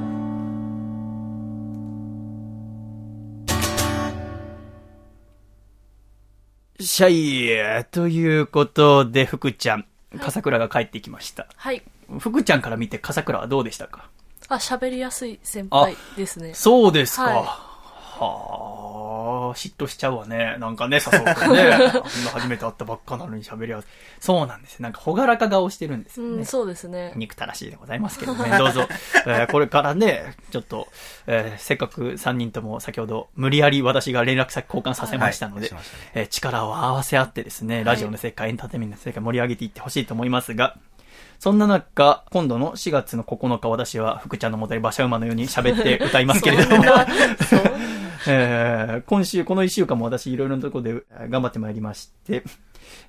[6.80, 9.86] シャイということで、福ちゃん、
[10.20, 11.46] 笠倉が帰ってきました。
[11.56, 11.84] はい。
[12.20, 14.10] 福ちゃんから見て笠倉はどうでしたか？
[14.48, 16.56] あ喋りやすい先輩ですね。
[16.56, 17.24] そうですか。
[17.24, 17.71] はい
[18.26, 20.56] はあ、嫉妬しちゃうわね。
[20.60, 21.74] なんかね、誘うとね。
[21.74, 23.86] あんな初めて会ったばっかなのに喋り合う。
[24.20, 24.80] そうなんです。
[24.80, 26.32] なんか、ほがらか顔してるんですよね。
[26.38, 28.50] うんそうですね憎たらしいでございますけどね。
[28.58, 28.88] どうぞ、
[29.26, 30.88] えーこれからね、ちょっと、
[31.28, 40.78] えーせっかく3人とも先ほど無理やり私が連絡先交換させましたので、はいしましたねえー力を合わせ合ってですね、ラジオの世界、エンターテインメントの世界盛り上げていってほしいと思いますが、
[41.42, 46.84] そんな中、今度の4月の9日、私は福ちゃんのもとに馬車馬のように喋って歌いますけれども、
[48.30, 52.44] えー今週、この1週間も私いろいろなところでえー頑張ってまいりまして、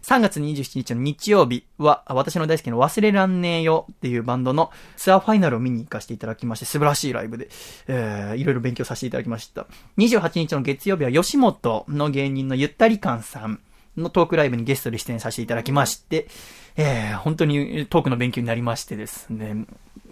[0.00, 7.50] 3月27日の日曜日は、私の大好きな忘れらんねえよっていうバンドのツアーファイナルを見に行かせていただきまして、素晴らしいライブで、
[7.86, 9.66] えーいろいろ勉強させていただきました。
[9.98, 13.60] 28日の月曜日は吉本の芸人のゆったり感さん
[13.98, 16.28] のトークライブにゲストで出演させていただきまして、
[16.76, 19.66] えー本当にトークの勉強になりましてですね、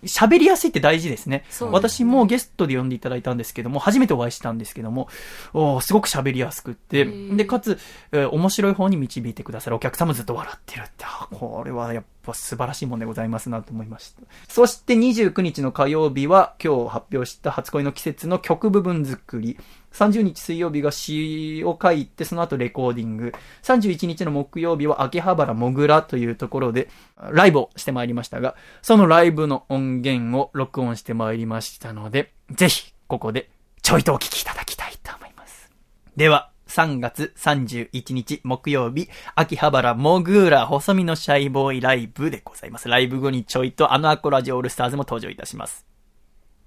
[0.05, 1.45] 喋りやすいって大事ですね。
[1.73, 5.09] 私もゲストで呼んでいただいたんですけども、初めてお会いしたんですけども、
[5.53, 7.37] おーすごく喋りやすくって、ー。
[7.37, 7.79] で、かつ、
[8.13, 14.23] えー面白い方に導いてくださるお客様ずっと笑ってるって、これはやっぱ素晴らしいもんでございますなと思いました。
[14.49, 19.59] そして29日の火曜日は、今日発表した初恋の季節の曲部分作り。
[19.93, 23.33] 30日水曜日が詩を書いて、その後レコーディング。
[23.63, 26.89] 31日の木曜日は秋葉原もぐらというところで、
[27.31, 33.51] ライブをしてまいりましたが、そのライブの音源を録音してまいりましたので、ぜひ、ここで、
[33.83, 35.71] ちょいとお聞きいただきたいと思います。
[36.17, 42.89] では、3月31日木曜日、秋葉原モグーラ細身のシャイボーイライブでございます。
[42.89, 45.85] ライブ後にちょいとあのアコラジオールスターズも登場いたします。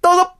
[0.01, 0.33] どうぞ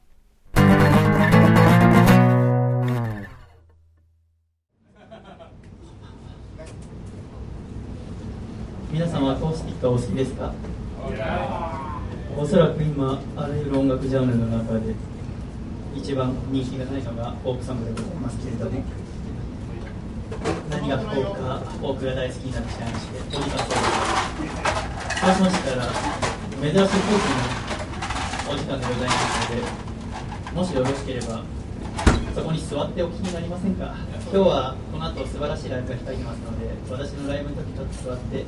[8.91, 10.53] 皆さんはアコースティックはお好きですか？
[12.38, 14.94] おそらく今あらゆる音楽ジャンルの中で
[15.95, 18.84] 一番人気がないのがフォークソングでございますけれども
[20.69, 25.85] 何がフォークかフォークが大好きになってしまいましてとにかくそうしましたら
[26.61, 27.38] 珍しいコーヒー
[28.47, 29.61] のお時間でございますので
[30.53, 31.43] もしよろしければ
[32.35, 33.93] そこに座ってお聞きになりませんか？
[34.34, 38.43] 今日はこの後素晴らしいライブが控えてますので私のライブの時ちょっと座って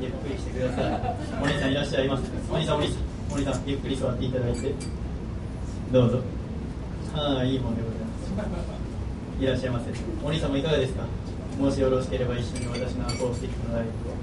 [0.00, 0.84] ゆっくりしてください。
[1.40, 2.98] お兄さんいらっしゃいますお兄さんお兄さん
[3.30, 4.74] お兄さんゆっくり座っていただいて。
[5.92, 6.20] どうぞ。
[7.14, 8.73] ああいいもんでございます。
[9.40, 9.90] いらっしゃいませ。
[10.24, 11.04] お兄さんもいかがですか？
[11.58, 14.14] もしよろしければ一緒に私のアコースティックのライブを。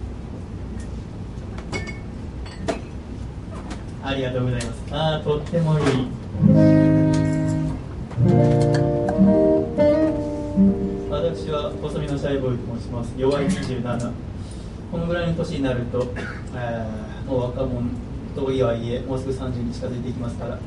[4.03, 4.83] ありがとうございます。
[4.91, 5.85] ああとってもいい。
[11.09, 13.13] 私は細身のシャイボーイと申します。
[13.17, 14.11] 弱い27
[14.91, 16.07] このぐらいの年になると、
[16.55, 17.87] えーもう若者
[18.35, 20.57] とはいえもうすぐ30に近づいていきますから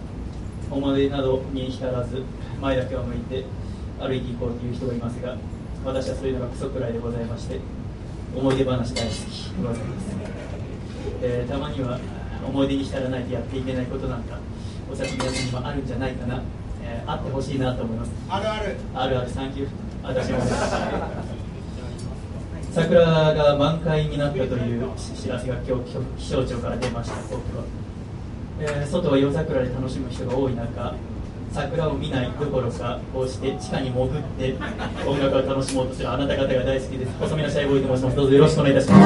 [0.71, 2.23] 思い出などに浸らず
[2.61, 3.45] 前だけを向いて
[4.07, 5.37] 歩いていこうという人がいますが
[5.85, 7.59] 私はそういうのがクソくらいでございまして
[8.37, 9.51] 思い出話大好き。
[9.51, 10.17] でございます、
[11.23, 11.99] えーたまには
[12.47, 14.39] 思い出に浸らないとやっていけないことなんか
[14.93, 16.43] お先のやつにもあるんじゃないかな、
[16.83, 18.11] えーあってほしいなと思います。
[18.29, 18.77] あるある。
[18.95, 19.31] あるある。
[19.31, 19.69] サンキュー
[20.03, 20.41] 私も
[22.73, 23.01] 桜
[23.35, 27.17] が満開になったという知らせが今日気象庁から出ました。
[27.31, 27.65] 僕は、
[28.61, 30.95] えー外は夜桜で楽しむ人が多い中
[31.55, 34.57] 桜を見ないどころかこうして地下に潜って
[35.07, 37.13] 音楽を楽しもうとするあなた方が大好きです。
[37.21, 38.17] 細身のシャイボーイと申します。
[38.17, 39.05] どうぞよろしくお願いいたします。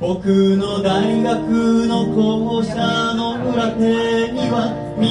[0.00, 4.68] 僕の大学の校舎の裏手には
[4.98, 5.08] 短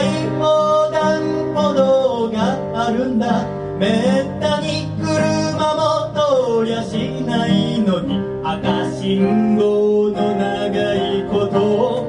[0.00, 1.20] い横断
[1.54, 3.46] 歩道があるんだ。
[3.78, 12.04] めったに車も通りゃしないのに赤信号の長いこと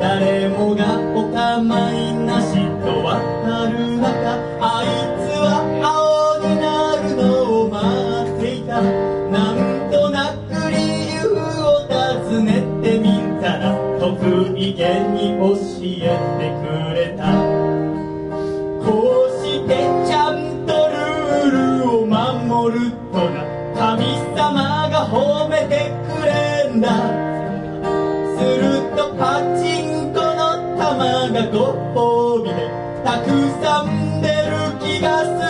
[0.00, 1.62] 誰もがお構
[1.92, 4.10] いなしと渡る中
[4.58, 4.86] あい
[5.22, 7.22] つは青になるの
[7.62, 7.78] を待
[8.26, 8.82] っていた。
[8.82, 11.30] なんとなく理由
[11.62, 13.06] を尋ねてみ
[13.40, 14.10] たら得
[14.58, 15.54] 意げに教
[16.02, 17.22] えてくれた。
[18.84, 19.70] こうして
[20.08, 21.54] ちゃんとルー
[21.84, 23.46] ルを守るとな。
[23.76, 25.43] 神様が褒め
[26.80, 26.88] だ。
[28.36, 28.62] する
[28.96, 31.58] とパチンコの玉がご
[31.94, 32.56] 褒美で
[33.04, 33.26] たく
[33.62, 35.43] さん出る気がする。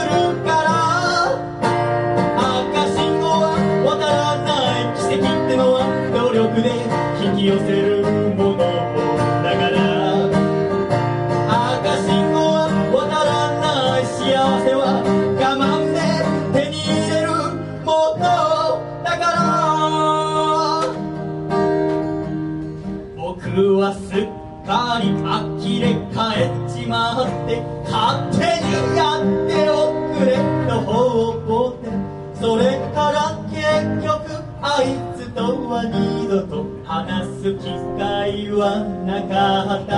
[35.84, 39.92] は二度と話す機会はなかった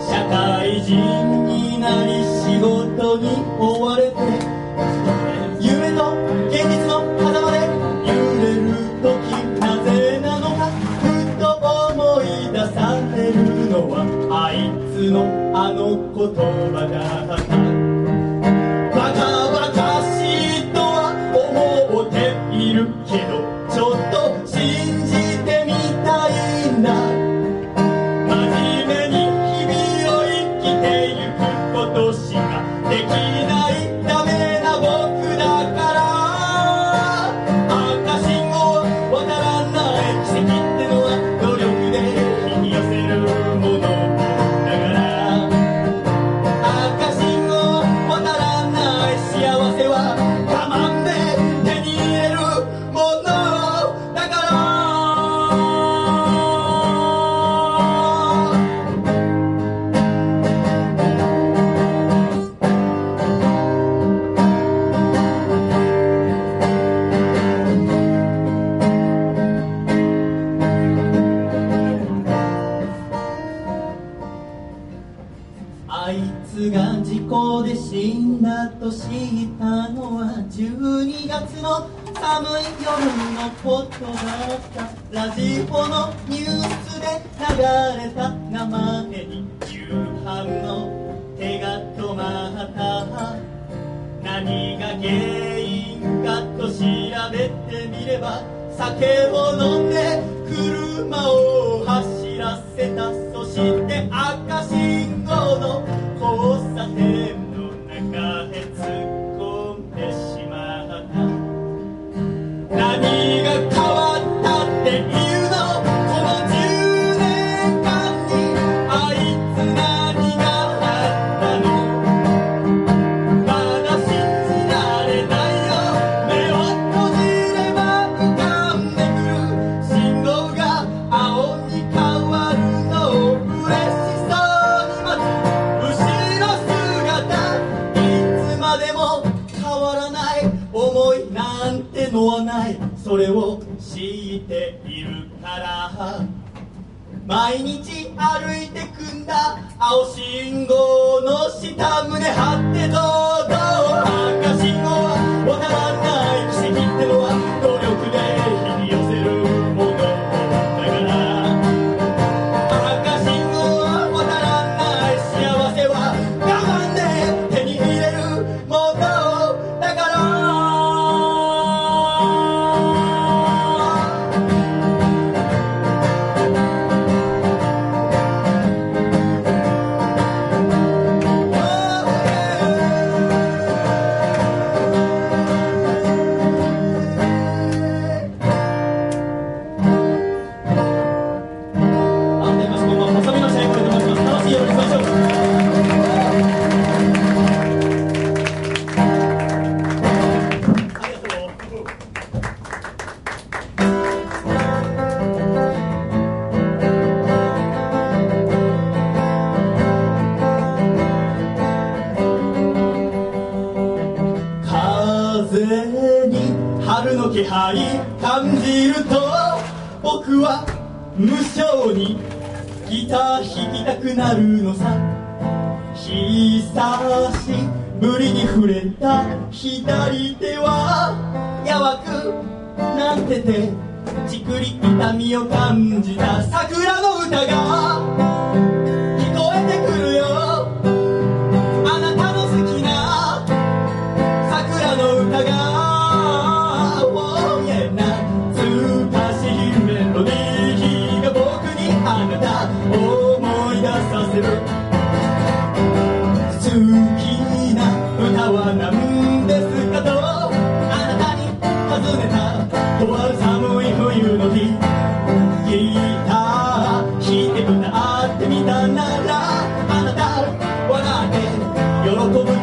[0.00, 0.94] 社会人
[1.46, 3.28] になり仕事に
[3.58, 4.16] 追われて
[5.60, 6.14] 夢と
[6.48, 7.58] 現実の狭間で
[8.06, 8.70] 揺れる
[9.02, 9.10] 時
[9.58, 10.70] なぜなのか
[11.02, 11.04] ふ
[11.40, 11.42] と
[11.90, 13.34] 思い出される
[13.70, 15.18] のはあいつの
[15.54, 17.33] あの言葉だ。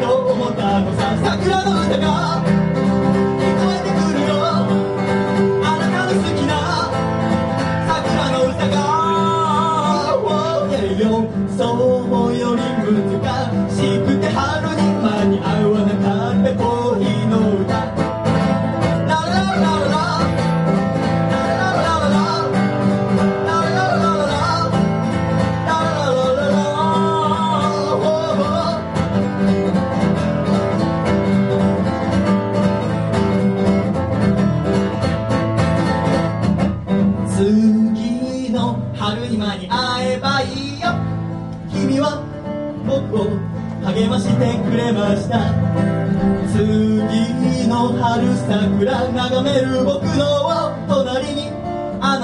[0.02, 2.61] と思ったのさ桜の歌が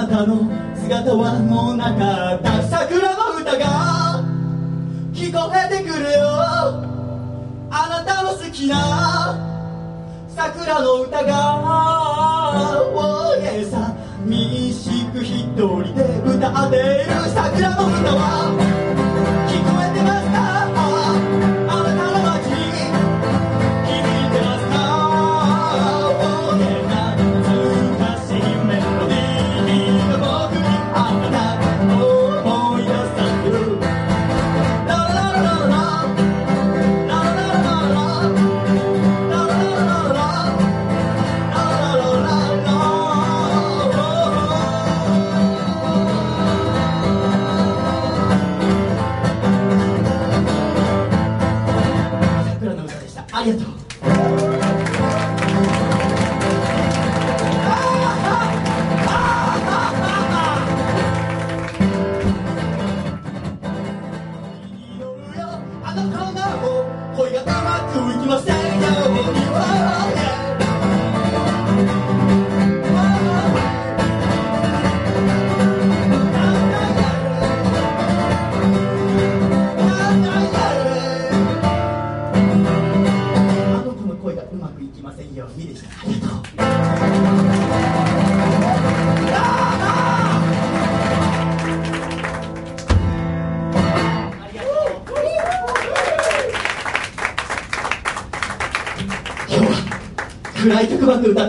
[0.09, 2.63] の姿はもうなかった。
[2.63, 4.23] 桜の歌が
[5.13, 6.27] 聞こえてくるよ。
[7.71, 9.37] あなたの好きな
[10.35, 11.61] 桜の歌が
[12.95, 13.95] おえさ
[14.25, 18.78] みしく一人で歌っている桜の歌は。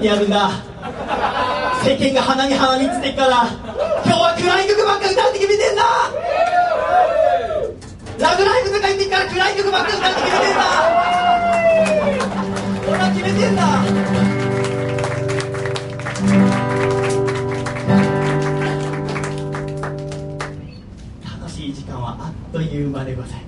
[0.01, 0.51] ってやるんだ。
[1.85, 3.45] 世間が鼻に鼻につってっから
[4.05, 5.83] 今日は暗い曲ばっか歌うって決めてんだ。
[8.19, 10.65] ラブライブとか言ってっから暗い曲ばっか歌うって決めてんだ。
[12.89, 13.61] 俺は決めてんだ。
[22.53, 23.43] という間でございます。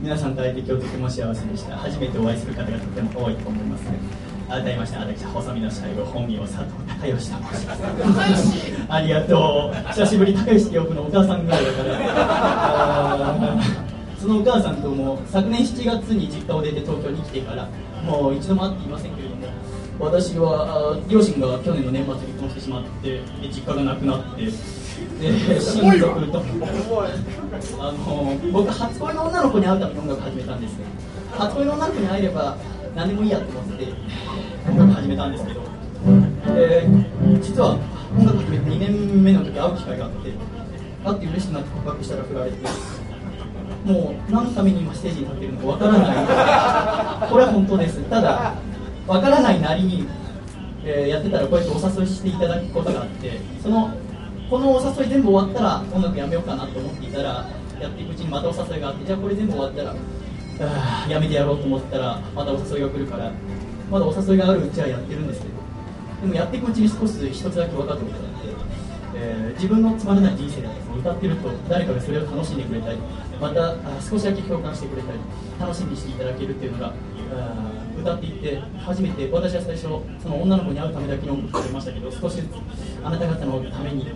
[0.00, 1.76] 皆さん大抵今日とても幸せでした。
[1.76, 3.98] 初めてお会いする方がとても多いと思います、ね。
[4.48, 6.66] 改めまして私細身の最後本名佐藤
[7.00, 7.82] 孝義と申します。
[8.88, 13.56] ありがとう久しぶり孝義って呼ぶのお母さんぐらいだから
[14.18, 17.68] そのお母さんとも昨年7月に実家を出て東京に来てから
[18.04, 19.46] もう一度も会っていませんけれども
[19.98, 24.50] 私は両親が去年の年末に離婚してしまってで実家がなくなってで
[25.60, 26.38] 親族と
[27.80, 30.72] あの僕初恋の女の子に会うために音楽始めたんです。
[30.72, 30.78] よ
[31.32, 32.56] 初恋の女の子に会えれば
[32.96, 33.92] 何でもいいやと思って
[34.70, 35.60] 音楽始めたんですけど、
[36.54, 36.88] で
[37.42, 37.78] 実は
[38.18, 40.32] 音楽始めて2年目の時会う機会があって
[41.04, 42.56] 会って嬉しくなって告白したら振られて
[43.84, 45.98] もう何のために今ステージに立ってるのかわからな
[47.24, 47.28] い。
[47.28, 48.00] これは本当です。
[48.08, 48.54] ただ
[49.06, 50.08] わからないなりに、
[50.82, 53.90] えーやってたらこうやってお誘いしていただくことがあってその
[54.48, 57.44] このお誘い全部終わったら音楽やめようかなと思っていたら
[57.78, 59.94] やっていくうちにまたお誘いがあってじゃあこれ全部終わったら
[60.60, 63.30] あーやめてやろうと思ったらまたお誘いが来るから
[63.90, 65.54] まだお誘いがあるうちはやってるんですけど
[66.22, 68.48] でもやっていくうちに少し一つだけ分かったことがあって、
[69.16, 72.98] えー自分のつまらない人生だと歌ってると誰かがそれを楽しんでくれたり
[73.40, 75.18] また少しだけ共感してくれたり
[75.58, 76.92] 楽しみにしていただけるっていうのが
[77.98, 82.46] 歌っていって初めて私は最初その女の子に会うためだけの音楽を作りましたけど少しずつ
[83.02, 84.06] あなた方のために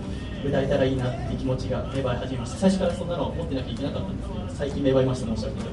[0.45, 2.59] 歌えたらいいなっていう気持ちが芽生え始めました。
[2.59, 5.69] 最初からそんなのを持ってなきゃいけなかったんですけど最近芽生えました申し訳ない。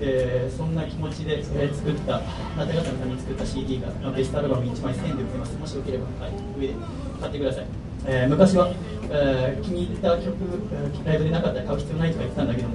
[0.00, 2.20] えーそんな気持ちで、えー作ったあ
[2.58, 5.56] なた方のために作った CD が、まあベストアルバム1枚1000円で売ってます。
[5.58, 6.74] もしよければ、はい、上で
[7.20, 7.66] 買ってください、
[8.06, 8.68] えー昔は、
[9.10, 10.26] えー気に入った曲
[10.72, 12.74] えーライブでなかったら買う必要ないとか言ってたんだけども、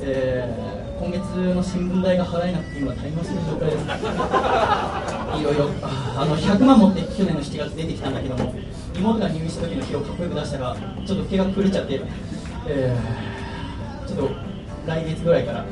[0.00, 1.20] えー今月
[1.52, 8.54] の新聞代が払えなくて今大変してる状態ですいろいろあの100万持って去年の7月出てきたんだけども
[8.94, 12.00] 妹が入院した時の日をかっこよく出したらちょっと毛が狂っちゃって、
[12.68, 14.34] えーちょっと
[14.86, 15.64] 来月ぐらいから、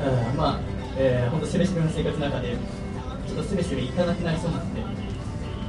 [0.00, 0.60] うんまあ、
[0.96, 2.56] えー、本当スレスレの生活の中で
[3.26, 4.82] ちょっとスレスレいかなくなりそうなんで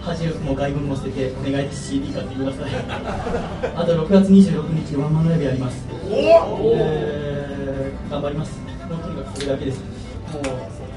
[0.02, 2.72] 恥も外文も捨ててお願いです CD 買ってください
[3.76, 5.84] あと6月26日にワンマンライブやります。
[6.07, 7.65] えー
[8.10, 8.60] 頑張ります。
[8.89, 9.80] もうとにかくそれだけです。
[9.80, 10.43] もう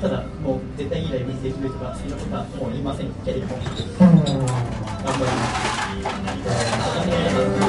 [0.00, 3.56] ただもう絶対いいライブにできるとかそんなことはもう言いませんけれども。
[3.98, 5.32] 頑張り
[7.60, 7.67] ま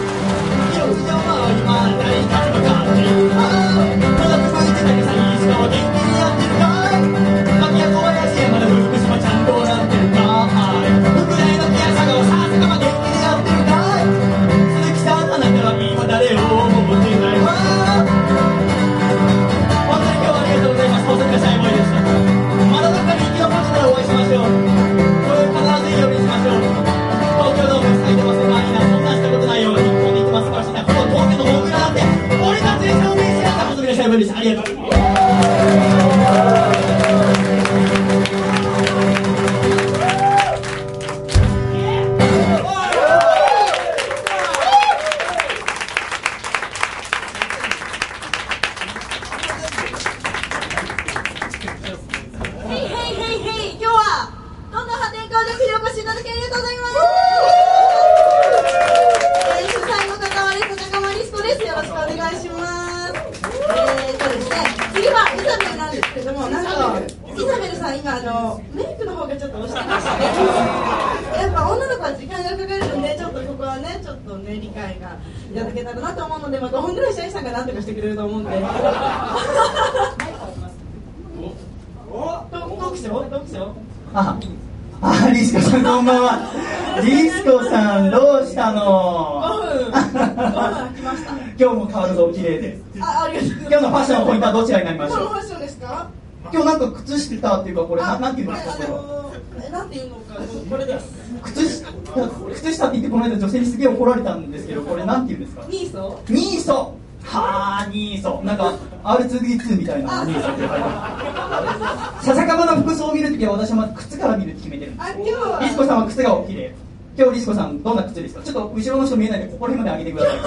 [97.70, 99.30] ていうかこれななんていうんですかあこれは。
[99.72, 100.36] なんていうのか
[100.70, 101.06] これです
[101.44, 101.88] 靴下
[102.56, 105.64] 靴下って言ってこの間女性にすげえ怒られたんですけどこれなんていうんですか？
[105.70, 106.94] ニーソニーソ
[107.26, 108.74] はあニーソなんか
[109.04, 112.26] R2D2 みたいなニーソって書いてある。
[112.26, 115.06] 笹かまの服装を見るときは私はまず靴から見るって決めてるんです。
[115.08, 115.60] あ、今日は。
[115.62, 116.74] リスコさんは靴がお綺麗。
[117.18, 118.41] 今日リスコさんどんな靴ですか？
[118.44, 120.40] ちょっと後ろの人見えないんでここら辺まで上げてください。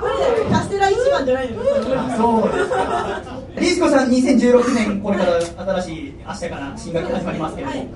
[0.00, 1.62] これカステラ一番じゃないの？
[1.62, 2.70] かそうです。
[2.70, 3.20] か
[3.60, 5.32] リスコさん2016年これから
[6.48, 7.88] 日から新学期始まりますけれども、はい。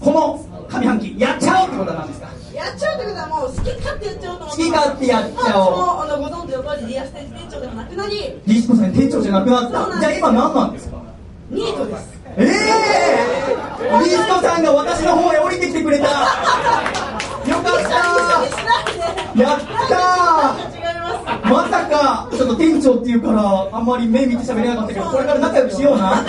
[0.00, 0.40] この
[0.80, 2.28] 上半期やっちゃおうってことは何ですか？
[2.54, 5.76] やっちゃうってことはもう好き勝手やっちゃおうと思って好き勝手やっちゃおう。
[5.76, 10.00] もうあのご存知の通りリアステ店長でもなくなりリスコさん店長じゃなくなった。
[10.00, 10.96] じゃあ今何なんですか？
[11.50, 12.20] ニートです。
[12.36, 16.04] ええー、リスコさんが私の方へ降りてきてくれた。
[16.04, 17.64] よかっ
[19.34, 19.40] た。
[19.40, 20.69] やった
[21.50, 26.02] まさかょっと店長っていうからあんまり目見て喋れなかったけどこれから仲良くしような。
[26.02, 26.22] うわ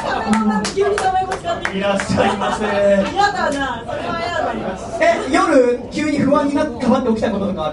[0.00, 2.64] カメラマン急に名前も使っていらっしゃいませ。
[2.64, 4.54] 嫌だなそれは嫌だ
[5.00, 5.02] え
[5.32, 7.72] 夜急に不安になって頑張って起きたこととかあ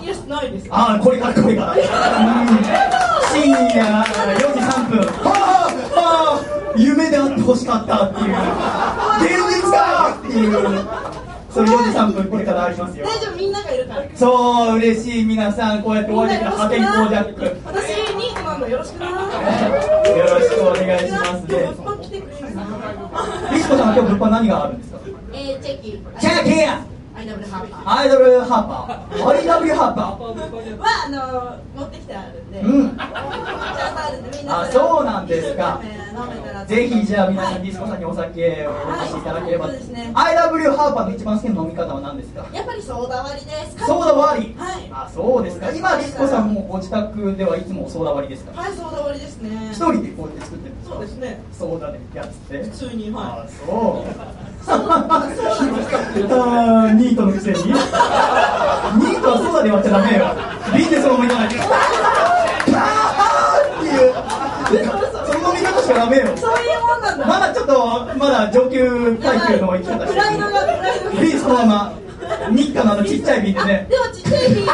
[0.00, 0.06] る？
[0.06, 0.68] イエスないです。
[0.70, 1.72] ああこれからこれから。
[1.72, 1.78] うん。
[3.32, 4.04] 深夜4
[4.54, 4.98] 時3分。
[5.00, 5.32] は
[5.94, 8.30] あはあ夢であってほしかったっていう
[9.48, 10.52] 現実かっていう
[11.56, 13.06] それ4時3分これからありますよ。
[13.06, 14.02] 大丈夫みんながいるから。
[14.14, 19.06] そう嬉しい皆さんこうやってお会いできた破天荒ジャック私ニートなんだよろしくな。
[19.06, 21.46] よろしくお願いします。
[21.48, 21.62] 今日ね。
[21.66, 22.44] 物販来てくれる。
[22.44, 22.48] んで
[23.48, 24.98] すリシコさんは今日物販何があるんですか？
[25.32, 25.90] えー、チェキ。
[26.20, 26.84] チェキや
[27.26, 27.98] IW ハーパー。
[27.98, 28.68] アイドルハー。
[28.68, 29.94] パー IW ハー。
[29.94, 32.62] パはあの持ってきてあるんで。
[32.62, 32.96] ーうん。
[34.48, 35.80] あそうなんですか。
[36.66, 39.76] ぜひじゃあ皆さんディスコさんにお酒をお貸しいただければ、はい。
[39.76, 40.12] そうですね。
[40.14, 42.46] IW ハーパーの一番好きな飲み方は何ですか？
[42.52, 43.86] やっぱりソーダ割りです。
[43.86, 44.88] ソーダ割り、はい。
[44.92, 45.70] あそうですか。
[45.72, 48.60] 今ディスコさんもご自宅ではいつもソーダ割りですか？
[48.60, 49.68] はいソーダ割りですね。
[49.72, 50.94] 一人でこうやって作ってるんですか？
[50.94, 51.40] そうですね。
[51.52, 52.62] ソーダでやつって。
[52.62, 57.56] 普通にはあそうあーニートのくせに。
[57.64, 60.26] ニートはソーダで割っちゃダメよ。
[60.76, 61.54] 瓶でそのままいかないと。
[62.72, 64.12] パーっていう。
[65.26, 66.22] その飲み方しかダメよ。
[66.34, 67.26] いそういうもんなんだ。
[67.26, 67.74] まだちょっと
[68.18, 71.20] まだ上級階級の生き方プライドがプライドが。
[71.20, 71.92] 瓶そのまま。
[72.50, 73.86] 日課のあのちっちゃい瓶でね。
[73.88, 74.66] でもちっちゃい瓶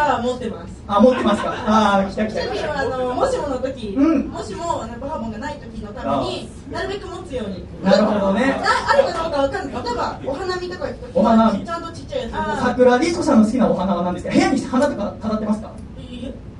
[0.00, 0.82] ちっちゃい瓶は持ってます。
[0.86, 1.54] あ持ってますか。
[1.66, 4.28] あー来た来たちゃい瓶はあのもしもの時、うん。
[4.28, 7.66] もしもあのバーボンがない時のためになるべく持つように。
[7.82, 8.46] なるほどね。
[8.62, 9.84] なあるかどうかわかんない。
[9.84, 11.52] 例えばお花見とか行く時お花。
[11.52, 12.32] 見ちゃんとちっちゃいやつ。
[12.34, 14.32] あ桜ディスコさんの好きなお花は何ですか？
[14.32, 15.70] 部屋に花とか飾ってますか？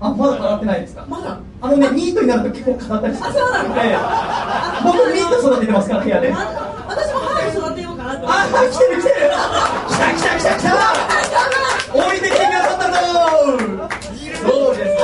[0.02, 1.06] あまだ飾ってないですか？
[1.08, 1.40] まだ。
[1.62, 3.98] あのねニートになると結構飾ったりしてあそうなのええ。
[4.84, 6.30] 僕ミント育ててますから部屋で。
[6.30, 6.38] ま
[6.88, 8.36] 私もハーブ育てようかなと思あ
[8.70, 9.14] 来てる来てる。
[9.88, 11.69] 来た来た来た来た
[12.08, 12.98] 降りてきてくださったぞ
[14.42, 14.96] そうです。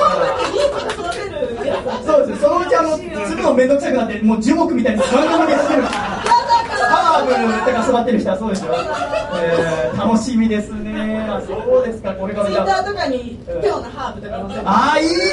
[2.07, 2.41] そうです。
[2.41, 2.99] そのうちあの
[3.29, 7.31] 粒のめんどくさくなってもう樹木みたいにガンガンに走るハーブ
[7.71, 8.65] とか育てる人はそうです。
[8.65, 10.71] よ、えー、楽しみです。
[10.73, 12.03] ねそうです。
[12.03, 15.21] かこれからじゃあとかに今日のハーブとか載せてああいいです。
[15.21, 15.29] ね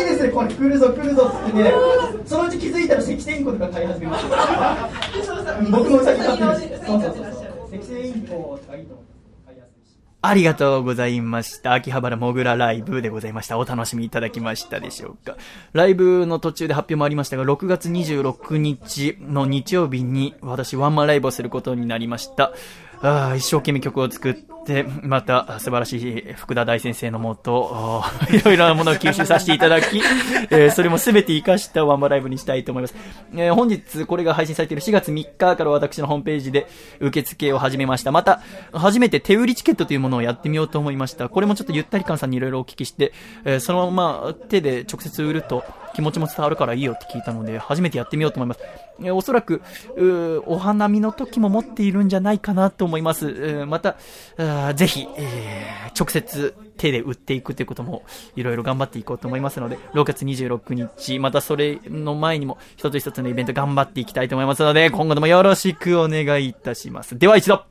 [0.00, 0.22] いいです。
[0.24, 1.72] ねこれ来るぞ来るぞっつってね
[2.26, 4.26] そのうち気づいたら赤線香とか買い始めます。
[5.70, 6.44] 僕も先買って
[6.74, 7.26] るそうそうそう
[7.72, 9.07] 赤線香とかいいと思う買いやす
[10.20, 11.74] ありがとうございました。
[11.74, 13.56] 秋葉原もぐらライブでございました。
[13.56, 15.36] お楽しみいただきましたでしょうか。
[15.72, 22.52] ライブの途中で発表もありましたが、6月26日の日曜日に私ワンマンライブをすることになりました。
[23.00, 29.98] あ一生懸命曲を作って、また素晴らしい福田大先生のもと、 いろいろなものを吸収させていただき、
[30.50, 32.94] えーそれも全て活かしたワンマライブにしたいと思います。
[33.34, 36.66] えー本日これが配信されている4月3日から私のホームページで
[37.00, 38.12] 受付を始めました。
[38.12, 38.40] また、
[38.72, 41.28] 初めて手売りチケットというものをやってみようと思いました。
[41.28, 43.12] これもちょっとゆったり感さんにいろいろお聞きして、
[43.44, 45.64] えーそのまま手で直接売ると
[45.98, 48.60] 気持ちも伝わるからいいよって聞いたので、初めてやってみようと思います。
[49.02, 49.62] えおそらく、
[49.96, 53.28] うーお花見の時も持っているんじゃないかなと思います。
[53.28, 53.96] えーまた、
[54.74, 58.04] ぜひ、えー直接手で売っていくということも
[58.36, 67.18] いろいろ頑張っていこうと思いますので、6月26日、またそれの前にも一つ一つのイベント頑張っていきたいと思いますので、今後ともよろしくお願いいたします。
[67.18, 67.64] では一度、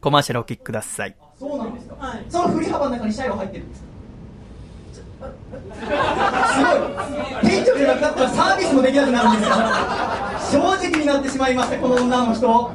[0.00, 1.16] コマーシャルお聞きください。
[1.36, 3.91] そうなんですか、はいその振り幅の中にシャイは入ってるんですか？
[5.22, 6.70] すご
[7.48, 7.50] い。
[7.50, 11.54] 店長じゃなくなったらサービスもできなくなるんですから正直になってしまい。
[11.54, 12.70] ましたこの女の人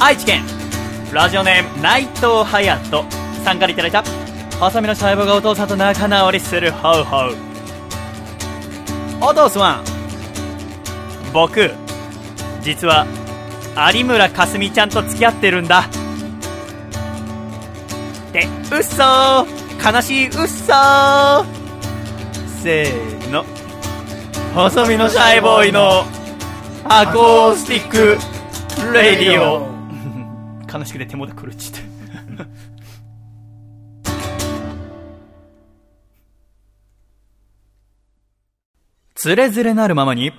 [0.00, 0.42] 愛知県
[1.12, 3.04] ラジオネーム内藤隼人
[3.44, 3.74] さんからい。
[3.74, 3.90] ただい。
[3.90, 4.02] た
[4.58, 7.36] ハサミの細胞がお父さんと仲直りするホウホウ
[9.20, 9.84] お父さん
[11.32, 11.70] 僕
[12.62, 13.06] 実は
[13.92, 15.88] 有村架純ちゃんと付き合ってるんだ
[18.34, 21.44] ってうっそー悲しいうっそー
[22.62, 23.44] せーの。
[24.54, 26.04] 細身のシャイボーイの
[26.84, 28.18] アコースティック
[28.92, 29.72] レディオ。
[30.72, 31.80] 悲しくて手元狂っちゃっ
[32.36, 32.44] た。
[39.14, 40.32] つれづれなるままに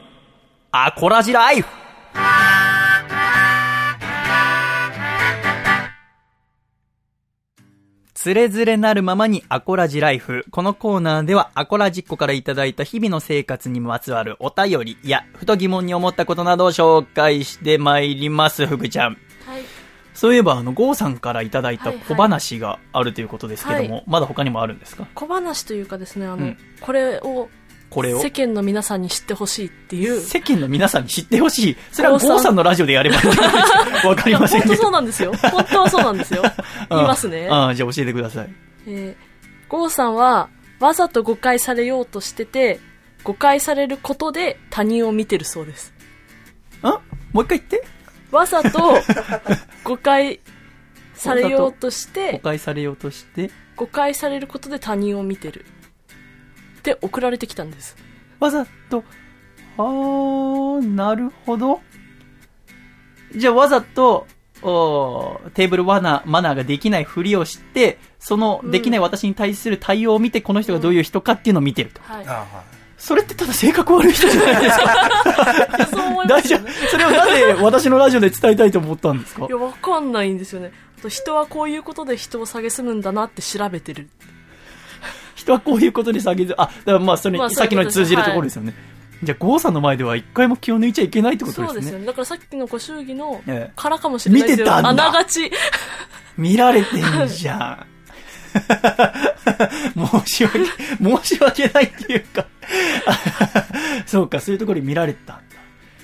[0.72, 1.68] アコラジライフ
[8.26, 10.46] つれづれなるままにアコラジライフ。
[10.50, 19.12] このコーナーではアコラジっ子からいただいた日々の生活にまつわるお便りや、ふと疑問に思ったことなどを紹介してまいります、福ちゃん。
[19.12, 19.18] はい。
[20.16, 22.06] そういえば、あの、ゴーさんからいただいたはいはい。
[22.08, 25.06] 小話があるということですけども、はまだ他にもあるんですか？
[25.14, 26.58] 小話というかですねあの、うん。
[26.82, 27.48] これを
[27.96, 28.20] これを。
[28.20, 30.20] 世間の皆さんに知ってほしいっていう。
[30.20, 31.78] 世間の皆さんに知ってほしい。
[31.94, 33.16] それは郷さん郷さんのラジオでやれば。
[34.06, 34.74] わかりませんけど。
[34.74, 35.34] 本当そうなんですよ。
[35.34, 36.44] 本当はそうなんですよ。
[36.92, 37.48] 言いますね。
[37.50, 38.50] ああ、じゃあ教えてください。
[38.88, 40.50] えー、ゴーさんは、
[40.82, 42.82] わざと誤解されようとしてて、
[43.24, 45.94] 誤解されることで他人を見てるそうです。
[46.84, 46.86] ん？
[47.32, 47.88] もう一回言って。
[48.30, 48.98] わざと
[49.86, 50.42] 誤解
[51.14, 55.66] されようとし誤て、解されようとして、誤解されることで他人を見てる。
[56.94, 57.96] って送られてきたんです。
[58.40, 59.04] わざと、
[59.78, 61.82] あー、なるほど。
[63.36, 64.28] じゃあわざと、
[64.62, 72.02] おーテーブルマナー、マナーができないふりをして、そのできない私に対する対応を見て、この人がどういう人かっていうのを見てると。
[72.04, 72.26] はい。
[72.28, 72.64] あは
[72.98, 75.86] それってただ性格悪い人じゃないですか。
[75.92, 76.72] そう思いま大丈夫すよね。
[76.92, 79.46] それをなぜ私のラジオで伝えたいと思ったんですか？
[79.46, 80.72] いや、わかんないんですよね。
[80.98, 84.08] あと人はこういうことで人を蔑むんだなって調べてる。
[85.36, 88.74] 人はこういうことに下げず、あ、だからまあそれ、まあさっきのに通じるところですよね。
[89.24, 91.74] じゃあ、郷さんの前では一回も気を抜いちゃいけないってことですね。
[91.74, 92.06] そうですよね。
[92.06, 94.66] だからさっきのご祝儀のええからかもしれないですよ。
[94.66, 95.52] 見てたんだあながち。
[96.38, 97.86] 見られてんじゃん。
[100.26, 102.46] 申し訳、申し訳ないっていうか
[104.06, 105.44] そうか、そういうところに見られたんだ。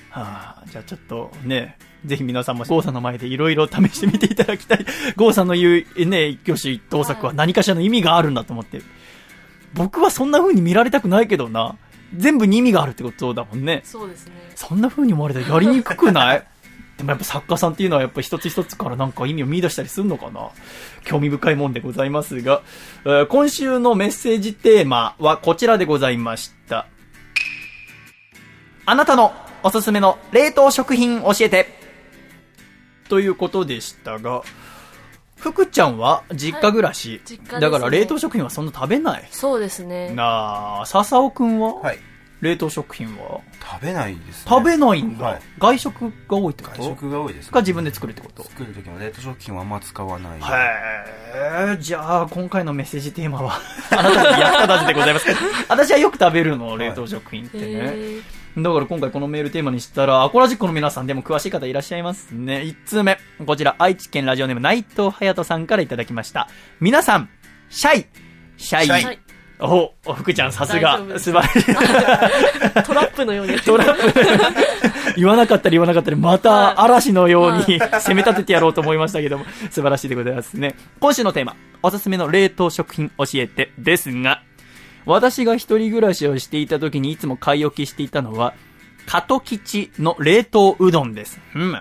[0.10, 4.86] はあ、じゃあちょっとね、ぜひ皆さんも郷さんの前でいろいろ試してみていただきたい。
[5.16, 8.82] 郷さんの言うね、一挙手一投作は何かしらの意味があるんだと思って。
[9.74, 11.76] 僕はそんな風に見られたくないけどな。
[12.16, 13.82] 全部に意味があるってことだもんね。
[13.86, 14.34] そうですね。
[14.56, 16.44] そんな風に思われたらやりにくくない？
[16.98, 20.50] でもやっぱ作家さんっていうのはやっぱ一つ一つからなんか意味を見出したりするのかな？
[21.06, 22.62] 興味深いもんでございますが、
[23.06, 26.86] えー今週のメッセージテーマはこちらでございました。
[28.86, 29.32] あなたの
[29.64, 31.68] おすすめの冷凍食品教えて
[33.08, 34.42] ということでしたが、
[35.42, 39.28] 福ちゃんは実家暮らし、実家ですねだから冷凍食品はそんな食べない。
[39.32, 40.12] そうですね。
[40.14, 42.00] なあ、笹尾くんは、はい。
[42.42, 43.40] 冷凍食品は？
[43.62, 44.50] 食べないですね。
[44.50, 46.78] 食べないんだ、はい外食が多いってこと？
[46.82, 48.44] 外食が多いです、が自分で作るってこと？
[48.44, 50.40] 作る時も冷凍食品はあんま使わない。
[50.40, 53.60] へえ、じゃあ今回のメッセージテーマは？
[53.92, 55.28] あなたに役立たずでございます。
[55.70, 57.94] 私はよく食べるの、冷凍食品ってね。
[58.58, 62.62] えだから今回このメールテーマにしたら、アコラジックの皆さんでも詳しい方いらっしゃいますね。
[62.62, 63.18] 1通目。
[63.46, 66.50] こちら、愛知県ラジオネーム内藤隼人さんからいただきました。
[66.80, 67.30] 皆さん、
[67.70, 68.06] シャイ
[68.58, 68.86] シャイ。
[68.86, 69.20] シャイはい
[69.64, 71.60] お、お福ちゃんさすが素晴らしい。
[71.62, 73.60] ートラップのように。
[73.60, 74.20] トラップ。
[75.16, 80.76] 言わなかったり言わなかったり、また嵐のように攻め立ててやろうと思いましたけども、素晴らしいでございますね。
[81.00, 84.42] 今週のテーマ、おすすめの冷凍食品教えてですが、
[85.06, 88.54] 私が一人暮らしをしていた時にいつも買い置きしていたのは、
[89.06, 91.40] 加藤吉の冷凍うどんです。
[91.56, 91.80] うん。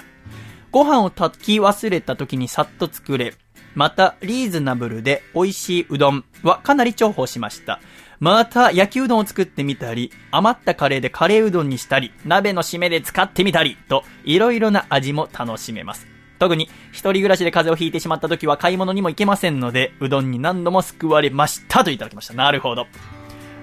[0.70, 3.34] ご飯を炊き忘れた時にさっと作れ、
[3.74, 7.80] また、リーズナブルで美味しいうどんはかなり重宝しました。
[8.18, 16.09] また、焼きうどんを作ってみたり、余ったカレーでカレーうどんにしたり、鍋の締めで使ってみたり、と、いろいろな味も楽しめます。
[16.40, 22.34] 特に、一人暮らしで風邪をひいてしまった時は買い物にも行けませんので、うどんに何度も救われましたといただきました。
[22.34, 22.86] なるほど。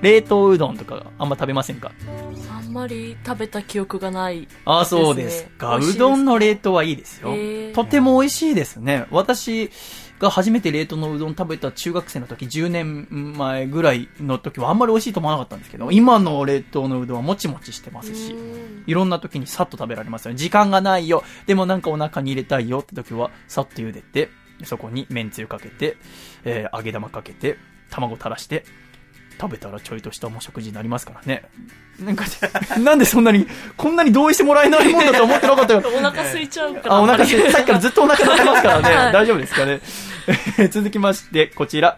[0.04, 1.92] 冷凍うどんとかあんま食べませんか？
[2.56, 4.48] あんまり食べた記憶がない。
[4.64, 5.78] ああ、そうですか。
[5.78, 7.34] うどんの冷凍はいいですよ。
[7.74, 9.08] とても美味しいですね。
[9.10, 9.72] 私
[10.20, 20.38] が初めて冷凍のうどん食べた中学生の時、10年前ぐらいの時はあんまり美味しいと思わなかったんですけど、今の冷凍のうどんはもちもちしてますし、うんいろんな時にさっと食べられますよね。
[20.38, 21.22] 時間がないよ。
[21.46, 24.30] でもなんかお腹に入れたいよって時は、さっと茹でて、
[24.64, 25.98] そこに麺つゆかけて、
[26.46, 27.58] えー揚げ玉かけて、
[27.90, 28.64] 卵垂らして、
[29.40, 31.44] 食べたらちょいとしたお食事になりますからね。
[32.00, 32.26] なんか、
[32.80, 35.84] なんでそんなに、こんなに同意してもらえないもんだと思ってなかったよ。
[35.96, 36.96] お腹空いちゃうから。
[36.96, 38.96] あ、お腹すいさっきからずっとお腹鳴ってますからね。
[38.96, 39.80] はい大丈夫ですかね。
[40.28, 40.32] え
[40.66, 41.98] ー続きまして、こちら。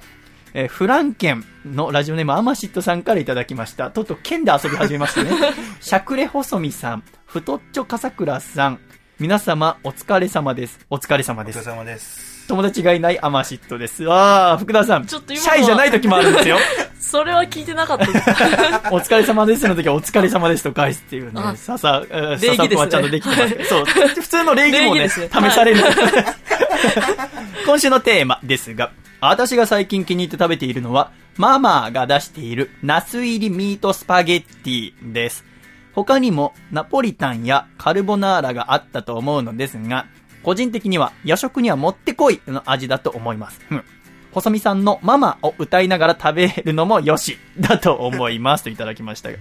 [0.54, 3.92] えーフランケンのラジオネームアマシットさんからいただきました。
[3.92, 5.32] とうとう剣で遊び始めましたね。
[5.80, 8.80] しゃくれ細見さん、太っちょ笠倉さん、
[9.20, 10.80] 皆様お疲れ様です。
[10.90, 11.60] お疲れ様です。
[11.60, 12.39] お疲れ様です。
[12.50, 14.10] 友達がいないアマシットです。
[14.12, 15.06] ああ、福田さん。
[15.06, 16.58] ちょっと今シャイじゃない時もあるんですよ。
[17.00, 18.18] それは聞いてなかったです。
[18.92, 21.42] お疲れ様ですの時はお疲れ様ですと返すっていうね。
[21.44, 23.70] あささ、ささくはちゃんとできてますけど。
[23.70, 23.86] そう。
[23.86, 25.20] 普通の礼儀もね試
[25.52, 25.84] される。
[27.68, 28.90] 今週のテーマですが、
[29.22, 35.46] 私が最近気に入って食べているのは、ママが出しているナス入りミートスパゲッティです。
[35.94, 40.08] 他にもナポリタンやカルボナーラがあったと思うのですが、
[40.44, 43.62] 個人的には夜食にはもってこいの味だと思います。
[43.72, 43.84] うん
[44.32, 48.64] 細見さんのママを歌いながら食べるのもよし、 だと思います。
[48.64, 49.38] といただきましたが。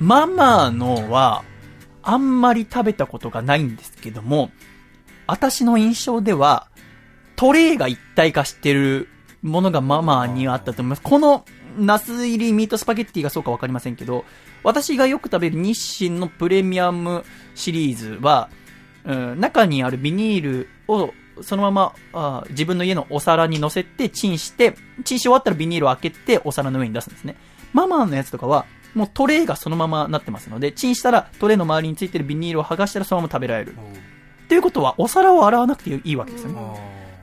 [0.00, 1.44] ママのは、
[2.02, 4.50] あんまり食べたことがないんですけども、
[5.26, 6.68] 私の印象では、
[7.36, 9.08] トレイが一体化してる
[9.42, 11.02] ものがママにあったと思います。
[11.02, 11.44] この、
[11.78, 14.24] ナス入りミートスパゲッティがそうかわかりませんけど、
[14.62, 17.24] 私がよく食べる日清のプレミアム
[17.54, 18.48] シリーズは、
[19.04, 24.74] うん、中にあるビニールをそのままあ自分の家のお皿に乗せてチンして、
[25.04, 27.36] チンし終わったらビニールを開けてお皿の上に出すんですね。
[27.72, 33.72] ママのやつとかは、もうトレイがそのままなってますので、チンしたらトレイの周りについてるビニールを剥がしたらそのまま食べられる。
[33.72, 36.60] っていうことは、お皿を洗わなくていいわけですよね。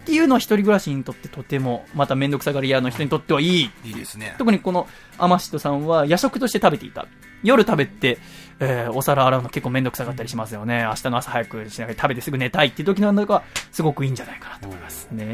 [0.02, 3.72] っていうのは一人暮らしにとってとても、まためんどくさがり屋の人にとってはいい。
[3.86, 4.34] いいですね。
[4.40, 4.88] 特にこの
[5.20, 7.06] アマシトさんは夜食として食べていた。
[7.44, 8.18] 夜食べて、
[8.62, 10.84] えーお皿洗うの結構めんどくさかったりしますよね。
[10.84, 15.26] 明日の朝早くしながら食べてすぐ寝たいっていう時なんだが、すごくいいんじゃないかなと思いますね。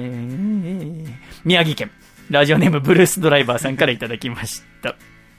[1.44, 1.92] 宮城県、
[2.30, 4.96] ラジオネームブルースドライバーさんからいただきました。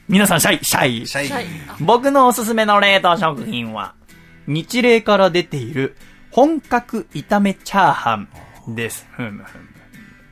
[0.09, 1.07] 皆さん、シャイ、シャイ。
[1.07, 1.47] シャイ。
[1.81, 3.95] 僕のおすすめの冷凍食品は、
[4.47, 5.97] 日霊から出ている
[6.31, 8.29] 本格炒めチャーハン
[8.75, 9.07] です。
[9.13, 9.45] ふむふむ。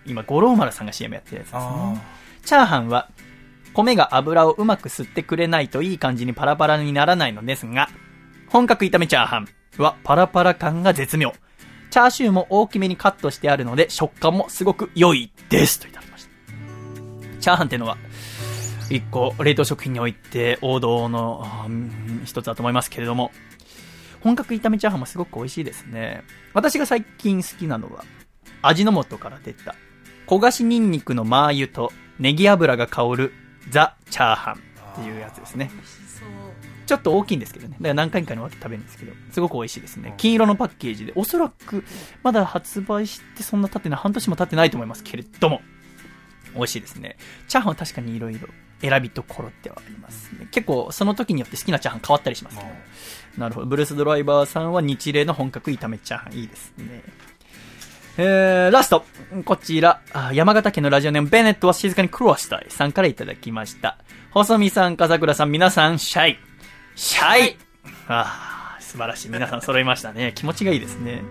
[0.07, 2.01] 今、五郎丸さんが CM やってるやつですあね。
[2.45, 3.09] チャーハンは、
[3.75, 7.89] 米が油をうまく吸ってくれないといい感じにパラパラにならないのですが、
[8.49, 9.49] 本格炒めチャーハン
[9.79, 11.33] はパラパラ感が絶妙。
[11.91, 15.81] チャーシューも大きめにカットしてあるので食感もすごく良いです。
[15.81, 16.31] といただきました。
[17.41, 17.99] チャーハンってのは、
[18.91, 21.47] 一個、冷凍食品において王道の
[22.25, 23.33] 一つだと思いますけれども、
[24.21, 26.23] 本格炒めチャーハンもすごく美味しいですね。
[26.53, 28.05] 私が最近好きなのは、
[28.63, 29.75] 味の素から出た、
[30.27, 33.33] 焦がしニンニクのマー油とネギ油が香る
[33.71, 34.57] ザ・チャーハンっ
[34.97, 35.71] ていうやつですね。
[36.87, 37.77] ちょっと大きいんですけどね。
[37.79, 40.15] だから何回かに分けて食べるんですけど、すごく美味しいですね。
[40.19, 41.85] 金色のパッケージで、おそらく
[42.23, 45.63] まだ発売してそんな経ってない、半年も経ってないと思いますけれども、
[46.55, 47.17] 美味しいですね。
[47.49, 48.39] チャーハンは確かに色々
[48.81, 50.47] 選びところってはありますね。
[50.51, 52.71] 結構その時によって好きなチャーハン変わったりしますけど。
[53.39, 53.67] なるほど。
[53.67, 57.03] ブルースドライバーさんは日例の本格炒めチャーハンいいですね。
[58.17, 59.05] えー、ラスト。
[59.45, 63.99] こちら、あ山形県のラジオネームベネットは静かにクロワしたいさんからいただきました。
[64.31, 66.39] 細見さん、笠倉さん、皆さん、シャイ。
[66.95, 67.57] シャイ
[68.07, 69.31] ああ、素晴らしい。
[69.31, 70.33] 皆さん揃いましたね。
[70.35, 71.23] 気持ちがいいですね。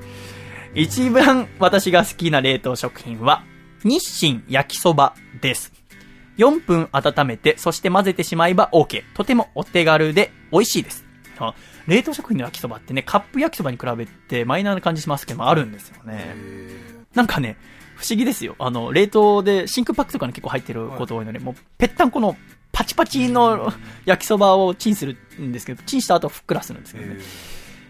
[0.76, 3.44] 一番私が好きな冷凍食品は、
[3.86, 5.72] 日清焼きそばです。
[6.38, 9.04] 4分温めて、そして混ぜてしまえば OK。
[9.14, 11.03] とてもお手軽で美味しいです。
[11.40, 11.56] あ
[11.88, 16.36] 冷凍食品の焼きそばってね、カップ焼きそばに比べてマイナーな感じしますけども、あるんですよね。
[17.14, 17.58] なんかね、
[17.96, 18.56] 不思議ですよ。
[18.60, 22.36] あの、冷凍で真空パックとかに結構入ってること多いので、もう、ぺったんこの
[22.72, 23.72] パチパチの
[24.06, 27.20] 焼きそばをチンするんですけど、チンした後ふっくらするんですけどね。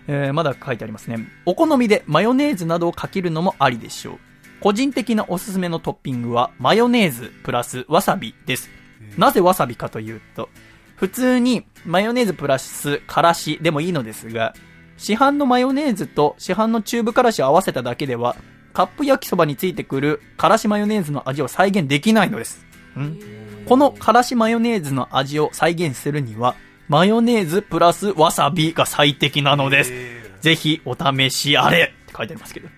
[0.07, 1.25] えーまだ書いてありますね。
[1.45, 4.17] お好みでマヨネーズなどをかけるのもありでしょう。
[4.59, 8.69] 個人的なおすすめのトッピングは、マヨネーズプラスわさびです。
[9.17, 10.49] なぜわさびかというと、
[10.95, 14.53] 普通にマヨネーズプラスからしでもいいのですが、
[14.97, 18.35] 市販のマヨネーズと市販のチューブからしを合わせただけでは、
[18.73, 22.65] カップ焼きそばについてくるからしマヨネーズの味を再現できないのです。
[22.97, 23.19] ん？
[23.65, 26.55] このからしマヨネーズの味を再現するには、
[26.87, 29.93] マヨネーズプラスわさびが最適なのです。
[30.41, 32.69] ぜひお試しあれって書いてありますけど。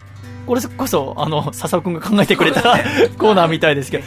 [0.45, 2.61] これこそ、あの、笹尾くんが考えてくれた
[3.17, 4.05] コーナーみたいですけど。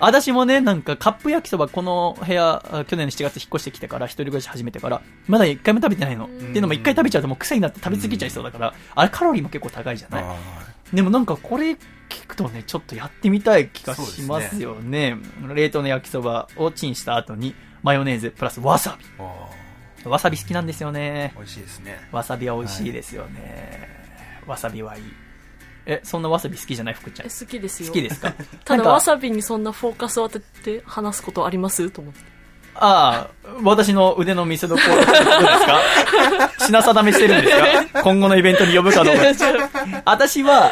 [0.00, 6.26] 私もね、なんかカップ焼きそばこの部屋、あ去年の7月引っ越してきてから、一人暮らし始めてから、まだ一回も食べてないの。
[6.26, 10.36] っていうのも一回食べちゃうともう癖になって食べ過ぎちゃいそうだから、あれカロリーも結構高いじゃないあ
[10.92, 11.72] でもなんかこれ
[12.08, 15.16] 聞くとね、ちょっとやってみたい気がしますよね。
[15.54, 20.08] 冷凍の焼きそばをチンした後に、マヨネーズプラスわさび。
[20.08, 21.38] わさび好きなんですよねー。
[21.38, 22.08] 美味しいですね。
[22.10, 23.88] わさびは美味しいですよね。
[24.46, 25.02] わさびはいい。
[25.92, 26.94] え、そんなわさび好きじゃない？
[26.94, 27.26] 福ちゃん。
[27.26, 27.30] え。
[27.30, 27.88] 好きですよ。
[27.88, 28.32] 好きですか？
[28.64, 31.90] ただわさびにそんなフォーカスを当てて話すことあります？
[31.90, 32.20] と思って
[32.76, 35.80] ああ、私の腕の見せ所ってことですか？
[36.66, 38.02] 品定めしてるんですか？
[38.02, 39.22] 今後のイベントに呼ぶかどうか。
[40.04, 40.70] 私は、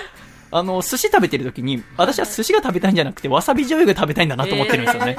[0.52, 5.16] あの、寿司食べてる時に、私は寿司が食べたいんじゃなくて、わさび醤油が食べたいんだなと思ってるんですよね。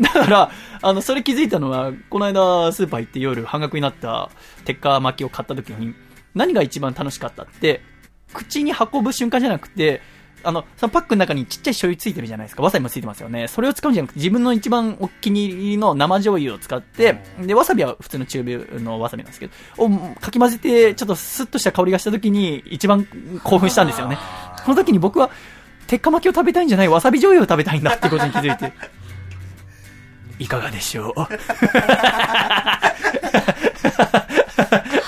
[0.00, 0.50] だから、
[0.82, 4.30] あの、それ気づいたのは、この間、スーパー行って夜半額になった
[4.64, 5.94] 鉄火巻きを買った時に、
[6.34, 7.82] 何が一番楽しかったって、
[8.36, 10.00] 口に運ぶ瞬間じゃなくて、
[10.44, 12.62] あの、そのパックの中にちっちゃい醤油ついてるじゃないですか。
[12.62, 13.48] わさびもついてますよね。
[13.48, 19.90] それを使うんじゃなくて、自分の一番お気に入りの生醤油を使って、で、わさびは普通のチューブのわさびなんですけど、を
[20.20, 23.06] かき混ぜて、ちょっとスッとした香りがした時に、一番
[23.42, 24.18] 興奮したんですよね。
[24.64, 25.30] その時に僕は、
[25.88, 28.72] 鉄火巻きを食べたいんじゃない、わさび醤油を食べたいんだってことに気づいて、
[30.38, 31.26] いかがでしょう？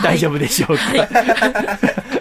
[0.02, 2.17] 大丈夫でしょうか、とい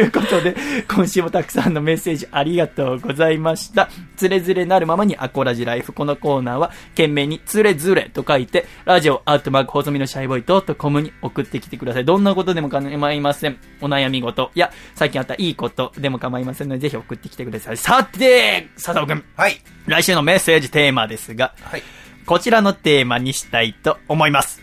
[0.00, 0.56] いうことで、
[0.88, 3.88] 今週もたくさんのメッセージありがとうございました。
[4.16, 5.92] つれづれなるままにアコラジライフ。
[5.92, 12.04] このコーナーは、懸命につれづれと書いて、ラジオアートマーク細身のシャイボーイトコムに送ってきてください。
[12.04, 13.58] どんなことでも構いません。
[13.80, 17.76] お悩み事や、最近あったいいことでも構いませんので、ぜひ送ってきてください。
[17.76, 19.24] さて、笹尾くん。
[19.36, 19.60] はい。
[19.86, 21.82] 来週のメッセージテーマですが、はい。
[22.26, 24.60] こちらのテーマにしたいと思います。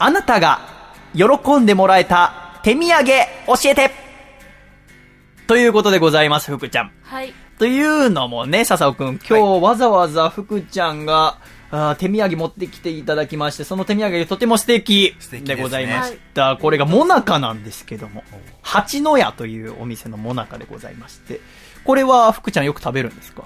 [0.00, 0.60] あなたが
[1.14, 3.90] 喜んでもらえた手土産教えて
[5.46, 6.92] ということでございます、福ちゃん。
[7.00, 7.32] はい。
[7.58, 11.38] というのもね、笹尾くん、今日わざわざ福ちゃんが、
[11.70, 16.58] あー手土産持ってきていただきまして、その手土産とても素敵でございました。
[16.60, 18.22] これがモナカなんですけども、
[18.60, 21.40] 八の屋というお店のモナカでございまして、
[21.84, 23.44] これは福ちゃんよく食べるんですか？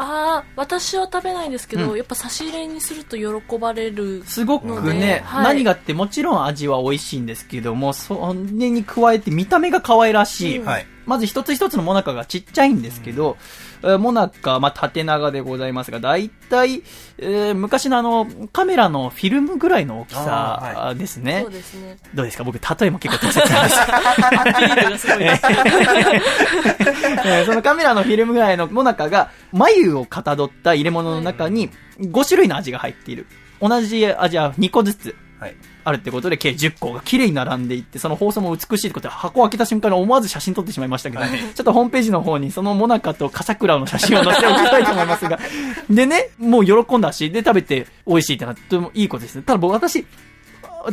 [0.00, 4.22] ああ、私は食べないんですけど、うんやっぱ差し入れにすると喜ばれる。
[4.24, 10.58] すごくのねで、はい何がってもちろん味は美味しいんですけども、それに加えて見た目が可愛らしい。
[10.58, 10.86] うんはい。
[11.06, 16.82] まず一つ一つのモナカがちっちゃいんですけど、えーモナカ、まあ、縦長でございますが、だいたい、
[17.18, 20.20] えー昔のあの、カメラのフィルムぐらいの大きさ
[20.98, 21.40] ですね。
[21.44, 21.96] そうですね。
[22.14, 22.44] どうですか？
[22.44, 25.06] 僕、例えも結構適切なんです
[27.46, 31.70] そのカメラのフィルムぐらいのモナカが、眉をかたどった入れ物の中に
[32.00, 33.26] 5種類の味が入っている。
[33.60, 35.54] 同じ味は2個ずつはい。
[35.84, 45.38] あるってことで、計10個が綺麗に並んでいって、その放送も美しいってことで、箱を開けた瞬間に思わず写真撮ってしまいましたけど、はいちょっとホームページの方にそのモナカと笠倉の写真を載せておきたいと思いますが、
[45.90, 49.42] でね、もう喜んだし、で食べて美味しいってなってもいいことですね。
[49.42, 50.06] ただ僕、私、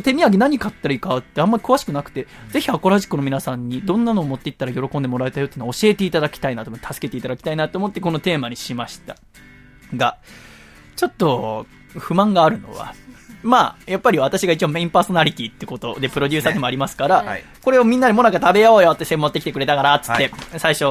[0.02, 9.16] 手土産何買ったらいいかってあんまり詳しくなくて、ぜひアコラジックの皆さんにどんなのを持っていったら喜んでもらえたよっていうのを教えていただきたいなと思って、助けていただきたいなと思ってこのテーマにしました。
[9.94, 10.18] が、
[10.96, 11.66] ちょっと
[11.96, 12.94] 不満があるのは、
[13.48, 17.44] まあ、やっぱり私が一応メインパーソナリティってことでプロデューサーでもありますから、はい。
[17.62, 20.84] これをみんなでモナカ食べようよって持ってきてくれたから、つって、はい最初、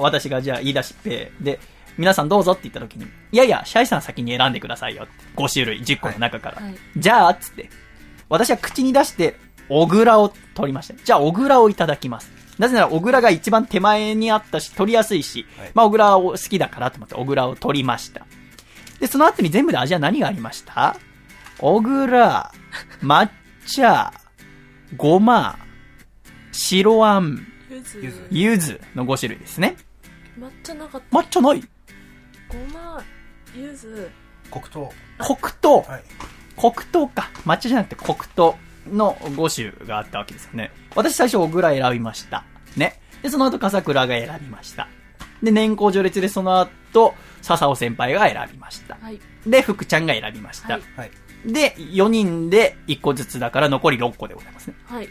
[0.00, 1.60] 私がじゃあ言い出しっぺで、
[1.96, 5.12] 皆さんどうぞって言った時に、いやいや、シャイさん先に選んでくださいよって。
[5.36, 6.60] 5種類、10個の中から。
[6.62, 7.70] はいじゃあ、つって、
[8.28, 9.36] 私は口に出して、
[9.68, 10.94] 小倉を取りました。
[10.94, 12.32] じゃあ、小倉をいただきます。
[12.58, 18.26] なぜなら、小倉が一番手前にあったし、取りやすいし、はいまあ、小倉を好きだからと思って、小倉を取りました。
[19.00, 20.96] で、その後に全部で味は何がありました？
[21.58, 22.52] 小倉、
[23.02, 23.28] 抹
[23.66, 24.12] 茶、
[24.96, 25.58] ごま、
[26.52, 27.46] 白あん、
[28.30, 29.76] ゆずの5種類ですね。
[30.38, 31.18] 抹茶なかった。
[31.18, 31.62] 抹茶ない
[32.48, 33.02] ごま、
[33.54, 34.10] ゆず、
[34.50, 34.92] 黒糖。
[35.18, 35.80] 黒糖。
[35.82, 36.02] はい。
[36.56, 37.30] 黒糖か。
[37.44, 38.56] 抹茶じゃなくて黒糖
[38.90, 40.72] の5種があったわけですよね。
[40.94, 42.44] 私最初小倉選びました。
[42.76, 43.00] ね。
[43.22, 44.88] で、その後笠倉が選びました。
[45.42, 48.96] で、年功序列でその後、笹尾先輩が選びました。
[49.00, 49.20] はい。
[49.46, 50.74] で、福ちゃんが選びました。
[50.74, 51.10] はいはい。
[51.44, 54.74] で、4人で1個ずつだから残り6個でございますね。
[54.86, 55.08] はい。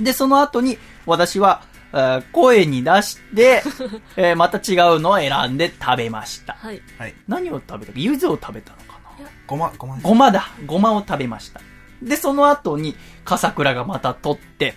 [0.00, 1.62] で、その後に私は、
[1.92, 3.62] えー声に出して、
[4.16, 6.54] えーまた違うのを選んで食べました。
[6.60, 6.80] はい。
[6.98, 7.14] はい。
[7.26, 7.92] 何を食べた？
[7.92, 9.26] か柚子を食べたのかな？
[9.46, 10.06] ごま、ごまです。
[10.06, 10.48] ごまだ。
[10.66, 11.60] ごまを食べました。
[12.02, 12.94] で、その後に、
[13.24, 14.74] 笠倉がまた取って、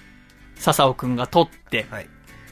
[0.56, 2.08] 笹尾くんが取って、はい。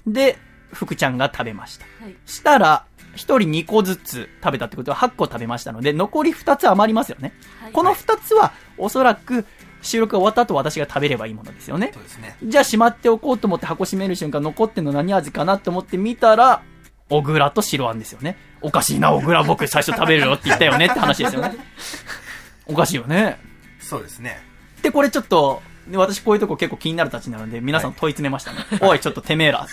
[0.05, 0.37] で、
[0.73, 1.85] 福ちゃんが食べました。
[2.03, 2.15] はい。
[2.25, 7.33] したら、一人2個ずつ食べたってことは8個食べましたので、残り2つ余りますよね。
[7.61, 9.45] はいこの2つは、おそらく、
[9.81, 11.91] 収録が終わった後私が食べればいいものですよね。
[11.93, 12.35] そうですね。
[12.43, 16.61] じゃあしまっておこうと思って箱閉める瞬間残ってんの何味かなと思って見たら、
[17.09, 18.37] 小倉と白あんですよね。
[18.61, 21.55] おかしいな、小倉僕最初食べるよって言ったよねって話ですよね。
[22.67, 23.39] おかしいよね。
[23.79, 24.39] そうですね。
[24.81, 28.59] で、これちょっと、で私こういうとこ結構気になるたちなので、皆さん問い詰めましたね。
[28.81, 29.67] おい、ちょっとてめえら。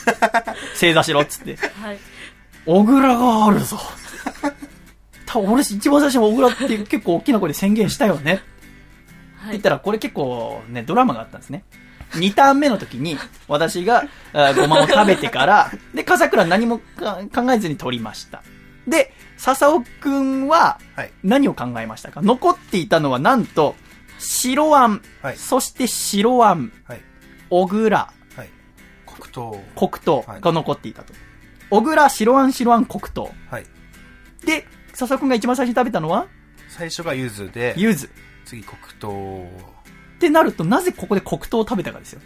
[0.74, 1.56] 正座しろっつって。
[1.56, 1.98] はい。
[2.70, 3.78] 小倉があるぞ。
[5.24, 8.34] た俺一番最初に小倉って結構大きな声で宣言したよね。
[8.34, 8.42] って
[9.38, 11.64] はい言ったら、これ結構ね、ドラマがあったんですね。
[12.12, 13.16] 2ターン目の時に、
[13.48, 14.04] 私が、
[14.34, 18.42] あーごまを食べてから、で、笠倉何もか考えずに取りました。
[18.86, 21.12] で、笹尾くんは、はい。
[21.22, 22.20] 何を考えましたか？
[22.20, 23.76] 残っていたのはなんと、
[24.18, 27.00] 白あん、はいそして白あん、はい。
[27.48, 27.96] 小倉、
[28.36, 28.48] はい。
[29.06, 29.62] 黒糖。
[29.76, 31.14] 黒糖はいが残っていたと。
[31.70, 33.30] 小倉、白あん、白あん、黒糖。
[33.50, 33.66] はい。
[34.44, 36.26] で、笹尾くんが一番最初に食べたのは、
[36.68, 38.08] 最初が柚子で、柚子。
[38.44, 39.46] 次黒糖。
[40.16, 42.20] ってなると、なぜここで黒糖を食べたかですよ。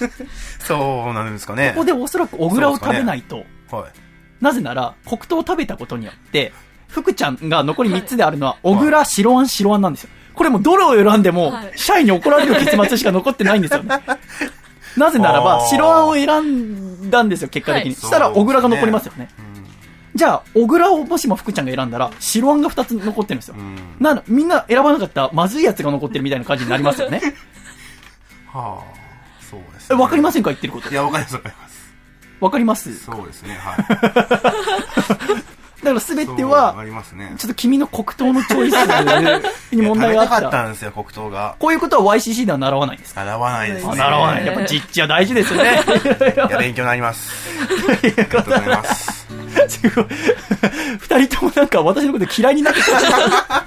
[0.58, 1.70] そうなんですかね。
[1.74, 3.92] ここでおそらく小倉を食べないと、はい。
[4.40, 6.52] なぜなら、黒糖を食べたことによって、
[6.88, 10.10] 福ちゃんが残り3つであるのは、小倉、白あん、白あんなんですよ。
[10.34, 14.02] これもうどれを選んでもはい、社員に怒られる結末しか残ってないんですよね。
[14.96, 17.90] なぜならば、白あんを選んだんですよ、結果的に。
[17.90, 19.28] はいしたら、小倉が残りますよね。
[19.38, 19.66] うん。
[20.14, 23.60] じゃあ、小倉をもしも福ちゃんが選んだら、白あんが2つ残ってるんですよう。
[23.62, 23.76] ん。
[24.00, 27.20] なの、みんな選ばなかったまずいやつが残ってるみたいな感じになりますよね。
[28.52, 30.50] はあ、そうですえ、わかりませんか？
[30.50, 30.94] 言ってることい。
[30.94, 31.76] や、わかります、わかります。
[32.40, 32.98] わかります？
[33.04, 35.42] そうですね、はい。
[35.86, 37.32] だからすべては、りますね。
[37.38, 38.74] ちょっと君の黒糖のチョイス
[39.72, 40.34] に問題があった。
[40.34, 41.54] 食べたかったんですよ、黒糖が。
[41.60, 43.92] こういうことは YCC では習わないんですか習わないですね。
[43.92, 44.46] あ習わない。
[44.46, 45.62] やっぱ実地は大事ですね。
[45.62, 47.32] いや、勉強になります。
[47.88, 49.26] ありがとうございます。
[49.68, 50.06] す ごい。
[50.98, 53.66] 二人ともなんか私のこと嫌いになってきた。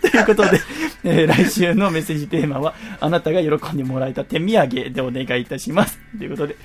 [0.00, 0.60] ということで、
[1.02, 5.98] えー来週のメッセージテーマは、あなたが喜んでもらえた手土産でお願いいたします。
[6.16, 6.56] ということで、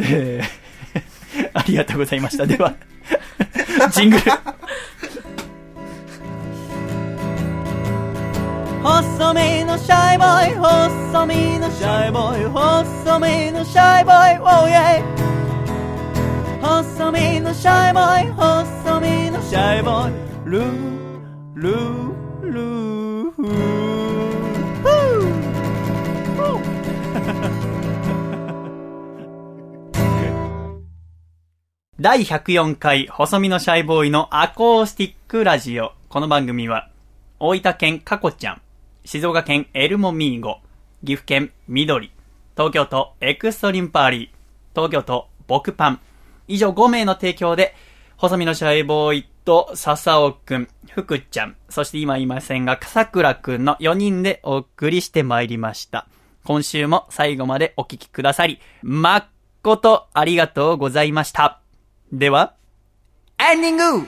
[0.00, 0.65] えー
[1.54, 2.46] ありがとうございました。
[2.46, 2.74] では、
[3.90, 4.22] ジングル。
[8.82, 15.02] 細身のシャイボーイ、細身のシャイボーイ、細身のシャイボーイ、oh yeah!
[16.66, 20.14] 細身のシャイボーイ細身のシャイボーイ
[20.50, 20.64] ルー
[21.54, 23.46] ルールーフー
[31.98, 35.92] 第104回細身のシャイボーイのアコースティックラジオ。
[36.10, 36.90] この番組は、
[37.40, 38.60] 大分県かこちゃん、
[39.06, 40.58] 静岡県エルモミーゴ、
[41.02, 42.12] 岐阜県緑、
[42.54, 44.28] 東京都エクストリンパーリー、
[44.78, 46.00] 東京都僕パン、
[46.48, 47.74] 以上5名の提供で、
[48.18, 56.06] 細身のシャイボーイと笹尾くん、福ちゃん、そして今いませんが、笠倉くんの4人でお送りしてまいりました。
[56.44, 61.62] 今週も最後までお聞きくださり、誠ありがとうございました。
[62.12, 62.54] では、
[63.38, 64.06] エンディング。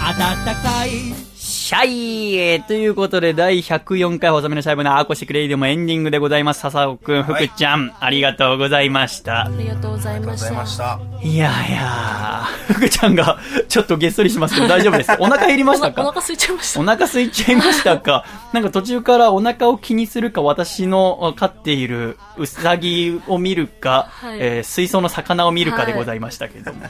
[0.00, 1.31] 暖かい
[1.72, 6.60] シャイえーということで、第104回細身のシャイボーイのアコースティックレディオもエンディングでございます。
[6.60, 9.48] 笹尾くん、福ちゃん、ありがとうございましたあ。
[9.56, 11.00] りがとうございました。
[11.22, 13.38] いやいやー、福ちゃんが
[13.70, 15.12] ちょっとげっそりしますけど大丈夫です。
[15.18, 16.02] お腹減りましたか？
[16.02, 18.24] お腹空いちゃいましたお腹空いちゃいましたか？
[18.52, 26.82] なんか途中からお腹を気にするか、私の飼っているウサギを見るか、はいえー水槽の魚を見るかでございましたけども。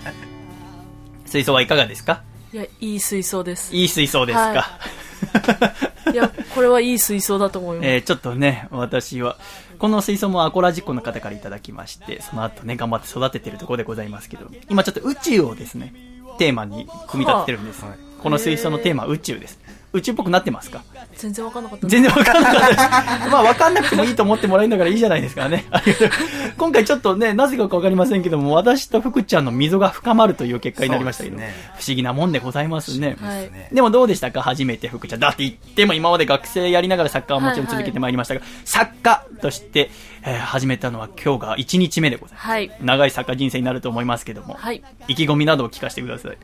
[1.24, 2.24] 水槽はいかがですか？
[2.52, 3.74] いやいい水槽です。
[3.74, 6.14] いい水槽ですか、はい。
[6.16, 9.38] やこれはいい水槽だと思います、えーちょっとね、私は、
[9.78, 15.94] この水槽もアコラジッコの方からいただきまして、その後ね、頑張って育ててるところでございますけど、今ちょっと宇宙をですね、
[16.38, 17.84] テーマに組み立ててるんです。
[18.22, 19.58] この水槽のテーマは宇宙です。
[19.92, 20.82] 宇宙っぽくなってますか？
[21.16, 22.78] 全然わかんなかった全然わかんなかったです。
[23.30, 25.66] まあわかんなくてもいいと思ってもらえるんだからいいじゃないですかね。
[25.70, 26.10] ありがとう
[26.56, 33.16] 今回ちょっとね、なぜかわかりませんけども、私と福ちゃんの溝が深まるという結果になりましたけど、ね不思議なもんでございますね。
[33.20, 34.42] はいでもどうでしたか？
[34.42, 35.20] 初めて福ちゃん。
[35.20, 39.90] だって言っても今まで学生やりながらサッカーはもちろん続けてまいりましたが、作家として、
[40.24, 42.46] えー始めたのは今日が1日目でございます。
[42.48, 46.38] はい長い作家人生になると思いますけども、はい意気込みなどを聞かせてください。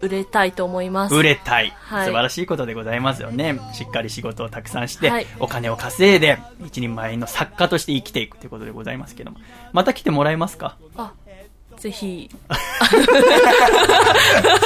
[0.00, 1.14] 売れたいと思います。
[1.14, 2.06] 売れたい、はい。
[2.06, 3.60] 素晴らしいことでございますよね。
[3.74, 5.26] しっかり仕事をたくさんして、はい。
[5.38, 9.38] お金を稼いで、一人前の作家として生きていくということでございますけども。
[9.72, 10.76] また来てもらえますか？
[10.96, 11.12] あ
[11.80, 12.30] ぜひ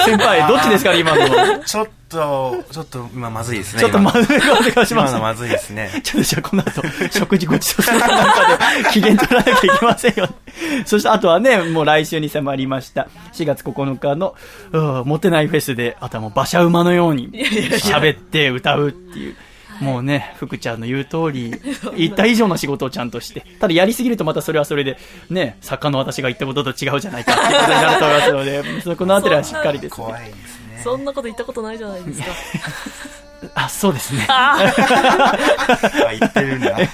[0.05, 1.61] 先輩、どっちですかね今の？
[1.65, 3.81] ちょっと、ちょっと今まずいですね。
[3.81, 4.93] ちょっとまずいお願いします。
[4.93, 5.91] 今のまずいですね。
[6.03, 6.83] ちょっとじゃあこの後、
[7.13, 10.33] 食事ごちそうするかなんかで機嫌取らなきゃいけませんよ、ね。
[10.87, 13.07] そしてあとはね、もう来週に迫りました。
[13.33, 14.35] 4月9日の、
[14.73, 19.37] うんモテないフェスで、あとはもう馬車馬のように喋って歌うっていう。
[19.81, 21.55] もうね、福ちゃんの言う通り、
[21.97, 23.45] 言った以上の仕事をちゃんとして。
[23.61, 24.97] ただやりすぎるとまたそれはそれで、
[25.31, 30.07] ね、作家の私が言ったことと違うじゃないかっていうことになると思いますので、そこのあたりはしっかりですね。
[30.07, 30.81] 怖いですね。
[30.83, 32.27] そんなこと言ったことないじゃないですか
[33.55, 34.27] あ、そうですね。
[34.29, 34.73] あ、
[36.19, 36.81] 言ってるんだ。
[36.81, 36.89] い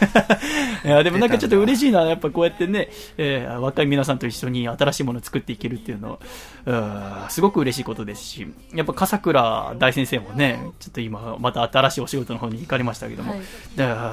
[0.85, 6.19] や、でもなんかちょっと嬉しいな、やっぱこうやってね、えー若い皆さんと一緒に新しいものを作っていけるっていうの
[6.67, 13.41] は、うんすごく嬉しいことですし、やっぱ笠倉大先生もね、ちょっと今、また新しいお仕事の方に行かれましたけども、はい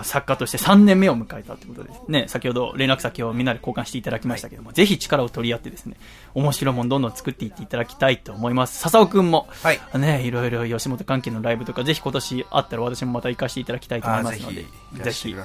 [0.04, 2.26] 作家として3年目を迎えたってことですね。
[2.28, 5.96] 先ほど連絡先をみんなで交換していただきましたけども、ぜひ力を取り合ってですね、
[6.34, 8.80] 面白いものどんどん作っていっていただきたいと思います。
[8.80, 14.66] 笹尾くんも、はいね、いろいろ吉本関係のライブとか、ぜひ今年あったら私もまた行かせていただきたいと思いあ、ますので
[15.04, 15.36] ぜひ。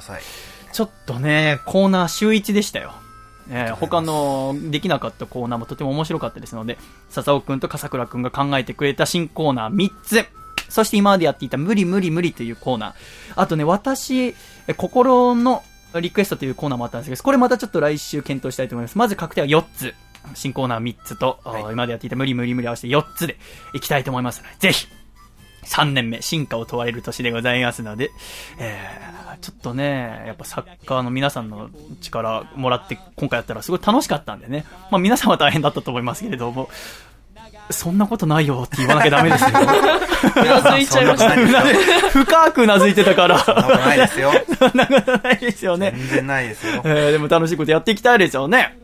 [0.72, 2.92] ちょっとね、コーナー週一でしたよ。
[3.50, 6.78] えー他のできなかったコーナーもとても面白かったですので、
[7.10, 10.24] 笹尾くんと笠倉くんが考えてくれた新コーナー3つ。
[10.68, 12.92] そして今までやっていた無理無理無理というコーナー。
[13.36, 14.34] あとね、私、
[14.66, 15.62] え心の
[16.00, 18.96] リクエストというコーナーもあったんですけど、これまたちょっと来週検討したいと思います。
[18.96, 19.94] まず確定は4つ。
[20.34, 23.36] 新コーナー3つと、あー今までやっていた無理無理無理合わせて4つで
[23.74, 24.86] いきたいと思いますので、ぜひ
[25.64, 28.10] 3年目、進化を問われる年でございますので、
[28.58, 31.70] えー、ちょっとね、やっぱサッカーの皆さんの
[32.00, 34.64] 力もらって今回やったらすごい楽しかったんでね。
[34.90, 36.68] まあ皆さんは大変だったと思いますけれども、
[37.70, 39.50] そんなことないよって言わなきゃダメですよ。
[39.50, 39.52] う
[40.44, 42.24] なずいちゃいました そんなことないですよ。
[42.24, 43.38] 深くうなずいてたから。
[43.38, 44.32] そんなことないですよ。
[44.58, 45.92] そんなことないですよね。
[45.96, 46.82] 全然ないですよ。
[46.84, 48.78] えーでも楽しいことやっていきたいですよね。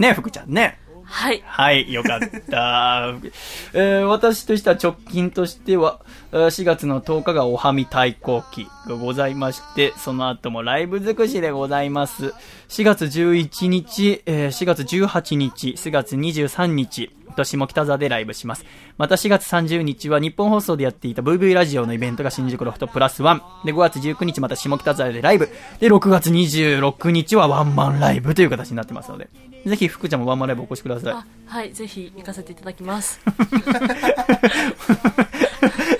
[0.00, 0.78] ね、福ちゃんね。
[1.04, 1.42] はい。
[1.44, 2.20] はい、よかっ
[2.50, 3.12] た。
[3.74, 6.00] えー私としては直近としては、
[6.32, 12.32] えー4月の10日がおはみ対抗期がございまして、その後もライブ尽くしでございます。
[12.70, 17.10] 4月11日、えー4月18日、4月23日、
[17.40, 18.64] と下北沢でライブします。
[18.98, 23.42] また4月30日は日本放送でやっていた VV ラジオのイベントが新宿ロフトプラスワン。
[23.64, 25.48] で、5月19日また下北沢でライブ。
[25.80, 29.28] で、6月26日はワンマンライブという形になってますので、
[29.66, 31.12] ぜひ福ちゃんもワンマンライブお越しください。
[31.12, 31.72] あ、はい。
[31.72, 33.20] ぜひ行かせていただきます。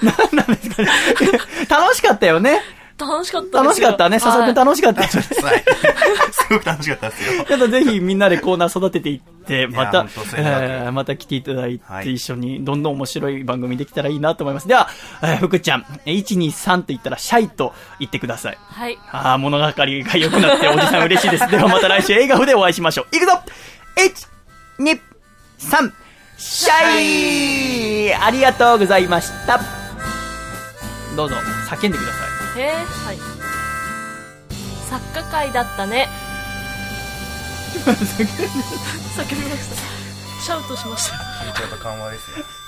[0.03, 0.89] 何なんですかね。
[1.69, 2.61] 楽しかったよね。
[3.01, 4.19] 楽しかったですよ楽しかったね。
[4.19, 5.03] 笹くん楽しかった。
[5.09, 5.19] す
[6.51, 7.45] ごく楽しかったですよ。
[7.45, 10.07] ちょっと ぜひみんなでコーナー育てていって、また
[10.37, 14.69] えーまた来ていただいてはい一緒にどんどん面白い番組できたらいいなと思います。
[14.69, 14.89] では、
[15.23, 18.59] えー福ちゃん、1、2、3と言ったらシャイと言ってください。
[18.69, 18.99] はい。
[19.13, 21.49] ああ、物語が良くなっておじさん嬉しいです。
[21.51, 23.17] ではまた来週笑顔でお会いしましょう。
[23.17, 23.33] いくぞ
[23.97, 25.01] !1、2、
[25.61, 25.93] 3、
[26.39, 29.61] シャイありがとうございました。
[31.17, 31.37] どうぞ、
[31.69, 32.40] 叫んでください。
[32.61, 33.19] へえ、はい。
[34.89, 36.09] 作家会だったね。
[37.81, 39.77] 叫びました。
[40.43, 41.17] シャウトしました。
[41.17, 42.60] 緊張と緩和ですよ。